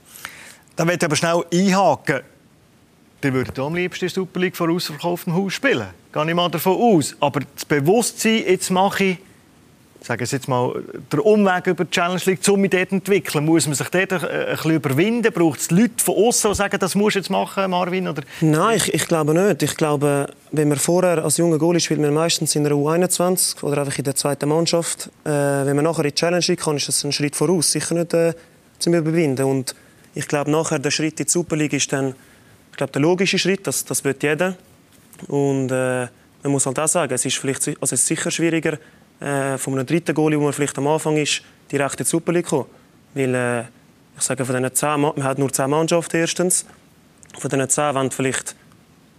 Dann 0.81 0.89
ich 0.89 1.05
aber 1.05 1.15
schnell 1.15 1.45
einhaken. 1.53 2.21
Ihr 3.23 3.35
würdet 3.35 3.59
am 3.59 3.75
liebsten 3.75 4.07
der 4.07 4.09
Super 4.09 4.41
League 4.41 4.57
vor 4.57 4.71
ausverkauftem 4.71 5.35
Haus 5.35 5.53
spielen. 5.53 5.89
Gehe 6.11 6.27
ich 6.27 6.35
mal 6.35 6.49
davon 6.49 6.75
aus. 6.75 7.15
Aber 7.21 7.41
das 7.55 7.67
Bewusstsein, 7.67 8.45
jetzt 8.47 8.71
mache 8.71 9.05
ich 9.05 9.19
sagen 10.01 10.25
Sie 10.25 10.37
jetzt 10.37 10.49
mal, 10.49 10.83
der 11.13 11.27
Umweg 11.27 11.67
über 11.67 11.85
die 11.85 11.91
Challenge 11.91 12.23
League, 12.25 12.41
um 12.49 12.63
mich 12.63 12.71
dort 12.71 12.89
zu 12.89 12.95
entwickeln, 12.95 13.45
muss 13.45 13.67
man 13.67 13.75
sich 13.75 13.89
dort 13.89 14.11
ein, 14.15 14.21
bisschen 14.57 14.71
überwinden? 14.71 15.31
Braucht 15.31 15.61
es 15.61 15.71
Leute 15.71 16.03
von 16.03 16.15
außen, 16.15 16.51
die 16.51 16.57
sagen, 16.57 16.79
das 16.81 16.95
musst 16.95 17.17
du 17.17 17.19
jetzt 17.19 17.29
machen, 17.29 17.71
Marvin? 17.71 18.09
Oder? 18.09 18.23
Nein, 18.41 18.79
ich, 18.79 18.95
ich, 18.95 19.07
glaube 19.07 19.35
nicht. 19.35 19.63
Ich 19.63 19.77
glaube, 19.77 20.29
wenn 20.51 20.69
man 20.71 20.79
vorher 20.79 21.23
als 21.23 21.37
junger 21.37 21.59
Goalie 21.59 21.81
spielt, 21.81 22.01
man 22.01 22.15
meistens 22.15 22.57
in 22.57 22.65
der 22.65 22.73
U21 22.73 23.63
oder 23.65 23.83
einfach 23.83 23.99
in 23.99 24.05
der 24.05 24.15
zweiten 24.15 24.49
Mannschaft. 24.49 25.11
Äh, 25.25 25.29
wenn 25.29 25.77
man 25.77 25.85
nachher 25.85 26.05
in 26.05 26.09
die 26.09 26.15
Challenge 26.15 26.45
League 26.49 26.61
kann, 26.61 26.79
ist 26.79 26.89
das 26.89 27.05
ein 27.05 27.13
Schritt 27.13 27.37
voraus. 27.37 27.71
Sicher 27.71 27.95
nicht 27.95 28.15
äh, 28.15 28.33
zum 28.79 28.95
Überwinden. 28.95 29.45
Und 29.45 29.75
ich 30.15 30.29
glaube, 30.29 30.51
nachher 30.51 30.79
der 30.79 30.91
Schritt 30.91 31.21
in 31.21 31.27
die 31.27 31.31
Super 31.31 31.57
ist 31.57 31.93
dann 31.93 32.15
ich 32.71 32.77
glaube, 32.77 32.93
der 32.93 33.03
logische 33.03 33.39
Schritt. 33.39 33.67
Das, 33.67 33.85
das 33.85 34.05
wird 34.05 34.23
jeder. 34.23 34.55
Und 35.29 35.71
äh, 35.71 36.07
man 36.43 36.53
muss 36.53 36.67
halt 36.67 36.79
auch 36.79 36.89
sagen, 36.89 37.13
es 37.13 37.25
ist, 37.25 37.37
vielleicht, 37.37 37.67
also 37.69 37.77
es 37.83 37.93
ist 37.93 38.07
sicher 38.07 38.31
schwieriger, 38.31 38.79
äh, 39.21 39.59
von 39.59 39.75
einem 39.75 39.87
dritten 39.87 40.15
Goalie, 40.15 40.39
wo 40.39 40.45
man 40.45 40.53
vielleicht 40.53 40.79
am 40.79 40.87
Anfang 40.87 41.17
ist, 41.17 41.43
direkt 41.71 42.01
in 42.01 42.05
die 42.05 42.11
Super 42.11 42.33
League 42.33 42.47
kommen. 42.47 42.67
Weil, 43.15 43.35
äh, 43.35 43.61
ich 44.17 44.23
sage, 44.23 44.45
von 44.45 44.57
diesen 44.57 44.75
zehn, 44.75 45.01
man 45.01 45.25
hat 45.25 45.39
nur 45.39 45.53
zehn 45.53 45.69
Mannschaften 45.69 46.17
erstens. 46.17 46.65
Von 47.39 47.51
diesen 47.51 47.69
zehn 47.69 47.95
wollen 47.95 48.11
vielleicht 48.11 48.55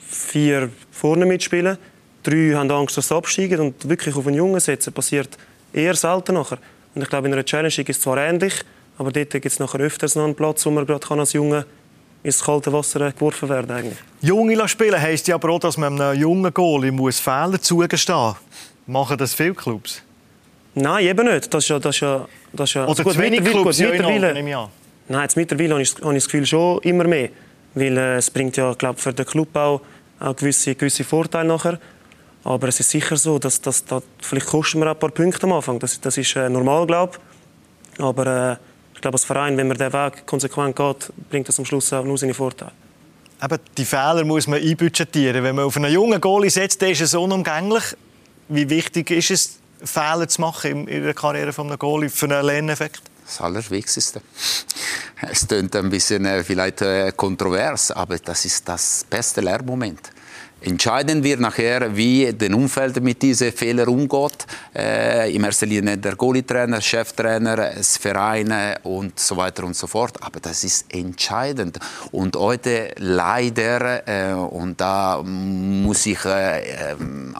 vier 0.07 0.69
vorne 0.91 1.25
mitspielen. 1.25 1.77
Drei 2.23 2.53
haben 2.53 2.71
Angst, 2.71 2.97
dass 2.97 3.07
sie 3.07 3.15
absteigen. 3.15 3.59
Und 3.59 3.87
wirklich 3.87 4.15
auf 4.15 4.25
einen 4.27 4.37
Jungen 4.37 4.59
setzen 4.59 4.93
passiert 4.93 5.37
eher 5.73 5.95
selten 5.95 6.35
nachher. 6.35 6.57
Und 6.93 7.01
ich 7.01 7.09
glaube, 7.09 7.27
in 7.27 7.33
einer 7.33 7.45
Challenge 7.45 7.67
ist 7.67 7.89
es 7.89 8.01
zwar 8.01 8.17
ähnlich, 8.17 8.53
aber 9.01 9.11
dort 9.11 9.31
gibt 9.31 9.47
es 9.47 9.57
nachher 9.57 9.79
öfters 9.79 10.15
noch 10.15 10.25
einen 10.25 10.35
Platz, 10.35 10.63
wo 10.63 10.69
man 10.69 10.85
gerade 10.85 11.09
als 11.09 11.33
Junge 11.33 11.65
ins 12.21 12.43
kalte 12.43 12.71
Wasser 12.71 13.11
geworfen 13.11 13.49
werden 13.49 13.71
eigentlich. 13.71 13.97
Junge 14.21 14.67
spielen 14.67 15.01
heisst 15.01 15.27
ja 15.27 15.35
aber 15.35 15.49
auch, 15.49 15.59
dass 15.59 15.75
man 15.75 15.99
einem 15.99 16.19
jungen 16.21 16.53
Goalie 16.53 16.91
muss 16.91 17.19
Fehler 17.19 17.59
zugestehen 17.59 18.15
muss. 18.15 18.35
Machen 18.85 19.17
das 19.17 19.33
viele 19.33 19.55
Clubs? 19.55 20.03
Nein, 20.75 21.07
eben 21.07 21.25
nicht. 21.25 21.51
Das 21.51 21.63
ist 21.63 21.69
ja, 21.69 21.79
das 21.79 21.95
ist 21.95 22.01
ja, 22.01 22.27
das 22.53 22.69
ist 22.69 22.75
ja 22.75 22.85
Oder 22.85 23.03
gut, 23.03 23.13
zu 23.13 23.19
wenig 23.19 23.43
Clubs, 23.43 23.79
gut, 23.79 23.89
mittlerweile, 23.89 24.47
ja, 24.47 24.69
Nein, 25.07 25.21
jetzt 25.23 25.35
mittlerweile 25.35 25.71
habe 25.71 25.81
ich, 25.81 25.95
habe 25.95 26.15
ich 26.15 26.23
das 26.23 26.25
Gefühl 26.25 26.45
schon 26.45 26.79
immer 26.83 27.05
mehr. 27.05 27.29
Weil 27.73 27.97
äh, 27.97 28.15
es 28.17 28.29
bringt 28.29 28.55
ja, 28.55 28.71
glaube 28.73 28.99
für 28.99 29.13
den 29.13 29.25
Club 29.25 29.55
auch, 29.55 29.81
auch 30.19 30.35
gewisse, 30.35 30.75
gewisse 30.75 31.03
Vorteile 31.03 31.47
nachher. 31.47 31.79
Aber 32.43 32.67
es 32.67 32.79
ist 32.79 32.91
sicher 32.91 33.17
so, 33.17 33.39
dass, 33.39 33.59
dass, 33.61 33.83
dass 33.83 34.03
vielleicht 34.21 34.45
kosten 34.45 34.79
wir 34.79 34.91
ein 34.91 34.99
paar 34.99 35.09
Punkte 35.09 35.43
am 35.47 35.53
Anfang. 35.53 35.79
Das, 35.79 35.99
das 35.99 36.19
ist 36.19 36.35
äh, 36.35 36.49
normal, 36.49 36.85
glaube 36.85 37.13
ich. 37.97 38.03
Aber 38.03 38.51
äh, 38.51 38.70
ich 39.01 39.03
glaube, 39.03 39.15
als 39.15 39.23
Verein, 39.23 39.57
wenn 39.57 39.67
man 39.67 39.77
diesen 39.77 39.93
Weg 39.93 40.27
konsequent 40.27 40.75
geht, 40.75 41.11
bringt 41.31 41.47
das 41.47 41.57
am 41.57 41.65
Schluss 41.65 41.91
auch 41.91 42.05
nur 42.05 42.19
seine 42.19 42.35
Vorteile. 42.35 42.71
Eben, 43.43 43.57
die 43.75 43.85
Fehler 43.85 44.23
muss 44.23 44.45
man 44.45 44.61
einbudgetieren. 44.61 45.43
Wenn 45.43 45.55
man 45.55 45.65
auf 45.65 45.75
einen 45.75 45.91
jungen 45.91 46.21
Goalie 46.21 46.51
setzt, 46.51 46.83
ist 46.83 47.01
es 47.01 47.15
unumgänglich 47.15 47.83
wie 48.51 48.69
wichtig 48.69 49.09
ist 49.11 49.31
es, 49.31 49.57
Fehler 49.83 50.27
zu 50.27 50.41
machen 50.41 50.87
in 50.87 51.03
der 51.03 51.13
Karriere 51.13 51.53
von 51.53 51.67
einem 51.67 51.79
Goalie 51.79 52.09
für 52.09 52.25
einen 52.25 52.45
Lerneffekt? 52.45 53.01
Das 53.25 53.41
Allerwichtigste. 53.41 54.21
Es 55.21 55.47
klingt 55.47 55.75
ein 55.75 55.89
bisschen 55.89 56.25
äh, 56.25 56.43
vielleicht 56.43 56.81
äh, 56.81 57.11
kontrovers, 57.15 57.91
aber 57.91 58.19
das 58.19 58.45
ist 58.45 58.67
das 58.67 59.05
beste 59.09 59.41
Lehrmoment 59.41 60.11
entscheiden 60.61 61.23
wir 61.23 61.37
nachher, 61.37 61.95
wie 61.95 62.31
das 62.33 62.49
Umfeld 62.49 63.01
mit 63.03 63.21
diesen 63.21 63.51
Fehlern 63.51 63.87
umgeht. 63.87 64.45
Äh, 64.75 65.33
in 65.35 65.43
erster 65.43 65.65
Linie 65.65 65.97
der 65.97 66.15
Goalie-Trainer, 66.15 66.81
Cheftrainer, 66.81 67.55
das 67.55 67.97
Verein 67.97 68.53
und 68.83 69.19
so 69.19 69.37
weiter 69.37 69.63
und 69.63 69.75
so 69.75 69.87
fort. 69.87 70.21
Aber 70.21 70.39
das 70.39 70.63
ist 70.63 70.93
entscheidend. 70.93 71.79
Und 72.11 72.35
heute 72.35 72.93
leider, 72.97 74.07
äh, 74.07 74.33
und 74.33 74.79
da 74.79 75.21
muss 75.23 76.05
ich 76.05 76.23
äh, 76.25 76.95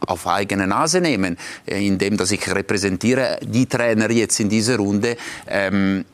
auf 0.08 0.28
eigene 0.28 0.68
Nase 0.68 1.02
nehmen, 1.02 1.38
äh, 1.66 1.86
indem 1.86 2.18
dass 2.18 2.32
ich 2.32 2.48
repräsentiere 2.54 3.40
die 3.42 3.66
Trainer 3.66 4.10
jetzt 4.12 4.40
in 4.40 4.50
dieser 4.50 4.78
Runde, 4.78 5.16
ähm, 5.48 6.06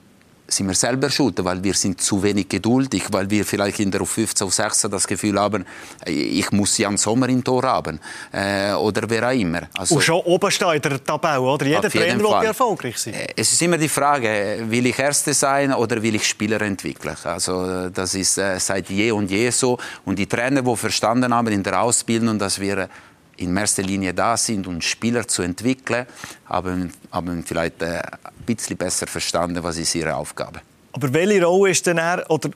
sind 0.47 0.67
wir 0.67 0.75
selber 0.75 1.09
schuld, 1.09 1.43
weil 1.43 1.63
wir 1.63 1.73
sind 1.73 2.01
zu 2.01 2.23
wenig 2.23 2.47
geduldig, 2.47 3.03
weil 3.11 3.29
wir 3.29 3.45
vielleicht 3.45 3.79
in 3.79 3.91
der 3.91 4.05
15 4.05 4.47
auf 4.47 4.53
16 4.53 4.89
das 4.89 5.05
Gefühl 5.05 5.39
haben, 5.39 5.65
ich 6.05 6.51
muss 6.51 6.77
Jan 6.77 6.97
Sommer 6.97 7.27
im 7.29 7.43
Tor 7.43 7.63
haben 7.63 7.99
äh, 8.31 8.73
oder 8.73 9.09
wer 9.09 9.27
auch 9.27 9.33
immer. 9.33 9.61
Also, 9.77 9.95
Und 9.95 10.01
schon 10.01 10.21
oben 10.21 10.49
steht 10.51 10.85
in 10.85 10.91
der 10.91 11.03
Tabelle, 11.03 11.41
oder? 11.41 11.65
Jeder 11.65 11.89
Trainer 11.89 12.19
will 12.19 12.45
erfolgreich 12.45 12.97
sein. 12.97 13.13
Äh, 13.13 13.27
es 13.35 13.51
ist 13.51 13.61
immer 13.61 13.77
die 13.77 13.89
Frage, 13.89 14.63
will 14.67 14.85
ich 14.85 14.97
Erste 14.97 15.33
sein 15.33 15.73
oder 15.73 16.01
will 16.01 16.15
ich 16.15 16.27
Spieler 16.27 16.61
entwickeln? 16.61 17.15
Also 17.23 17.89
das 17.89 18.15
ist 18.15 18.37
äh, 18.37 18.59
seit 18.59 18.89
je 18.89 19.11
und 19.11 19.29
je 19.29 19.49
so. 19.49 19.77
Und 20.05 20.17
die 20.17 20.27
Trainer, 20.27 20.61
die 20.61 20.75
verstanden 20.75 21.33
haben 21.33 21.47
in 21.47 21.63
der 21.63 21.81
Ausbildung, 21.81 22.39
dass 22.39 22.59
wir 22.59 22.89
in 23.37 23.55
erster 23.55 23.83
Linie 23.83 24.13
da 24.13 24.35
sind, 24.35 24.67
um 24.67 24.81
Spieler 24.81 25.27
zu 25.27 25.41
entwickeln, 25.41 26.05
haben, 26.47 26.91
haben 27.11 27.43
vielleicht 27.43 27.81
äh, 27.81 27.99
ein 27.99 28.45
bisschen 28.45 28.77
besser 28.77 29.07
verstanden, 29.07 29.63
was 29.63 29.77
ist 29.77 29.95
ihre 29.95 30.15
Aufgabe. 30.15 30.61
Aber 30.93 31.13
welche 31.13 31.45
Rolle 31.45 31.71
ist 31.71 31.85
denn 31.85 31.97
er, 31.97 32.29
oder 32.29 32.49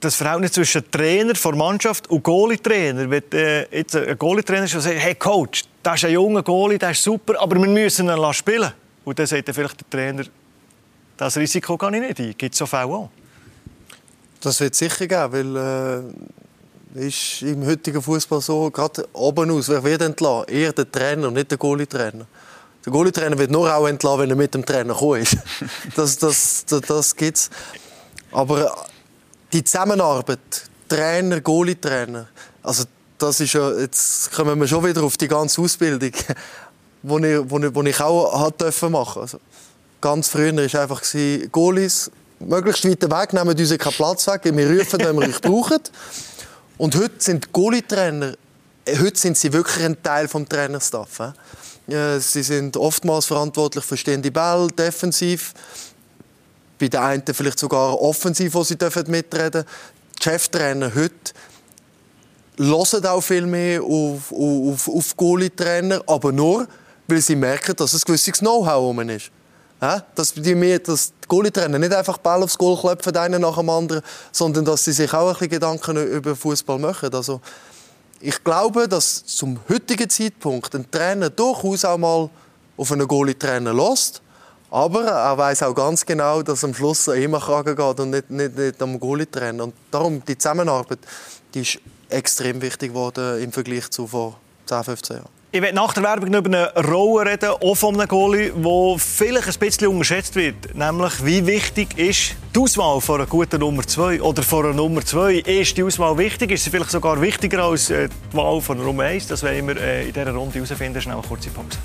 das 0.00 0.16
Verhältnis 0.16 0.52
zwischen 0.52 0.90
Trainer 0.90 1.32
der 1.34 1.54
Mannschaft 1.54 2.08
und 2.08 2.22
Goalie-Trainer? 2.22 3.10
Wenn 3.10 3.22
äh, 3.32 3.78
jetzt 3.78 3.96
ein 3.96 4.16
Goalie-Trainer 4.18 4.66
sagt, 4.66 4.86
hey 4.86 5.14
Coach, 5.14 5.64
das 5.82 5.96
ist 5.96 6.04
ein 6.06 6.12
junger 6.12 6.42
Goalie, 6.42 6.78
der 6.78 6.90
ist 6.90 7.02
super, 7.02 7.40
aber 7.40 7.56
wir 7.56 7.68
müssen 7.68 8.08
ihn 8.08 8.34
spielen 8.34 8.72
Und 9.04 9.18
dann 9.18 9.26
sagt 9.26 9.50
vielleicht 9.52 9.80
der 9.80 9.90
Trainer, 9.90 10.24
das 11.16 11.36
Risiko 11.36 11.76
kann 11.76 11.94
ich 11.94 12.00
nicht 12.00 12.20
ein. 12.20 12.34
Gibt 12.36 12.54
es 12.54 12.58
so 12.58 12.66
Fälle 12.66 12.86
auch? 12.86 13.10
Das 14.40 14.60
wird 14.60 14.72
es 14.72 14.78
sicher 14.78 15.06
geben, 15.06 15.32
weil 15.32 15.56
äh, 15.56 16.02
ist 16.94 17.42
im 17.42 17.66
heutigen 17.66 18.00
Fußball 18.00 18.40
so, 18.40 18.70
gerade 18.70 19.06
oben 19.12 19.50
aus, 19.50 19.68
wer 19.68 19.82
wird 19.82 20.02
entlassen? 20.02 20.48
Eher 20.48 20.72
der 20.72 20.90
Trainer, 20.90 21.30
nicht 21.30 21.50
der 21.50 21.58
Goalie-Trainer. 21.58 22.26
Der 22.86 22.92
Goalie-Trainer 22.92 23.36
wird 23.36 23.50
nur 23.50 23.74
auch 23.74 23.88
entlassen, 23.88 24.20
wenn 24.20 24.30
er 24.30 24.36
mit 24.36 24.54
dem 24.54 24.64
Trainer 24.64 24.94
gekommen 24.94 25.22
ist. 25.22 25.36
Das, 25.96 26.16
das, 26.18 26.64
das, 26.68 26.80
das 26.82 27.16
gibt 27.16 27.36
es. 27.36 27.50
Aber 28.30 28.86
die 29.52 29.64
Zusammenarbeit, 29.64 30.38
Trainer, 30.88 31.40
Goalie-Trainer, 31.40 32.28
also 32.62 32.84
das 33.18 33.40
ist 33.40 33.52
ja, 33.52 33.72
jetzt 33.72 34.32
kommen 34.32 34.58
wir 34.60 34.68
schon 34.68 34.84
wieder 34.84 35.02
auf 35.02 35.16
die 35.16 35.28
ganze 35.28 35.60
Ausbildung, 35.60 35.98
die 36.00 36.06
ich, 36.08 36.24
wo 37.02 37.82
ich, 37.82 38.00
auch 38.00 38.40
hat 38.40 38.60
dürfen 38.60 38.92
machen. 38.92 39.22
Also, 39.22 39.38
ganz 40.00 40.28
früher 40.28 40.54
war 40.54 40.80
einfach 40.82 41.02
Goalies 41.50 42.10
möglichst 42.40 42.84
weit 42.84 43.02
weg, 43.02 43.32
nehmen 43.32 43.58
uns 43.58 43.78
keinen 43.78 43.94
Platz 43.94 44.26
weg, 44.26 44.42
wir 44.44 44.70
rufen, 44.70 45.00
wenn 45.00 45.16
wir 45.16 45.28
euch 45.28 45.40
brauchen. 45.40 45.78
Und 46.76 46.96
heute 46.96 47.14
sind 47.18 47.52
Goalie-Trainer, 47.52 48.34
äh, 48.84 48.98
heute 48.98 49.18
sind 49.18 49.36
sie 49.36 49.52
wirklich 49.52 49.84
ein 49.84 50.02
Teil 50.02 50.26
des 50.26 50.48
Trainerstaff. 50.48 51.32
Sie 51.86 52.42
sind 52.42 52.76
oftmals 52.76 53.26
verantwortlich 53.26 53.84
für 53.84 53.96
stehende 53.96 54.30
Bälle, 54.30 54.68
defensiv. 54.68 55.52
Bei 56.78 56.88
den 56.88 57.00
einen 57.00 57.22
vielleicht 57.26 57.58
sogar 57.58 58.00
offensiv, 58.00 58.54
wo 58.54 58.64
sie 58.64 58.76
mitreden 59.06 59.50
dürfen. 59.52 59.64
Die 60.18 60.22
Cheftrainer 60.22 60.94
heute 60.94 61.32
hören 62.58 63.06
auch 63.06 63.20
viel 63.20 63.46
mehr 63.46 63.82
auf, 63.82 64.32
auf, 64.32 64.88
auf 64.88 65.16
Goalie-Trainer, 65.16 66.02
aber 66.06 66.32
nur, 66.32 66.66
weil 67.06 67.20
sie 67.20 67.36
merken, 67.36 67.76
dass 67.76 67.92
es 67.92 68.02
ein 68.02 68.06
gewisses 68.06 68.38
Know-how 68.38 68.98
ist. 69.04 69.30
Dass 70.14 70.32
die, 70.32 70.82
dass 70.82 71.12
die 71.24 71.28
Goalie-Trainer 71.28 71.78
nicht 71.78 71.92
einfach 71.92 72.18
Ball 72.18 72.42
aufs 72.42 72.56
Goal 72.56 72.78
klopfen, 72.78 73.16
einen 73.16 73.42
nach 73.42 73.56
dem 73.56 73.68
anderen, 73.68 74.02
sondern 74.32 74.64
dass 74.64 74.84
sie 74.84 74.92
sich 74.92 75.12
auch 75.12 75.28
ein 75.28 75.32
bisschen 75.32 75.48
Gedanken 75.50 75.96
über 75.96 76.36
Fußball 76.36 76.78
machen. 76.78 77.12
Also, 77.14 77.40
ich 78.20 78.42
glaube, 78.42 78.88
dass 78.88 79.24
zum 79.26 79.58
heutigen 79.68 80.08
Zeitpunkt 80.08 80.74
ein 80.74 80.90
Trainer 80.90 81.30
durchaus 81.30 81.84
auch 81.84 81.98
mal 81.98 82.30
auf 82.76 82.92
einen 82.92 83.06
Goalie-Trainer 83.06 83.74
lässt. 83.74 84.22
Aber 84.70 85.04
er 85.04 85.38
weiß 85.38 85.62
auch 85.62 85.74
ganz 85.74 86.04
genau, 86.04 86.42
dass 86.42 86.64
am 86.64 86.74
Schluss 86.74 87.06
immer 87.08 87.38
Kragen 87.38 87.76
geht 87.76 88.00
und 88.00 88.10
nicht, 88.10 88.30
nicht, 88.30 88.56
nicht 88.56 88.82
am 88.82 88.98
Goalie-Trainer. 88.98 89.64
Und 89.64 89.74
darum 89.90 90.24
die 90.24 90.36
Zusammenarbeit, 90.36 90.98
die 91.54 91.60
ist 91.60 91.78
extrem 92.08 92.60
wichtig 92.60 92.90
geworden 92.90 93.40
im 93.42 93.52
Vergleich 93.52 93.90
zu 93.90 94.06
vor 94.06 94.38
10, 94.66 94.84
15 94.84 95.16
Jahren. 95.18 95.43
Ich 95.54 95.62
werde 95.62 95.76
nach 95.76 95.92
der 95.92 96.02
Werbung 96.02 96.34
über 96.34 96.46
eine 96.48 96.88
Rolle 96.88 97.30
reden, 97.30 97.50
auch 97.50 97.76
von 97.76 97.94
einem 97.94 98.08
Goalie, 98.08 98.50
der 98.50 98.98
vielleicht 98.98 99.46
ein 99.46 99.58
bisschen 99.60 99.86
unterschätzt 99.86 100.34
wird. 100.34 100.74
Nämlich, 100.74 101.24
wie 101.24 101.46
wichtig 101.46 101.96
ist 101.96 102.34
die 102.52 102.58
Auswahl 102.58 103.00
von 103.00 103.20
einer 103.20 103.26
guten 103.28 103.60
Nummer 103.60 103.86
2 103.86 104.20
oder 104.20 104.42
von 104.42 104.64
einer 104.64 104.74
Nummer 104.74 105.02
2? 105.02 105.34
Ist 105.34 105.76
die 105.76 105.84
Auswahl 105.84 106.18
wichtig? 106.18 106.50
Ist 106.50 106.64
sie 106.64 106.70
vielleicht 106.70 106.90
sogar 106.90 107.20
wichtiger 107.20 107.62
als 107.62 107.88
äh, 107.88 108.08
die 108.08 108.36
Wahl 108.36 108.60
von 108.60 108.78
Nummer 108.78 109.04
1? 109.04 109.28
Das 109.28 109.44
werden 109.44 109.68
wir 109.68 109.76
äh, 109.76 110.08
in 110.08 110.12
dieser 110.12 110.34
Runde 110.34 110.54
herausfinden. 110.54 111.00
Schnell 111.00 111.14
eine 111.14 111.24
kurze 111.24 111.50
Pause. 111.50 111.78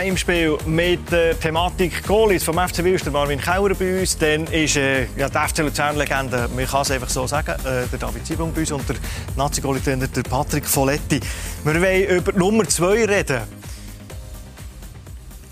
Heimspiel 0.00 0.56
mit 0.64 1.12
der 1.12 1.38
Thematik 1.38 2.06
Goalies 2.06 2.42
vom 2.42 2.56
FC 2.56 2.82
Wilster, 2.82 3.10
Marvin 3.10 3.38
Kauer 3.38 3.74
bei 3.74 4.00
uns. 4.00 4.16
Dann 4.16 4.46
ist 4.46 4.76
äh, 4.76 5.04
ja, 5.14 5.28
die 5.28 5.36
FC 5.36 5.58
Luzern-Legende, 5.58 6.48
kann 6.48 6.80
es 6.80 6.90
einfach 6.90 7.10
so 7.10 7.26
sagen, 7.26 7.50
äh, 7.66 7.86
der 7.86 7.98
David 7.98 8.26
Zibung 8.26 8.50
bei 8.54 8.60
uns 8.60 8.72
und 8.72 8.88
der 8.88 8.96
Nazi-Goalie-Trainer 9.36 10.08
Patrick 10.26 10.64
Folletti. 10.64 11.20
Wir 11.64 11.82
wollen 11.82 12.04
über 12.16 12.32
Nummer 12.32 12.66
2 12.66 13.04
reden. 13.04 13.42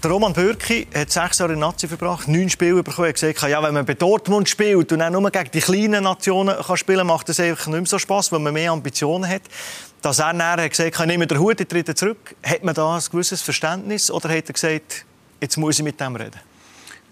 Roman 0.06 0.32
Bürki 0.32 0.86
hat 0.94 1.10
sechs 1.10 1.38
Jahre 1.38 1.52
in 1.52 1.58
Nazi 1.58 1.86
verbracht, 1.86 2.28
neun 2.28 2.48
Spiele 2.48 2.82
bekommen. 2.82 3.08
Er 3.08 3.12
gesagt, 3.12 3.42
ja, 3.42 3.62
wenn 3.62 3.74
man 3.74 3.84
bei 3.84 3.94
Dortmund 3.94 4.48
spielt 4.48 4.92
und 4.92 5.00
dann 5.00 5.12
nur 5.12 5.30
gegen 5.30 5.50
die 5.50 5.60
kleinen 5.60 6.04
Nationen 6.04 6.56
kann 6.56 6.76
spielen 6.76 7.06
macht 7.06 7.28
es 7.28 7.40
einfach 7.40 7.66
nicht 7.66 7.88
so 7.88 7.98
Spass, 7.98 8.30
weil 8.30 8.38
man 8.38 8.54
mehr 8.54 8.70
Ambitionen 8.70 9.28
hat. 9.28 9.42
Dass 10.02 10.20
er 10.20 10.28
hat 10.28 10.70
gesagt 10.70 10.98
hat, 10.98 11.00
ich 11.00 11.06
nehme 11.06 11.26
den 11.26 11.38
Hut, 11.38 11.60
ich 11.60 11.68
trete 11.68 11.94
zurück, 11.94 12.36
hat 12.44 12.62
man 12.62 12.74
da 12.74 12.96
ein 12.96 13.02
gewisses 13.10 13.42
Verständnis 13.42 14.10
oder 14.10 14.28
hat 14.28 14.48
er 14.48 14.52
gesagt, 14.52 15.04
jetzt 15.40 15.56
muss 15.56 15.78
ich 15.78 15.84
mit 15.84 16.00
dem 16.00 16.14
reden? 16.14 16.40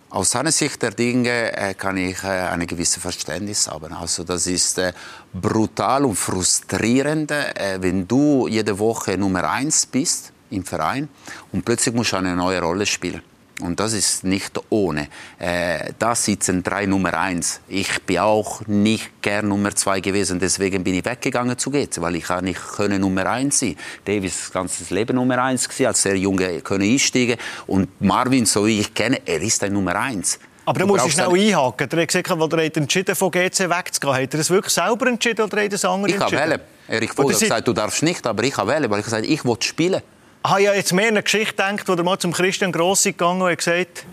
Aus 0.08 0.30
seiner 0.30 0.52
Sicht 0.52 0.80
der 0.82 0.92
Dinge 0.92 1.52
äh, 1.56 1.74
kann 1.74 1.96
ich 1.96 2.22
äh, 2.22 2.28
ein 2.28 2.64
gewisses 2.66 3.02
Verständnis 3.02 3.66
haben. 3.66 3.92
Also 3.92 4.22
das 4.22 4.46
ist 4.46 4.78
äh, 4.78 4.92
brutal 5.32 6.04
und 6.04 6.14
frustrierend, 6.14 7.32
wenn 7.80 8.06
du 8.06 8.46
jede 8.46 8.78
Woche 8.78 9.18
Nummer 9.18 9.50
eins 9.50 9.84
bist 9.84 10.32
im 10.50 10.64
Verein 10.64 11.08
und 11.52 11.64
plötzlich 11.64 11.94
musst 11.94 12.12
du 12.12 12.16
eine 12.16 12.36
neue 12.36 12.60
Rolle 12.60 12.86
spielen. 12.86 13.20
Und 13.60 13.80
das 13.80 13.94
ist 13.94 14.22
nicht 14.22 14.60
ohne. 14.68 15.08
Äh, 15.38 15.92
da 15.98 16.14
sitzen 16.14 16.62
drei 16.62 16.84
Nummer 16.84 17.14
eins. 17.14 17.60
Ich 17.68 18.02
bin 18.02 18.18
auch 18.18 18.60
nicht 18.66 19.22
gern 19.22 19.48
Nummer 19.48 19.74
zwei 19.74 20.00
gewesen, 20.00 20.38
deswegen 20.38 20.84
bin 20.84 20.94
ich 20.94 21.04
weggegangen 21.04 21.56
zu 21.56 21.70
GC, 21.70 22.02
weil 22.02 22.16
ich 22.16 22.28
nicht 22.42 22.60
können 22.76 23.00
Nummer 23.00 23.26
eins 23.26 23.60
sein. 23.60 23.76
Davis 24.04 24.38
das 24.40 24.52
ganze 24.52 24.92
Leben 24.92 25.16
Nummer 25.16 25.42
eins 25.42 25.68
gewesen, 25.68 25.86
als 25.86 26.02
sehr 26.02 26.18
junge 26.18 26.60
können 26.60 26.84
einsteigen. 26.84 27.38
Und 27.66 27.88
Marvin, 28.00 28.44
so 28.44 28.66
wie 28.66 28.80
ich 28.80 28.92
kenne, 28.92 29.20
er 29.24 29.40
ist 29.40 29.64
ein 29.64 29.72
Nummer 29.72 29.96
eins. 29.96 30.38
Aber 30.66 30.80
da 30.80 30.86
muss 30.86 31.06
ich 31.06 31.12
schnell 31.12 31.28
einhaken. 31.28 31.88
Der 31.88 32.02
hat 32.02 32.08
gesagt, 32.08 32.30
als 32.30 32.52
er 32.52 32.76
entschieden 32.76 33.14
von 33.14 33.30
GC 33.30 33.70
wegzugehen, 33.70 34.14
hat 34.14 34.34
er 34.34 34.38
das 34.38 34.50
wirklich 34.50 34.74
selber 34.74 35.06
entschieden 35.06 35.42
oder 35.42 35.56
hat 35.56 35.64
er 35.64 35.68
das 35.70 35.84
andere 35.84 36.10
ich 36.10 36.20
entschieden? 36.20 36.34
Ich 36.34 36.40
habe 36.40 36.50
wählen. 36.50 36.60
Erich 36.88 37.12
Vogel 37.12 37.34
hat 37.34 37.40
gesagt, 37.40 37.68
du 37.68 37.72
darfst 37.72 38.02
nicht, 38.02 38.26
aber 38.26 38.42
ich 38.42 38.56
habe 38.56 38.70
wählen, 38.72 38.90
weil 38.90 38.98
ich 38.98 39.04
gesagt 39.04 39.24
ich 39.24 39.44
will 39.44 39.56
spielen 39.60 40.02
habe 40.50 40.62
ja 40.62 40.74
jetzt 40.74 40.92
mehr 40.92 41.08
an 41.08 41.14
eine 41.14 41.22
Geschichte 41.22 41.54
gedacht, 41.54 41.88
wo 41.88 41.94
er 41.94 42.02
mal 42.02 42.18
zum 42.18 42.32
Christian 42.32 42.72
Grossi 42.72 43.12
gegangen 43.12 43.42
und 43.42 43.56
gesagt 43.56 44.06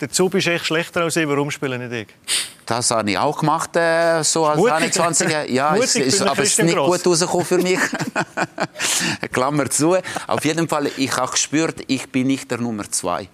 der 0.00 0.10
Zub 0.10 0.34
ist 0.34 0.46
echt 0.46 0.66
schlechter 0.66 1.02
als 1.02 1.16
ich, 1.16 1.28
warum 1.28 1.50
spiele 1.50 1.78
nicht 1.78 1.92
ich? 1.92 2.36
Das 2.66 2.90
habe 2.90 3.10
ich 3.10 3.18
auch 3.18 3.38
gemacht, 3.38 3.76
äh, 3.76 4.22
so 4.22 4.46
als 4.46 4.58
Mutig. 4.58 4.92
21er. 4.92 5.48
Ja, 5.50 5.74
ist, 5.76 5.96
ist, 5.96 6.20
aber 6.20 6.42
es 6.42 6.50
ist 6.50 6.62
nicht 6.62 6.74
Gross. 6.74 7.02
gut 7.02 7.06
rausgekommen 7.06 7.46
für 7.46 7.58
mich. 7.58 7.78
Klammer 9.32 9.70
zu. 9.70 9.96
Auf 10.26 10.44
jeden 10.44 10.68
Fall, 10.68 10.90
ich 10.96 11.16
habe 11.16 11.30
gespürt, 11.30 11.82
ich 11.86 12.10
bin 12.10 12.26
nicht 12.26 12.50
der 12.50 12.58
Nummer 12.58 12.90
zwei. 12.90 13.28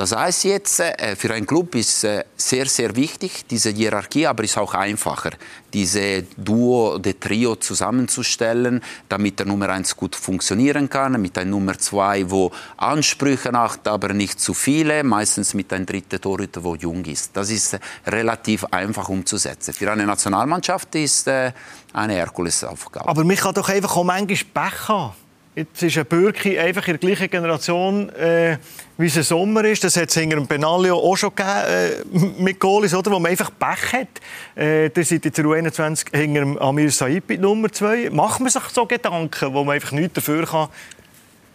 Das 0.00 0.16
heißt 0.16 0.44
jetzt, 0.44 0.80
äh, 0.80 1.14
für 1.14 1.34
einen 1.34 1.44
Club 1.44 1.74
ist 1.74 2.04
äh, 2.04 2.24
sehr, 2.34 2.64
sehr 2.64 2.96
wichtig, 2.96 3.44
diese 3.50 3.68
Hierarchie, 3.68 4.26
aber 4.26 4.44
ist 4.44 4.56
auch 4.56 4.72
einfacher, 4.72 5.32
diese 5.74 6.22
Duo, 6.38 6.96
de 6.96 7.12
Trio 7.20 7.56
zusammenzustellen, 7.56 8.82
damit 9.10 9.38
der 9.38 9.44
Nummer 9.44 9.68
eins 9.68 9.94
gut 9.94 10.16
funktionieren 10.16 10.88
kann, 10.88 11.20
mit 11.20 11.36
einem 11.36 11.50
Nummer 11.50 11.76
zwei, 11.78 12.30
wo 12.30 12.50
Ansprüche 12.78 13.52
macht, 13.52 13.86
aber 13.88 14.14
nicht 14.14 14.40
zu 14.40 14.54
viele, 14.54 15.04
meistens 15.04 15.52
mit 15.52 15.70
einem 15.70 15.84
dritten 15.84 16.18
Torhüter, 16.18 16.64
wo 16.64 16.76
jung 16.76 17.04
ist. 17.04 17.36
Das 17.36 17.50
ist 17.50 17.74
äh, 17.74 17.80
relativ 18.06 18.64
einfach 18.70 19.10
umzusetzen. 19.10 19.74
Für 19.74 19.92
eine 19.92 20.06
Nationalmannschaft 20.06 20.94
ist 20.94 21.28
eine 21.28 21.52
Herkulesaufgabe. 21.92 23.06
Aber 23.06 23.22
mich 23.24 23.40
kann 23.40 23.52
doch 23.52 23.68
einfach 23.68 23.94
auch 23.98 24.04
manchmal 24.04 24.38
Pech 24.54 24.88
haben. 24.88 25.12
Jetzt 25.56 25.82
ist 25.82 25.98
ein 25.98 26.06
Bürki 26.06 26.56
einfach 26.56 26.86
in 26.86 26.92
der 26.92 27.00
gleichen 27.00 27.28
Generation, 27.28 28.08
äh, 28.10 28.56
wie 28.96 29.06
es 29.06 29.14
Sommer 29.14 29.64
ist. 29.64 29.82
Das 29.82 29.96
hat 29.96 30.08
es 30.08 30.14
hinter 30.14 30.36
dem 30.36 30.46
Benaglio 30.46 30.96
auch 30.96 31.16
schon 31.16 31.34
gegeben, 31.34 32.30
äh, 32.38 32.42
mit 32.42 32.60
Goalies, 32.60 32.94
oder? 32.94 33.10
wo 33.10 33.18
man 33.18 33.32
einfach 33.32 33.50
Pech 33.58 33.92
hat. 33.92 34.08
Äh, 34.54 34.90
der 34.90 35.04
seid 35.04 35.24
jetzt 35.24 35.40
in 35.40 35.46
U21 35.46 36.16
hinter 36.16 36.40
dem 36.40 36.56
Amir 36.56 36.88
Said 36.92 37.28
Nummer 37.40 37.70
2. 37.70 38.10
Macht 38.10 38.38
man 38.38 38.48
sich 38.48 38.62
so 38.72 38.86
Gedanken, 38.86 39.52
wo 39.52 39.64
man 39.64 39.74
einfach 39.74 39.90
nichts 39.90 40.14
dafür 40.14 40.46
kann, 40.46 40.68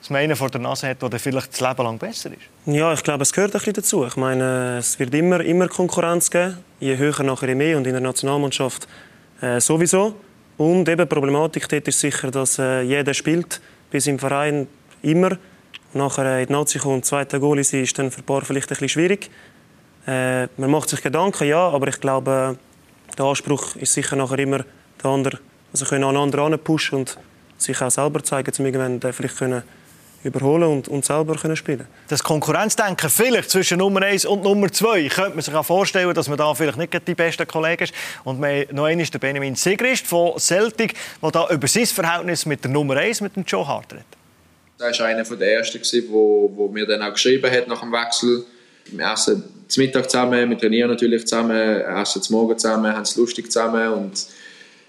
dass 0.02 0.10
man 0.10 0.22
einen 0.22 0.36
vor 0.36 0.50
der 0.50 0.60
Nase 0.60 0.90
hat, 0.90 1.02
der 1.02 1.18
vielleicht 1.18 1.54
das 1.54 1.62
Leben 1.62 1.84
lang 1.84 1.98
besser 1.98 2.32
ist? 2.32 2.42
Ja, 2.66 2.92
ich 2.92 3.02
glaube, 3.02 3.24
es 3.24 3.32
gehört 3.32 3.52
ein 3.52 3.60
bisschen 3.60 3.76
dazu. 3.76 4.06
Ich 4.06 4.18
meine, 4.18 4.80
es 4.80 5.00
wird 5.00 5.14
immer, 5.14 5.40
immer 5.40 5.70
Konkurrenz 5.70 6.30
geben. 6.30 6.58
Je 6.82 6.98
höher, 6.98 7.24
nachher 7.24 7.48
je 7.48 7.56
mehr. 7.56 7.78
Und 7.78 7.88
in 7.88 7.94
der 7.94 8.02
Nationalmannschaft 8.02 8.90
äh, 9.40 9.62
sowieso. 9.62 10.16
Und 10.58 10.90
eben, 10.90 10.98
die 10.98 11.06
Problematik 11.06 11.70
dort 11.70 11.88
ist 11.88 12.00
sicher, 12.02 12.30
dass 12.30 12.60
äh, 12.60 12.82
jeder 12.82 13.14
spielt 13.14 13.62
bis 13.96 14.08
im 14.08 14.20
Verein 14.20 14.68
immer. 15.04 15.38
Nachher 15.94 16.42
in 16.42 16.48
die 16.48 16.52
Nazi 16.52 16.80
kommt, 16.80 17.06
zweiter 17.06 17.40
Goalie 17.40 17.64
sein, 17.64 17.84
ist 17.84 17.98
dann 17.98 18.12
für 18.12 18.20
ein 18.20 18.26
paar 18.26 18.42
vielleicht 18.42 18.68
ein 18.68 18.70
bisschen 18.72 18.90
schwierig. 18.90 19.30
Äh, 20.06 20.48
man 20.58 20.70
macht 20.70 20.90
sich 20.90 21.02
Gedanken, 21.02 21.48
ja, 21.48 21.70
aber 21.70 21.88
ich 21.88 22.02
glaube, 22.02 22.58
der 23.18 23.26
Anspruch 23.26 23.78
ist 23.78 23.94
sicher 23.94 24.18
nachher 24.18 24.40
immer 24.40 24.66
der 25.02 25.12
andere. 25.12 25.40
Also 25.72 25.86
können 25.86 26.04
an 26.04 26.18
anderen 26.18 26.60
pushen 26.60 27.00
und 27.00 27.18
sich 27.58 27.82
auch 27.82 27.90
selber 27.90 28.22
zeigen, 28.22 28.52
um 28.60 28.66
irgendwann 28.66 29.14
vielleicht 29.14 29.38
können 29.38 29.64
überholen 30.26 30.64
und, 30.64 30.88
und 30.88 31.06
selber 31.06 31.36
können 31.36 31.56
spielen 31.56 31.88
Das 32.08 32.24
Konkurrenzdenken 32.24 33.10
vielleicht 33.10 33.50
zwischen 33.50 33.78
Nummer 33.78 34.02
1 34.02 34.26
und 34.26 34.44
Nummer 34.44 34.72
2 34.72 35.08
könnte 35.08 35.32
man 35.32 35.42
sich 35.42 35.54
auch 35.54 35.66
vorstellen, 35.66 36.14
dass 36.14 36.28
man 36.28 36.38
da 36.38 36.54
vielleicht 36.54 36.78
nicht 36.78 37.08
die 37.08 37.16
besten 37.16 37.48
Kollegen 37.48 37.84
ist. 37.84 37.94
Und 38.24 38.40
noch 38.40 38.86
einmal 38.86 39.06
der 39.06 39.20
Benjamin 39.20 39.56
Sigrist 39.56 40.08
von 40.08 40.38
Celtic, 40.40 40.96
der 41.22 41.32
da 41.32 41.48
über 41.50 41.68
sein 41.68 41.86
Verhältnis 41.86 42.46
mit 42.46 42.64
der 42.64 42.72
Nummer 42.72 42.98
1, 42.98 43.22
mit 43.22 43.36
dem 43.36 43.44
Joe 43.44 43.68
Hart 43.68 43.94
redet. 43.94 44.06
Das 44.78 45.00
war 45.00 45.08
einer 45.08 45.24
der 45.24 45.54
ersten, 45.54 45.82
der 45.82 46.10
wo, 46.10 46.52
wo 46.54 46.68
mir 46.68 46.86
dann 46.86 47.02
auch 47.02 47.14
geschrieben 47.14 47.50
hat 47.50 47.68
nach 47.68 47.82
dem 47.82 47.92
Wechsel. 47.92 48.46
Wir 48.88 49.12
essen 49.12 49.44
zum 49.68 49.84
Mittag 49.84 50.10
zusammen, 50.10 50.50
wir 50.50 50.58
trainieren 50.58 50.90
natürlich 50.90 51.26
zusammen, 51.26 51.82
essen 51.82 52.22
zum 52.22 52.36
Morgen 52.36 52.58
zusammen, 52.58 52.94
haben 52.94 53.02
es 53.02 53.16
lustig 53.16 53.52
zusammen 53.52 53.94
und 53.94 54.28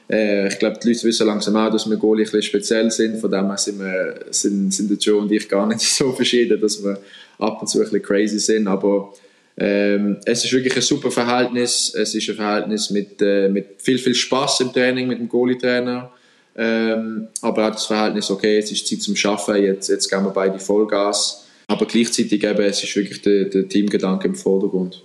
äh, 0.08 0.48
ich 0.48 0.58
glaube, 0.58 0.78
die 0.82 0.88
Leute 0.88 1.04
wissen 1.04 1.26
langsam 1.26 1.56
auch, 1.56 1.70
dass 1.70 1.88
wir 1.88 1.96
Goalie 1.96 2.22
ein 2.22 2.24
bisschen 2.24 2.42
speziell 2.42 2.90
sind. 2.90 3.20
Von 3.20 3.30
dem 3.30 3.46
her 3.46 3.58
sind, 3.58 3.78
wir, 3.78 4.14
sind, 4.30 4.72
sind 4.72 5.04
Joe 5.04 5.20
und 5.20 5.32
ich 5.32 5.48
gar 5.48 5.66
nicht 5.66 5.80
so 5.80 6.12
verschieden, 6.12 6.60
dass 6.60 6.82
wir 6.82 6.98
ab 7.38 7.60
und 7.60 7.66
zu 7.66 7.78
ein 7.78 7.84
bisschen 7.84 8.02
crazy 8.02 8.38
sind. 8.38 8.68
Aber 8.68 9.12
ähm, 9.56 10.18
es 10.24 10.44
ist 10.44 10.52
wirklich 10.52 10.76
ein 10.76 10.82
super 10.82 11.10
Verhältnis. 11.10 11.94
Es 11.94 12.14
ist 12.14 12.28
ein 12.28 12.36
Verhältnis 12.36 12.90
mit, 12.90 13.20
äh, 13.20 13.48
mit 13.48 13.82
viel, 13.82 13.98
viel 13.98 14.14
Spaß 14.14 14.60
im 14.60 14.72
Training, 14.72 15.08
mit 15.08 15.18
dem 15.18 15.28
Goalie-Trainer. 15.28 16.12
Ähm, 16.58 17.28
aber 17.42 17.66
auch 17.66 17.72
das 17.72 17.86
Verhältnis, 17.86 18.30
okay, 18.30 18.58
es 18.58 18.70
ist 18.72 18.86
Zeit 18.86 19.02
zum 19.02 19.14
Schaffen, 19.14 19.56
jetzt, 19.56 19.88
jetzt 19.88 20.08
gehen 20.08 20.24
wir 20.24 20.30
beide 20.30 20.58
Vollgas. 20.58 21.46
Aber 21.66 21.84
gleichzeitig 21.84 22.42
eben, 22.44 22.62
es 22.62 22.82
ist 22.82 22.96
wirklich 22.96 23.20
der, 23.22 23.44
der 23.46 23.68
Teamgedanke 23.68 24.28
im 24.28 24.34
Vordergrund. 24.34 25.02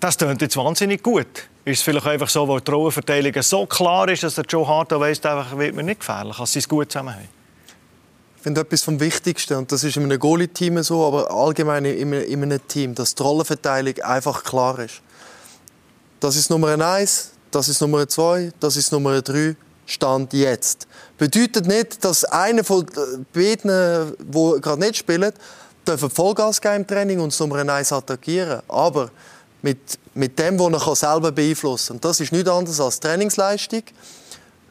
Das 0.00 0.16
klingt 0.16 0.40
jetzt 0.40 0.56
wahnsinnig 0.56 1.02
gut. 1.02 1.48
Ist 1.64 1.78
es 1.78 1.82
vielleicht 1.82 2.06
einfach 2.06 2.28
so, 2.28 2.48
weil 2.48 2.60
die 2.60 2.70
Rollenverteilung 2.72 3.40
so 3.40 3.66
klar 3.66 4.08
ist, 4.08 4.24
dass 4.24 4.34
der 4.34 4.44
Joe 4.44 4.66
Hart 4.66 4.90
weiss, 4.90 5.24
einfach 5.24 5.56
wird 5.56 5.76
mir 5.76 5.84
nicht 5.84 6.00
gefährlich, 6.00 6.36
dass 6.36 6.52
sie 6.52 6.58
es 6.58 6.68
gut 6.68 6.90
zusammen 6.90 7.14
haben? 7.14 7.28
Ich 8.36 8.42
finde 8.42 8.62
etwas 8.62 8.82
vom 8.82 8.98
Wichtigsten, 8.98 9.54
und 9.54 9.70
das 9.70 9.84
ist 9.84 9.96
in 9.96 10.02
einem 10.02 10.18
Goalie-Team 10.18 10.82
so, 10.82 11.06
aber 11.06 11.30
allgemein 11.30 11.84
in 11.84 12.12
in 12.12 12.42
einem 12.42 12.66
Team, 12.66 12.96
dass 12.96 13.14
die 13.14 13.22
Rollenverteilung 13.22 13.96
einfach 14.00 14.42
klar 14.42 14.80
ist. 14.80 15.00
Das 16.18 16.34
ist 16.34 16.50
Nummer 16.50 16.76
eins, 16.84 17.30
das 17.52 17.68
ist 17.68 17.80
Nummer 17.80 18.08
zwei, 18.08 18.52
das 18.58 18.76
ist 18.76 18.90
Nummer 18.90 19.22
drei. 19.22 19.54
Stand 19.86 20.32
jetzt. 20.32 20.86
Bedeutet 21.18 21.66
nicht, 21.66 22.04
dass 22.04 22.24
einer 22.24 22.64
von 22.64 22.86
beiden, 23.32 24.16
die 24.18 24.60
gerade 24.60 24.80
nicht 24.80 24.96
spielen, 24.96 25.32
Vollgas 25.86 26.60
geben 26.60 26.76
im 26.76 26.86
Training 26.86 27.20
und 27.20 27.32
das 27.32 27.40
Nummer 27.40 27.68
eins 27.72 27.92
attackieren. 27.92 28.62
Aber 28.68 29.10
mit, 29.62 29.98
mit 30.14 30.38
dem, 30.38 30.58
was 30.58 30.86
er 30.86 30.96
selber 30.96 31.32
beeinflussen 31.32 31.88
kann. 31.88 31.96
Und 31.96 32.04
das 32.04 32.20
ist 32.20 32.32
nichts 32.32 32.50
anderes 32.50 32.80
als 32.80 33.00
Trainingsleistung. 33.00 33.82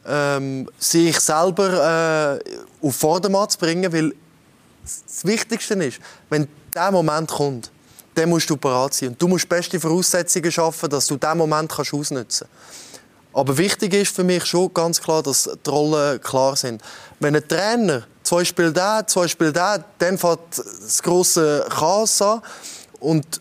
Ähm, 0.04 0.68
sich 0.78 1.18
selber 1.20 2.40
äh, 2.42 2.86
auf 2.86 2.96
Vordermann 2.96 3.48
zu 3.48 3.58
bringen, 3.58 3.92
weil 3.92 4.12
das 4.82 5.24
Wichtigste 5.24 5.74
ist, 5.74 6.00
wenn 6.28 6.48
der 6.74 6.90
Moment 6.90 7.30
kommt, 7.30 7.70
dann 8.14 8.28
musst 8.28 8.50
du 8.50 8.56
parat 8.56 8.94
sein. 8.94 9.10
Und 9.10 9.22
du 9.22 9.28
musst 9.28 9.48
beste 9.48 9.78
Voraussetzungen 9.78 10.50
schaffen, 10.50 10.90
dass 10.90 11.06
du 11.06 11.16
diesen 11.16 11.38
Moment 11.38 11.70
kannst 11.70 11.94
ausnutzen 11.94 12.48
kannst. 12.48 13.32
Aber 13.32 13.56
wichtig 13.56 13.94
ist 13.94 14.14
für 14.14 14.24
mich 14.24 14.44
schon 14.44 14.74
ganz 14.74 15.00
klar, 15.00 15.22
dass 15.22 15.48
die 15.64 15.70
Rollen 15.70 16.20
klar 16.20 16.54
sind. 16.56 16.82
Wenn 17.18 17.34
ein 17.34 17.48
Trainer 17.48 18.02
zwei 18.22 18.44
Spiele 18.44 18.72
da, 18.72 19.06
zwei 19.06 19.26
Spiele 19.26 19.52
da, 19.52 19.82
dann 19.98 20.18
fängt 20.18 20.40
das 20.58 21.02
große 21.02 21.66
Chaos 21.70 22.20
an. 22.20 22.42
Und 23.00 23.40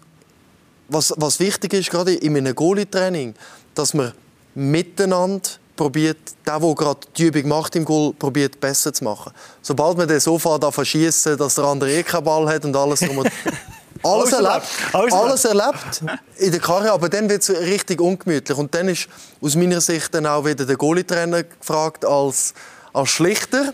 was, 0.92 1.14
was 1.18 1.40
wichtig 1.40 1.74
ist, 1.74 1.90
gerade 1.90 2.14
in 2.14 2.36
einem 2.36 2.54
Goalie-Training, 2.54 3.34
dass 3.74 3.94
man 3.94 4.12
miteinander 4.54 5.50
probiert, 5.76 6.18
der, 6.46 6.60
der 6.60 6.76
gerade 6.76 7.00
die 7.18 7.24
Übung 7.24 7.48
macht 7.48 7.76
im 7.76 7.86
Goal, 7.86 8.14
probiert 8.14 8.60
besser 8.60 8.94
zu 8.94 9.04
machen. 9.06 9.32
Sobald 9.62 9.98
man 9.98 10.08
den 10.08 10.20
so 10.20 10.38
fährt, 10.38 10.64
verschießen, 10.64 11.38
dass 11.38 11.56
der 11.56 11.64
andere 11.64 11.92
eh 11.92 12.04
keinen 12.04 12.26
Ball 12.26 12.48
hat 12.48 12.66
und 12.66 12.76
alles 12.76 13.00
drum 13.00 13.20
und 13.20 13.32
alles, 14.04 14.34
erlebt, 14.34 14.66
erlebt. 14.94 15.14
alles 15.14 15.46
erlebt 15.46 16.04
in 16.38 16.52
der 16.52 16.60
Karriere, 16.60 16.94
aber 16.94 17.08
dann 17.08 17.30
wird 17.30 17.42
es 17.42 17.50
richtig 17.50 18.02
ungemütlich 18.02 18.58
und 18.58 18.76
dann 18.76 18.90
ist 18.90 19.08
aus 19.40 19.56
meiner 19.56 19.80
Sicht 19.80 20.14
dann 20.14 20.26
auch 20.26 20.46
wieder 20.46 20.66
der 20.66 20.76
Goalie-Trainer 20.76 21.44
gefragt 21.44 22.04
als, 22.04 22.54
als 22.92 23.10
Schlichter. 23.10 23.74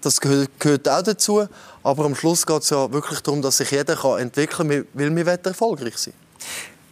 Das 0.00 0.20
gehört, 0.20 0.50
gehört 0.58 0.88
auch 0.88 1.02
dazu, 1.02 1.46
aber 1.82 2.04
am 2.04 2.14
Schluss 2.14 2.46
geht 2.46 2.62
es 2.62 2.70
ja 2.70 2.90
wirklich 2.90 3.20
darum, 3.20 3.42
dass 3.42 3.58
sich 3.58 3.70
jeder 3.70 3.96
kann 3.96 4.18
entwickeln 4.18 4.68
kann, 4.68 4.86
weil 4.94 5.14
wir 5.14 5.26
erfolgreich 5.26 5.96
sein 5.98 6.14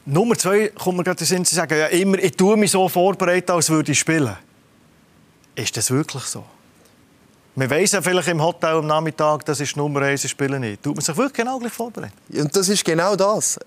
Nummer 0.05 0.37
zwei 0.37 0.69
kommt 0.69 0.99
mir 0.99 1.05
gerade 1.05 1.23
in 1.23 1.31
den 1.31 1.45
Sie 1.45 1.55
sagen 1.55 1.79
ja 1.79 1.87
immer, 1.87 2.19
ich 2.19 2.37
tue 2.37 2.57
mich 2.57 2.73
so 2.73 2.89
vorbereiten, 2.89 3.53
als 3.53 3.71
würde 3.71 3.93
ich 3.93 3.99
spielen. 3.99 4.37
Ist 5.55 5.77
das 5.77 5.91
wirklich 5.91 6.25
so? 6.25 6.45
Man 7.55 7.69
weiss 7.69 7.93
ja 7.93 8.01
vielleicht 8.01 8.29
im 8.29 8.43
Hotel 8.43 8.71
am 8.77 8.87
Nachmittag, 8.87 9.45
das 9.45 9.61
ist 9.61 9.77
Nummer 9.77 10.01
eins, 10.03 10.25
ich 10.25 10.31
spiele 10.31 10.59
nicht. 10.59 10.83
Tut 10.83 10.97
man 10.97 11.05
sich 11.05 11.17
wirklich 11.17 11.35
genau 11.35 11.59
gleich 11.59 11.73
vorbereiten? 11.73 12.15
Und 12.35 12.57
das 12.57 12.69
ist 12.69 12.85
genau 12.85 13.15
das. 13.15 13.61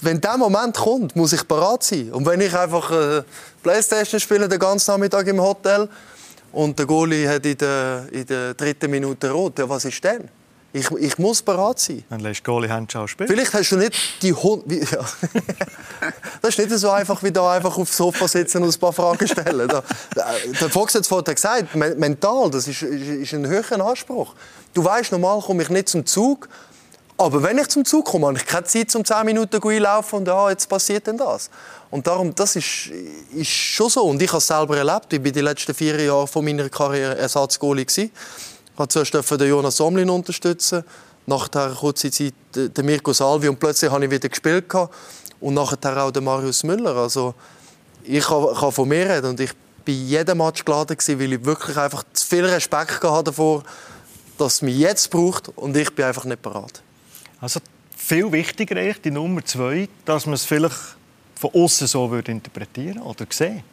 Wenn 0.00 0.20
der 0.20 0.38
Moment 0.38 0.76
kommt, 0.76 1.16
muss 1.16 1.32
ich 1.32 1.42
bereit 1.42 1.82
sein. 1.82 2.12
Und 2.12 2.24
wenn 2.24 2.40
ich 2.40 2.54
einfach 2.54 2.90
äh, 2.92 3.22
Playstation 3.62 4.20
spiele 4.20 4.48
den 4.48 4.60
ganzen 4.60 4.92
Nachmittag 4.92 5.26
im 5.26 5.40
Hotel 5.40 5.88
und 6.52 6.78
der 6.78 6.86
Goalie 6.86 7.28
hat 7.28 7.44
in 7.44 7.58
der, 7.58 8.06
in 8.12 8.24
der 8.24 8.54
dritten 8.54 8.90
Minute 8.90 9.30
rot, 9.30 9.58
ja, 9.58 9.68
was 9.68 9.84
ist 9.84 10.02
denn? 10.04 10.28
Ich, 10.78 10.90
ich 10.90 11.18
muss 11.18 11.42
bereit 11.42 11.78
sein. 11.78 12.04
Dann 12.08 12.20
lässt 12.20 12.44
Goalie 12.44 12.68
Handschau 12.68 13.06
spielen. 13.06 13.28
Vielleicht 13.28 13.52
hast 13.52 13.72
du 13.72 13.76
nicht 13.76 14.22
die 14.22 14.32
Hund. 14.32 14.64
Ja. 14.70 15.00
das 16.42 16.50
ist 16.50 16.58
nicht 16.58 16.70
so 16.78 16.90
einfach, 16.90 17.22
wie 17.22 17.32
da 17.32 17.52
einfach 17.52 17.76
aufs 17.76 17.96
Sofa 17.96 18.28
sitzen 18.28 18.62
und 18.62 18.74
ein 18.74 18.80
paar 18.80 18.92
Fragen 18.92 19.26
stellen. 19.26 19.68
Da, 19.68 19.82
der 20.14 20.70
Fox 20.70 20.94
hat 20.94 21.02
es 21.02 21.08
vorhin 21.08 21.34
gesagt, 21.34 21.74
mental, 21.74 22.50
das 22.50 22.68
ist, 22.68 22.82
ist 22.82 23.34
ein 23.34 23.46
höherer 23.46 23.84
Anspruch. 23.84 24.34
Du 24.74 24.84
weißt, 24.84 25.12
normal 25.12 25.40
komme 25.40 25.62
ich 25.62 25.70
nicht 25.70 25.88
zum 25.88 26.06
Zug, 26.06 26.48
aber 27.20 27.42
wenn 27.42 27.58
ich 27.58 27.66
zum 27.68 27.84
Zug 27.84 28.04
komme, 28.04 28.28
habe 28.28 28.38
ich 28.38 28.46
keine 28.46 28.64
Zeit, 28.64 28.94
um 28.94 29.04
10 29.04 29.26
Minuten 29.26 29.60
einlaufen 29.60 30.20
und 30.20 30.28
ja, 30.28 30.50
jetzt 30.50 30.68
passiert 30.68 31.06
denn 31.08 31.18
das. 31.18 31.50
Und 31.90 32.06
darum, 32.06 32.32
das 32.32 32.54
ist, 32.54 32.90
ist 33.34 33.48
schon 33.48 33.88
so. 33.88 34.02
Und 34.04 34.22
ich 34.22 34.28
habe 34.28 34.38
es 34.38 34.46
selber 34.46 34.76
erlebt. 34.76 35.12
Ich 35.12 35.24
war 35.24 35.30
die 35.32 35.40
letzten 35.40 35.74
vier 35.74 36.00
Jahre 36.00 36.28
von 36.28 36.44
meiner 36.44 36.68
Karriere 36.68 37.16
Ersatzgoalie. 37.16 37.86
Ich 38.80 38.86
durfte 38.86 39.10
zuerst 39.10 39.40
den 39.40 39.48
Jonas 39.48 39.76
Somlin 39.76 40.08
unterstützen, 40.08 40.84
nachher 41.26 41.70
kurze 41.70 42.12
Zeit 42.12 42.34
den 42.54 42.86
Mirko 42.86 43.12
Salvi 43.12 43.48
und 43.48 43.58
plötzlich 43.58 43.90
habe 43.90 44.04
ich 44.04 44.10
wieder 44.10 44.28
gespielt 44.28 44.72
und 45.40 45.54
nachher 45.54 46.04
auch 46.04 46.12
den 46.12 46.22
Marius 46.22 46.62
Müller. 46.62 46.94
Also 46.94 47.34
ich 48.04 48.24
kann, 48.24 48.54
kann 48.54 48.70
von 48.70 48.88
mir 48.88 49.08
reden 49.10 49.30
und 49.30 49.40
ich 49.40 49.50
bin 49.84 50.06
jedem 50.06 50.38
Match 50.38 50.64
geladen 50.64 50.96
weil 50.96 51.32
ich 51.32 51.44
wirklich 51.44 51.76
einfach 51.76 52.04
zu 52.12 52.26
viel 52.26 52.44
Respekt 52.44 53.02
hatte 53.02 53.24
davor, 53.24 53.64
dass 54.38 54.54
es 54.54 54.62
mich 54.62 54.78
jetzt 54.78 55.10
braucht 55.10 55.48
und 55.56 55.76
ich 55.76 55.92
bin 55.92 56.04
einfach 56.04 56.24
nicht 56.24 56.40
bereit. 56.40 56.80
Also 57.40 57.58
viel 57.96 58.30
wichtiger 58.30 58.76
eigentlich 58.76 59.02
die 59.02 59.10
Nummer 59.10 59.44
zwei, 59.44 59.88
dass 60.04 60.26
man 60.26 60.34
es 60.34 60.44
vielleicht 60.44 60.96
von 61.34 61.50
außen 61.52 61.88
so 61.88 62.10
würde 62.10 62.30
interpretieren 62.30 63.00
oder 63.00 63.26
sehen. 63.30 63.64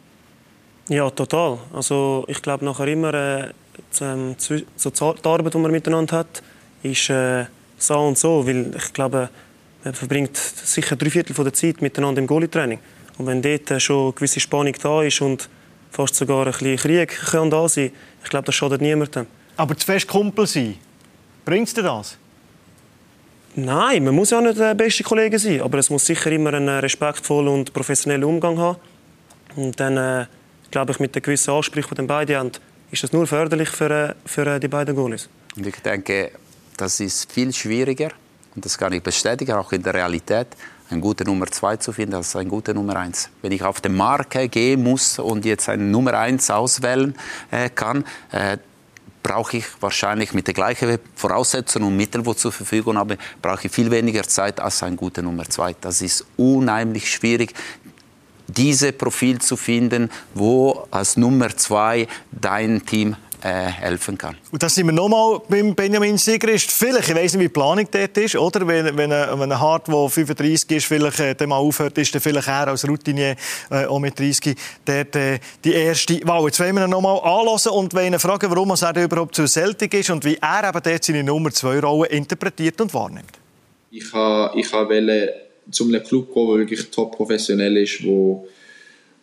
Ja, 0.88 1.10
total. 1.10 1.58
Also 1.72 2.24
ich 2.28 2.40
glaube 2.42 2.64
nachher 2.64 2.86
immer 2.86 3.14
äh, 3.14 3.52
ähm, 4.00 4.36
so 4.38 4.90
die 4.90 5.28
Arbeit, 5.28 5.54
die 5.54 5.58
man 5.58 5.70
miteinander 5.70 6.18
hat, 6.18 6.42
ist 6.82 7.10
äh, 7.10 7.46
so 7.78 7.98
und 7.98 8.18
so, 8.18 8.46
weil 8.46 8.74
ich 8.76 8.92
glaube, 8.92 9.28
man 9.84 9.94
verbringt 9.94 10.36
sicher 10.36 10.96
drei 10.96 11.10
Viertel 11.10 11.34
der 11.34 11.52
Zeit 11.52 11.80
miteinander 11.82 12.20
im 12.20 12.26
Goalie-Training. 12.26 12.78
Und 13.18 13.26
wenn 13.26 13.42
dort 13.42 13.70
äh, 13.70 13.80
schon 13.80 14.04
eine 14.04 14.12
gewisse 14.12 14.40
Spannung 14.40 14.74
da 14.80 15.02
ist 15.02 15.20
und 15.20 15.48
fast 15.90 16.14
sogar 16.14 16.46
ein 16.46 16.52
bisschen 16.52 16.76
Krieg 16.76 17.08
kann 17.08 17.50
da 17.50 17.68
sein, 17.68 17.92
ich 18.22 18.30
glaube, 18.30 18.46
das 18.46 18.54
schadet 18.54 18.80
niemandem. 18.80 19.26
Aber 19.56 19.76
zu 19.76 19.86
fest 19.86 20.06
Kumpel 20.06 20.46
sein, 20.46 20.74
bringt 21.44 21.68
es 21.68 21.74
dir 21.74 21.82
das? 21.82 22.18
Nein, 23.54 24.04
man 24.04 24.14
muss 24.14 24.30
ja 24.30 24.40
nicht 24.42 24.58
der 24.58 24.74
beste 24.74 25.02
Kollege 25.02 25.38
sein, 25.38 25.62
aber 25.62 25.78
es 25.78 25.88
muss 25.88 26.04
sicher 26.04 26.30
immer 26.30 26.52
einen 26.52 26.68
respektvollen 26.68 27.48
und 27.48 27.72
professionellen 27.72 28.24
Umgang 28.24 28.58
haben. 28.58 28.78
Und 29.56 29.80
dann, 29.80 29.96
äh, 29.96 30.26
glaube 30.70 30.92
ich, 30.92 31.00
mit 31.00 31.14
den 31.14 31.22
gewissen 31.22 31.52
Ansprüchen, 31.52 31.94
die 31.94 32.02
beide 32.02 32.36
haben, 32.36 32.52
ist 32.90 33.02
das 33.02 33.12
nur 33.12 33.26
förderlich 33.26 33.68
für, 33.68 33.90
äh, 33.90 34.14
für 34.24 34.46
äh, 34.46 34.60
die 34.60 34.68
beiden 34.68 34.94
Goalies. 34.94 35.28
Und 35.56 35.66
ich 35.66 35.76
denke, 35.76 36.32
das 36.76 37.00
ist 37.00 37.30
viel 37.32 37.52
schwieriger, 37.52 38.10
und 38.54 38.64
das 38.64 38.76
kann 38.78 38.92
ich 38.92 39.02
bestätigen, 39.02 39.52
auch 39.52 39.72
in 39.72 39.82
der 39.82 39.94
Realität, 39.94 40.48
eine 40.88 41.00
gute 41.00 41.24
Nummer 41.24 41.46
2 41.46 41.76
zu 41.78 41.92
finden 41.92 42.14
als 42.14 42.36
eine 42.36 42.48
gute 42.48 42.72
Nummer 42.72 42.96
1. 42.96 43.28
Wenn 43.42 43.52
ich 43.52 43.62
auf 43.62 43.80
den 43.80 43.96
Markt 43.96 44.36
gehen 44.52 44.82
muss 44.82 45.18
und 45.18 45.44
jetzt 45.44 45.68
eine 45.68 45.82
Nummer 45.82 46.14
1 46.14 46.50
auswählen 46.50 47.14
äh, 47.50 47.68
kann, 47.70 48.04
äh, 48.30 48.58
brauche 49.22 49.56
ich 49.56 49.66
wahrscheinlich 49.80 50.32
mit 50.32 50.46
den 50.46 50.54
gleichen 50.54 51.00
Voraussetzungen 51.16 51.88
und 51.88 51.96
Mitteln, 51.96 52.22
die 52.22 52.36
zur 52.36 52.52
Verfügung 52.52 52.96
habe, 52.96 53.18
brauche 53.42 53.66
ich 53.66 53.72
viel 53.72 53.90
weniger 53.90 54.22
Zeit 54.22 54.60
als 54.60 54.84
eine 54.84 54.94
gute 54.94 55.22
Nummer 55.22 55.44
2. 55.44 55.74
Das 55.80 56.00
ist 56.00 56.24
unheimlich 56.36 57.10
schwierig 57.10 57.52
diese 58.48 58.92
Profil 58.92 59.40
zu 59.40 59.56
finden, 59.56 60.10
wo 60.34 60.86
als 60.90 61.16
Nummer 61.16 61.56
zwei 61.56 62.06
dein 62.32 62.84
Team 62.84 63.16
äh, 63.42 63.48
helfen 63.48 64.16
kann. 64.18 64.36
Und 64.50 64.62
da 64.62 64.68
sind 64.68 64.86
wir 64.86 64.92
nochmal 64.92 65.40
beim 65.48 65.74
Benjamin 65.74 66.18
Sigrist. 66.18 66.70
Vielleicht, 66.70 67.08
ich 67.08 67.14
weiß 67.14 67.34
nicht, 67.34 67.40
wie 67.40 67.44
die 67.44 67.48
Planung 67.48 67.86
dort 67.90 68.16
ist, 68.18 68.34
oder? 68.36 68.66
Wenn, 68.66 68.96
wenn, 68.96 69.12
ein, 69.12 69.38
wenn 69.38 69.52
ein 69.52 69.60
Hart, 69.60 69.88
der 69.88 70.08
35 70.08 70.70
ist, 70.72 70.86
vielleicht 70.86 71.20
äh, 71.20 71.46
mal 71.46 71.56
aufhört, 71.56 71.96
ist 71.98 72.14
dann 72.14 72.22
vielleicht 72.22 72.48
er 72.48 72.68
als 72.68 72.88
Routinier 72.88 73.36
äh, 73.70 73.84
auch 73.84 73.98
mit 73.98 74.18
30 74.18 74.56
dort, 74.84 75.16
äh, 75.16 75.38
die 75.64 75.74
erste 75.74 76.18
Wahl. 76.26 76.44
Jetzt 76.46 76.60
wollen 76.60 76.74
wir 76.74 76.84
ihn 76.84 76.90
nochmal 76.90 77.18
anhören 77.18 77.72
und 77.72 77.94
wollen 77.94 78.14
ihn 78.14 78.18
fragen, 78.18 78.50
warum 78.50 78.70
er 78.70 79.04
überhaupt 79.04 79.34
zu 79.34 79.46
Celtic 79.46 79.94
ist 79.94 80.10
und 80.10 80.24
wie 80.24 80.38
er 80.40 80.68
eben 80.68 80.80
dort 80.82 81.04
seine 81.04 81.22
Nummer 81.22 81.50
2 81.50 81.80
Rolle 81.80 82.08
interpretiert 82.08 82.80
und 82.80 82.92
wahrnimmt. 82.94 83.38
Ich 83.90 84.12
wollte 84.12 84.58
ich 84.58 84.66
zu 85.70 85.84
einem 85.84 86.02
Club 86.02 86.32
gehen, 86.32 86.46
der 86.48 86.58
wirklich 86.58 86.90
top 86.90 87.16
professionell 87.16 87.76
ist, 87.76 88.04
wo, 88.04 88.46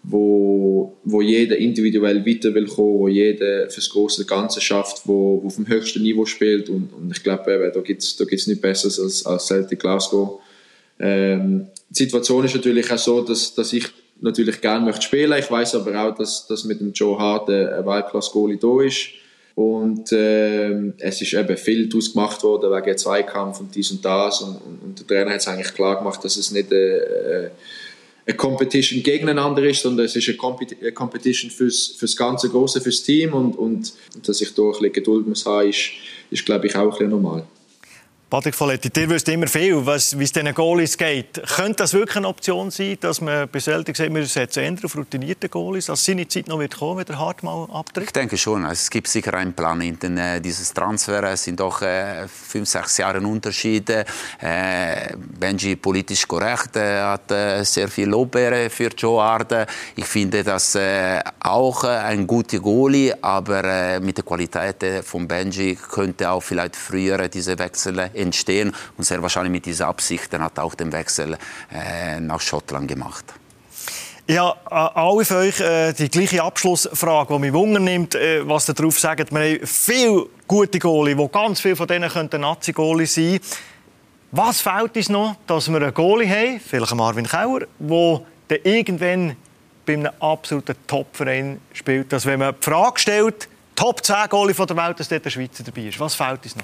wo, 0.04 0.94
wo 1.04 1.22
jeder 1.22 1.58
individuell 1.58 2.26
weiter 2.26 2.54
will 2.54 2.68
kommen, 2.68 3.00
wo 3.00 3.08
jeder 3.08 3.70
fürs 3.70 3.90
große 3.90 4.26
Ganze 4.26 4.60
schafft, 4.60 5.02
wo, 5.06 5.42
wo 5.42 5.48
auf 5.48 5.56
dem 5.56 5.68
höchsten 5.68 6.04
Niveau 6.04 6.26
spielt 6.26 6.70
und, 6.70 6.90
und 6.94 7.12
ich 7.16 7.24
glaube, 7.24 7.72
da 7.74 7.82
gibt 7.82 8.04
es 8.04 8.16
da 8.16 8.26
gibt's 8.26 8.48
nichts 8.48 8.62
Besseres 8.62 9.00
als, 9.00 9.26
als 9.26 9.48
Celtic 9.48 9.80
Glasgow. 9.80 10.42
Ähm, 11.00 11.68
die 11.90 12.04
Situation 12.04 12.46
ist 12.46 12.56
natürlich 12.56 12.92
auch 12.92 12.98
so, 12.98 13.22
dass, 13.22 13.54
dass 13.56 13.72
ich 13.74 13.86
natürlich 14.22 14.62
gerne 14.62 14.86
möchte 14.86 15.02
spielen. 15.02 15.38
Ich 15.38 15.50
weiß 15.50 15.76
aber 15.76 16.02
auch, 16.02 16.16
dass, 16.16 16.48
dass 16.48 16.64
mit 16.64 16.80
dem 16.80 16.94
Joe 16.94 17.18
Hart 17.18 17.50
ein 17.50 17.86
Weltklasse-Goalie 17.86 18.58
da 18.58 18.82
ist. 18.82 19.10
Und 19.56 20.12
äh, 20.12 20.94
es 20.98 21.22
ist 21.22 21.34
eben 21.34 21.58
viel 21.58 21.88
daraus 21.88 22.14
gemacht 22.14 22.42
worden 22.44 22.72
wegen 22.72 22.98
Zweikampf 22.98 23.60
und 23.60 23.74
dies 23.76 23.92
und 23.92 24.04
das. 24.04 24.42
Und, 24.42 24.56
und, 24.56 24.84
und 24.84 25.00
der 25.00 25.08
Trainer 25.08 25.32
hat 25.32 25.42
es 25.42 25.48
eigentlich 25.48 25.74
klar 25.74 25.98
gemacht, 25.98 26.24
dass 26.24 26.38
es 26.38 26.52
nicht 26.52 26.72
äh, 26.72 27.50
eine 28.26 28.38
Competition 28.38 29.04
gegeneinander 29.04 29.64
ist, 29.64 29.82
sondern 29.82 30.06
es 30.06 30.16
ist 30.16 30.28
eine, 30.28 30.92
Competition 30.94 31.52
fürs, 31.52 31.88
fürs 31.98 32.16
ganze 32.16 32.50
Große, 32.50 32.82
fürs 32.82 33.04
Team. 33.04 33.34
Und, 33.34 33.56
und, 33.56 33.94
und 34.16 34.28
dass 34.28 34.42
ich 34.42 34.54
da 34.56 34.64
ein 34.64 34.72
bisschen 34.72 34.94
Geduld 34.94 35.28
muss 35.28 35.46
haben, 35.46 35.70
ist, 35.70 35.92
ist 36.32 36.46
glaube 36.46 36.66
ich, 36.68 36.76
auch 36.76 36.84
ein 36.84 36.90
bisschen 36.90 37.10
normal. 37.10 37.46
Patrick 38.34 38.56
Folletti, 38.56 38.90
ihr 39.00 39.10
wisst 39.12 39.30
immer 39.30 39.46
viel, 39.46 39.86
was, 39.86 40.18
wie 40.18 40.24
es 40.24 40.32
diesen 40.32 40.56
Goalies 40.56 40.98
geht. 40.98 41.40
Könnte 41.56 41.84
das 41.84 41.94
wirklich 41.94 42.16
eine 42.18 42.28
Option 42.28 42.72
sein, 42.72 42.98
dass 43.00 43.22
man 43.22 43.48
bei 43.48 43.60
Celtic 43.60 43.96
sagt, 43.96 44.12
wir 44.12 44.26
setzen 44.26 44.80
auf 44.84 44.98
routinierte 44.98 45.50
Goalies, 45.50 45.86
dass 45.86 46.04
seine 46.04 46.28
Zeit 46.28 46.48
noch 46.48 46.58
wird 46.58 46.76
kommen, 46.76 46.98
wenn 46.98 47.06
der 47.06 47.20
Hart 47.20 47.44
mal 47.44 47.68
abtritt? 47.72 48.06
Ich 48.06 48.12
denke 48.12 48.36
schon. 48.36 48.66
Es 48.66 48.90
gibt 48.90 49.08
sicher 49.08 49.36
einen 49.36 49.54
Plan 49.54 49.80
hinter 49.82 50.08
äh, 50.08 50.42
dieses 50.42 50.74
Transfer. 50.74 51.22
Es 51.26 51.44
sind 51.44 51.60
doch 51.60 51.84
äh, 51.84 52.28
fünf, 52.28 52.68
sechs 52.68 52.98
Jahre 52.98 53.20
Unterschiede. 53.22 54.04
Äh, 54.42 55.16
Benji 55.16 55.76
politisch 55.76 56.28
korrekt, 56.28 56.76
äh, 56.76 57.02
hat 57.02 57.30
äh, 57.30 57.64
sehr 57.64 57.88
viel 57.88 58.10
Lob 58.10 58.36
für 58.36 58.90
Joe 58.98 59.22
Arde. 59.22 59.68
Ich 59.96 60.06
finde 60.06 60.44
das 60.44 60.74
äh, 60.74 61.22
auch 61.40 61.84
ein 61.84 62.26
guter 62.26 62.58
Goalie, 62.58 63.14
aber 63.22 64.00
mit 64.00 64.18
der 64.18 64.26
Qualität 64.26 65.06
von 65.06 65.28
Benji 65.28 65.76
könnte 65.76 66.32
auch 66.32 66.42
vielleicht 66.42 66.76
früher 66.76 67.28
diese 67.28 67.60
Wechsel 67.60 68.10
entstehen. 68.24 68.74
Und 68.98 69.04
sehr 69.04 69.22
wahrscheinlich 69.22 69.52
mit 69.52 69.66
dieser 69.66 69.88
Absicht 69.88 70.34
dann 70.34 70.42
hat 70.42 70.60
auch 70.60 70.76
den 70.76 70.92
Wechsel 70.92 71.38
äh, 71.72 72.20
nach 72.20 72.42
Schottland 72.42 72.88
gemacht. 72.88 73.26
Ja, 74.26 74.56
alle 74.70 75.26
von 75.26 75.38
euch 75.38 75.60
äh, 75.60 75.92
die 75.92 76.10
gleiche 76.10 76.42
Abschlussfrage, 76.42 77.34
die 77.34 77.40
mich 77.40 77.54
Wunder 77.54 77.82
nimmt, 77.82 78.16
äh, 78.16 78.48
was 78.48 78.70
ihr 78.70 78.74
darauf 78.74 78.98
sagt. 78.98 79.34
Wir 79.34 79.40
haben 79.40 79.68
viele 79.68 80.28
gute 80.48 80.80
Goalie, 80.80 81.18
wo 81.18 81.28
ganz 81.28 81.60
viele 81.60 81.76
von 81.76 81.88
denen 81.88 82.10
könnten 82.10 82.40
Nazi-Goalie 82.40 83.06
sein. 83.06 83.42
Was 84.32 84.62
fehlt 84.62 84.96
uns 84.96 85.10
noch, 85.10 85.36
dass 85.46 85.70
wir 85.70 85.76
einen 85.76 85.94
Goalie 85.94 86.30
haben, 86.30 86.62
vielleicht 86.62 86.96
Marvin 86.96 87.28
Kauer, 87.28 87.62
der 88.50 88.66
irgendwann 88.66 89.36
bei 89.86 89.94
einem 89.94 90.12
absoluten 90.22 90.76
Topverein 90.88 91.60
spielt, 91.74 92.14
dass 92.14 92.26
wenn 92.26 92.40
man 92.40 92.56
die 92.58 92.64
Frage 92.64 93.00
stellt, 93.00 93.50
Top 93.76 94.04
10 94.04 94.30
Goalie 94.30 94.54
der 94.54 94.78
Welt, 94.78 95.00
dass 95.00 95.10
dort 95.10 95.26
der 95.26 95.30
Schweizer 95.32 95.64
dabei 95.64 95.82
ist. 95.82 96.00
Was 96.00 96.16
fehlt 96.16 96.44
uns 96.44 96.56
noch? 96.56 96.64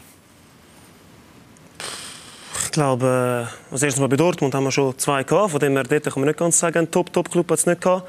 Ich 2.80 2.82
glaube, 2.82 3.50
äh, 3.70 3.74
als 3.74 3.84
erstes 3.84 4.00
mal 4.00 4.08
bei 4.08 4.16
Dortmund 4.16 4.56
haben 4.56 4.64
wir 4.64 4.72
schon 4.72 4.98
zwei 4.98 5.24
gehabt. 5.24 5.52
Von 5.52 5.60
dem 5.60 5.74
her 5.74 5.84
dort 5.84 6.06
kann 6.06 6.14
man 6.22 6.28
nicht 6.28 6.40
ganz 6.40 6.58
sagen, 6.58 6.78
ein 6.78 6.90
Top-Top-Club 6.90 7.52
hat 7.52 7.60
es 7.60 7.66
nicht 7.66 7.82
gehabt. 7.82 8.08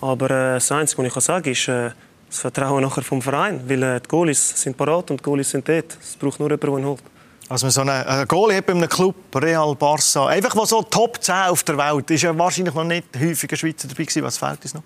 Aber 0.00 0.30
äh, 0.30 0.54
das 0.54 0.72
Einzige, 0.72 1.02
was 1.02 1.08
ich 1.08 1.12
kann 1.12 1.22
sagen 1.22 1.50
ist 1.50 1.68
äh, 1.68 1.90
das 2.26 2.38
Vertrauen 2.38 2.82
nachher 2.82 3.02
vom 3.02 3.20
Verein. 3.20 3.60
Weil 3.68 3.82
äh, 3.82 4.00
die 4.00 4.08
Goalies 4.08 4.62
sind 4.62 4.74
parat 4.74 5.10
und 5.10 5.20
die 5.20 5.22
Goalies 5.22 5.50
sind 5.50 5.68
dort. 5.68 5.98
Es 6.00 6.16
braucht 6.16 6.40
nur 6.40 6.48
jemanden, 6.48 6.66
der 6.66 6.78
ihn 6.78 6.86
holt. 6.86 7.02
Also 7.50 7.66
man 7.66 7.70
so 7.70 7.82
einen, 7.82 7.90
einen 7.90 8.26
Goalie 8.26 8.56
hat 8.56 8.64
bei 8.64 8.72
einem 8.72 8.88
Club, 8.88 9.16
Real, 9.34 9.74
Barca, 9.74 10.28
einfach 10.28 10.64
so 10.64 10.80
Top 10.80 11.22
10 11.22 11.34
auf 11.50 11.62
der 11.64 11.76
Welt, 11.76 12.10
ist 12.10 12.22
ja 12.22 12.38
wahrscheinlich 12.38 12.74
noch 12.74 12.84
nicht 12.84 13.08
häufig 13.20 13.50
ein 13.50 13.56
Schweizer 13.58 13.86
dabei 13.86 14.04
gewesen. 14.04 14.22
Was 14.22 14.38
fehlt 14.38 14.62
uns 14.62 14.72
noch? 14.72 14.82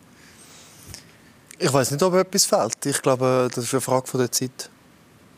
Ich 1.57 1.73
weiß 1.73 1.93
nicht, 1.93 2.03
ob 2.03 2.15
etwas 2.15 2.47
fehlt. 2.47 2.85
Ich 2.85 3.01
glaube, 3.01 3.49
das 3.55 3.63
ist 3.63 3.75
eine 3.75 3.81
Frage 3.81 4.09
von 4.09 4.19
der 4.19 4.33
Zeit. 4.33 4.69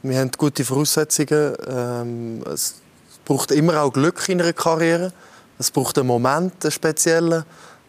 Wir 0.02 0.18
haben 0.18 0.30
gute 0.30 0.64
Voraussetzungen. 0.64 1.54
Ähm, 1.68 2.42
es 2.50 2.81
braucht 3.24 3.50
immer 3.50 3.82
auch 3.82 3.92
Glück 3.92 4.28
in 4.28 4.40
einer 4.40 4.52
Karriere. 4.52 5.12
Es 5.58 5.70
braucht 5.70 5.98
einen 5.98 6.06
Moment, 6.06 6.64
einen 6.64 6.72
speziellen. 6.72 7.44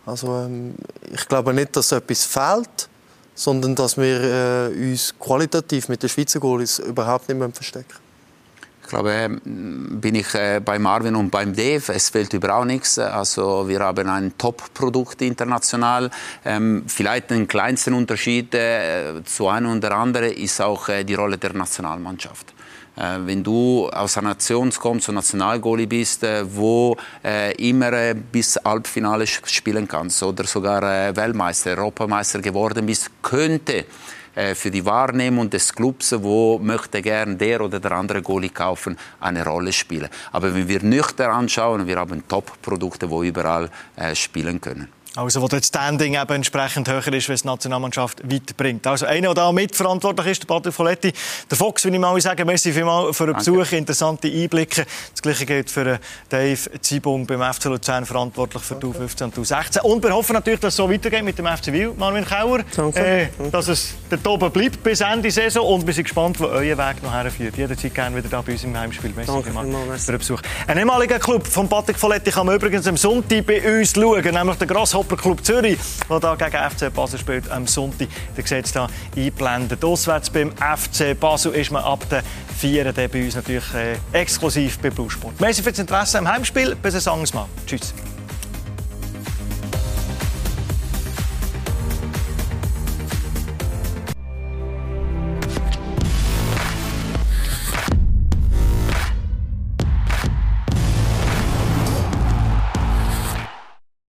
Also, 0.06 0.28
ähm, 0.28 0.76
ich 1.12 1.28
glaube 1.28 1.54
nicht, 1.54 1.76
dass 1.76 1.92
etwas 1.92 2.24
fehlt, 2.26 2.90
sondern 3.36 3.76
dass 3.76 3.98
wir 3.98 4.70
äh, 4.72 4.92
uns 4.92 5.14
qualitativ 5.18 5.90
mit 5.90 6.04
den 6.04 6.10
Schweizer 6.10 6.40
Goalies 6.40 6.80
überhaupt 6.80 7.30
nicht 7.30 7.56
verstecken 7.56 8.04
ich 8.84 8.90
glaube, 8.90 9.12
ähm, 9.12 10.02
bin 10.02 10.16
ich 10.16 10.34
äh, 10.36 10.62
bei 10.64 10.78
Marvin 10.78 11.16
und 11.16 11.30
beim 11.30 11.56
Dave. 11.56 11.94
Es 11.94 12.10
fehlt 12.10 12.34
überhaupt 12.34 12.68
nichts. 12.68 13.00
Also 13.00 13.68
wir 13.68 13.80
haben 13.80 14.10
ein 14.10 14.38
Top-Produkt 14.38 15.22
international. 15.22 16.12
Ähm, 16.44 16.84
vielleicht 16.88 17.32
den 17.32 17.48
kleinsten 17.48 17.94
Unterschied 17.94 18.54
äh, 18.54 19.24
zu 19.24 19.48
einem 19.48 19.78
oder 19.78 19.96
anderen 19.96 20.34
ist 20.34 20.62
auch 20.62 20.90
äh, 20.90 21.04
die 21.04 21.16
Rolle 21.16 21.38
der 21.38 21.54
Nationalmannschaft. 21.54 22.54
Äh, 22.96 23.20
wenn 23.26 23.44
du 23.44 23.90
aus 23.90 24.18
einer 24.18 24.30
Nation 24.30 24.72
kommst 24.72 25.10
und 25.10 25.16
Nationalgoalie 25.16 25.88
bist, 25.88 26.24
äh, 26.24 26.44
wo 26.46 26.96
äh, 27.24 27.54
immer 27.56 28.14
bis 28.14 28.60
Halbfinale 28.64 29.26
spielen 29.26 29.88
kannst 29.88 30.22
oder 30.22 30.44
sogar 30.44 31.16
Weltmeister, 31.16 31.72
Europameister 31.72 32.40
geworden 32.40 32.86
bist, 32.86 33.10
könnte 33.22 33.86
für 34.56 34.72
die 34.72 34.84
Wahrnehmung 34.84 35.48
des 35.48 35.72
Clubs, 35.72 36.16
wo 36.18 36.58
möchte 36.58 37.04
gern 37.04 37.38
der 37.38 37.62
oder 37.62 37.80
der 37.80 37.92
andere 37.92 38.24
Goalie 38.24 38.50
kaufen, 38.50 38.98
eine 39.20 39.46
Rolle 39.46 39.72
spielen. 39.72 40.10
Aber 40.32 40.56
wenn 40.56 40.68
wir 40.68 40.82
nüchtern 40.82 41.30
anschauen, 41.30 41.86
wir 41.86 41.98
haben 41.98 42.28
Top-Produkte, 42.28 43.08
wo 43.12 43.22
überall 43.22 43.70
spielen 44.16 44.60
können. 44.60 44.88
Also 45.16 45.44
wo 45.44 45.48
das 45.48 45.68
Standing 45.68 46.16
eben 46.16 46.34
entsprechend 46.34 46.90
höher 46.90 47.14
ist, 47.14 47.30
wenn 47.30 47.36
es 47.36 47.44
die 47.44 47.48
Nationalmannschaft 47.48 48.24
weiterbringt. 48.24 48.88
Also 48.88 49.06
einer, 49.06 49.28
der 49.28 49.34
da 49.36 49.52
mitverantwortlich 49.52 50.26
ist, 50.26 50.42
der 50.42 50.48
Patrick 50.48 50.74
Folletti. 50.74 51.14
Der 51.52 51.56
Fox, 51.58 51.86
will 51.86 51.94
ich 51.94 52.00
mal 52.00 52.20
sagen, 52.20 52.48
merci 52.48 52.74
vielmals 52.74 53.16
für 53.16 53.28
den 53.28 53.36
Besuch, 53.36 53.58
Danke. 53.58 53.78
interessante 53.78 54.28
Einblicke. 54.28 54.88
Das 55.12 55.22
Gleiche 55.22 55.46
gilt 55.46 55.70
für 55.70 56.00
Dave 56.30 56.82
Zibung 56.82 57.28
beim 57.28 57.54
FC 57.54 57.66
Luzern, 57.66 58.08
verantwortlich 58.08 58.64
für 58.64 58.74
die 58.74 58.88
U15 58.88 59.24
und 59.26 59.38
U16. 59.38 59.82
Und 59.82 60.04
wir 60.04 60.16
hoffen 60.16 60.34
natürlich, 60.34 60.62
dass 60.62 60.74
es 60.74 60.78
so 60.78 60.90
weitergeht 60.90 61.24
mit 61.24 61.38
dem 61.38 61.46
FC 61.46 61.68
Wil, 61.68 61.94
Marvin 61.96 62.26
Kauer. 62.26 62.62
Äh, 62.96 63.28
dass 63.52 63.68
es 63.68 63.94
dort 64.10 64.26
oben 64.26 64.52
bleibt 64.52 64.82
bis 64.82 65.02
Ende 65.02 65.30
Saison. 65.30 65.64
Und 65.64 65.86
wir 65.86 65.94
sind 65.94 66.06
gespannt, 66.06 66.40
wo 66.40 66.46
euer 66.46 66.76
Weg 66.76 67.04
noch 67.04 67.14
herführt. 67.14 67.56
Jederzeit 67.56 67.94
gerne 67.94 68.16
wieder 68.16 68.30
da 68.30 68.42
bei 68.42 68.54
uns 68.54 68.64
im 68.64 68.76
Heimspiel. 68.76 69.14
Merci 69.16 69.32
Danke 69.32 69.52
vielmals 69.52 70.06
für 70.06 70.12
den 70.14 70.18
Besuch. 70.18 70.42
Ein 70.66 70.80
ehemaliger 70.80 71.20
Club 71.20 71.46
von 71.46 71.70
Patrick 71.70 72.00
Folletti 72.00 72.32
kann 72.32 72.48
man 72.48 72.56
übrigens 72.56 72.88
am 72.88 72.98
Sonntag 72.98 73.46
bei 73.46 73.80
uns 73.80 73.94
schauen, 73.94 74.24
nämlich 74.24 74.58
der 74.58 74.66
Grasshopper 74.68 75.03
Club 75.08 75.44
Zürich, 75.46 75.80
der 76.10 76.20
hier 76.20 76.50
gegen 76.50 76.70
FC 76.70 76.94
Basel 76.94 77.20
spielt 77.20 77.50
am 77.52 77.68
Sonntag. 77.68 78.08
Ihr 78.38 78.48
seht 78.48 78.66
es 78.66 78.74
hier 78.74 78.88
eingeblendet. 79.16 79.84
Auswärts 79.84 80.30
beim 80.30 80.52
FC 80.52 81.20
Basel 81.20 81.54
ist 81.54 81.72
man 81.72 81.84
ab 81.84 82.08
der 82.10 82.24
4. 82.58 82.94
bei 82.94 83.26
uns 83.26 83.36
natürlich 83.36 83.74
äh, 83.74 83.98
exklusiv 84.14 84.80
bei 84.80 84.90
Blue 84.90 85.10
Sport. 85.10 85.40
Merci 85.40 85.62
das 85.62 85.80
Interesse 85.80 86.20
am 86.20 86.28
Heimspiel. 86.28 86.76
Bis 86.76 86.96
ein 86.96 87.14
anderes 87.14 87.34
Mal. 87.34 87.46
Tschüss. 87.66 87.94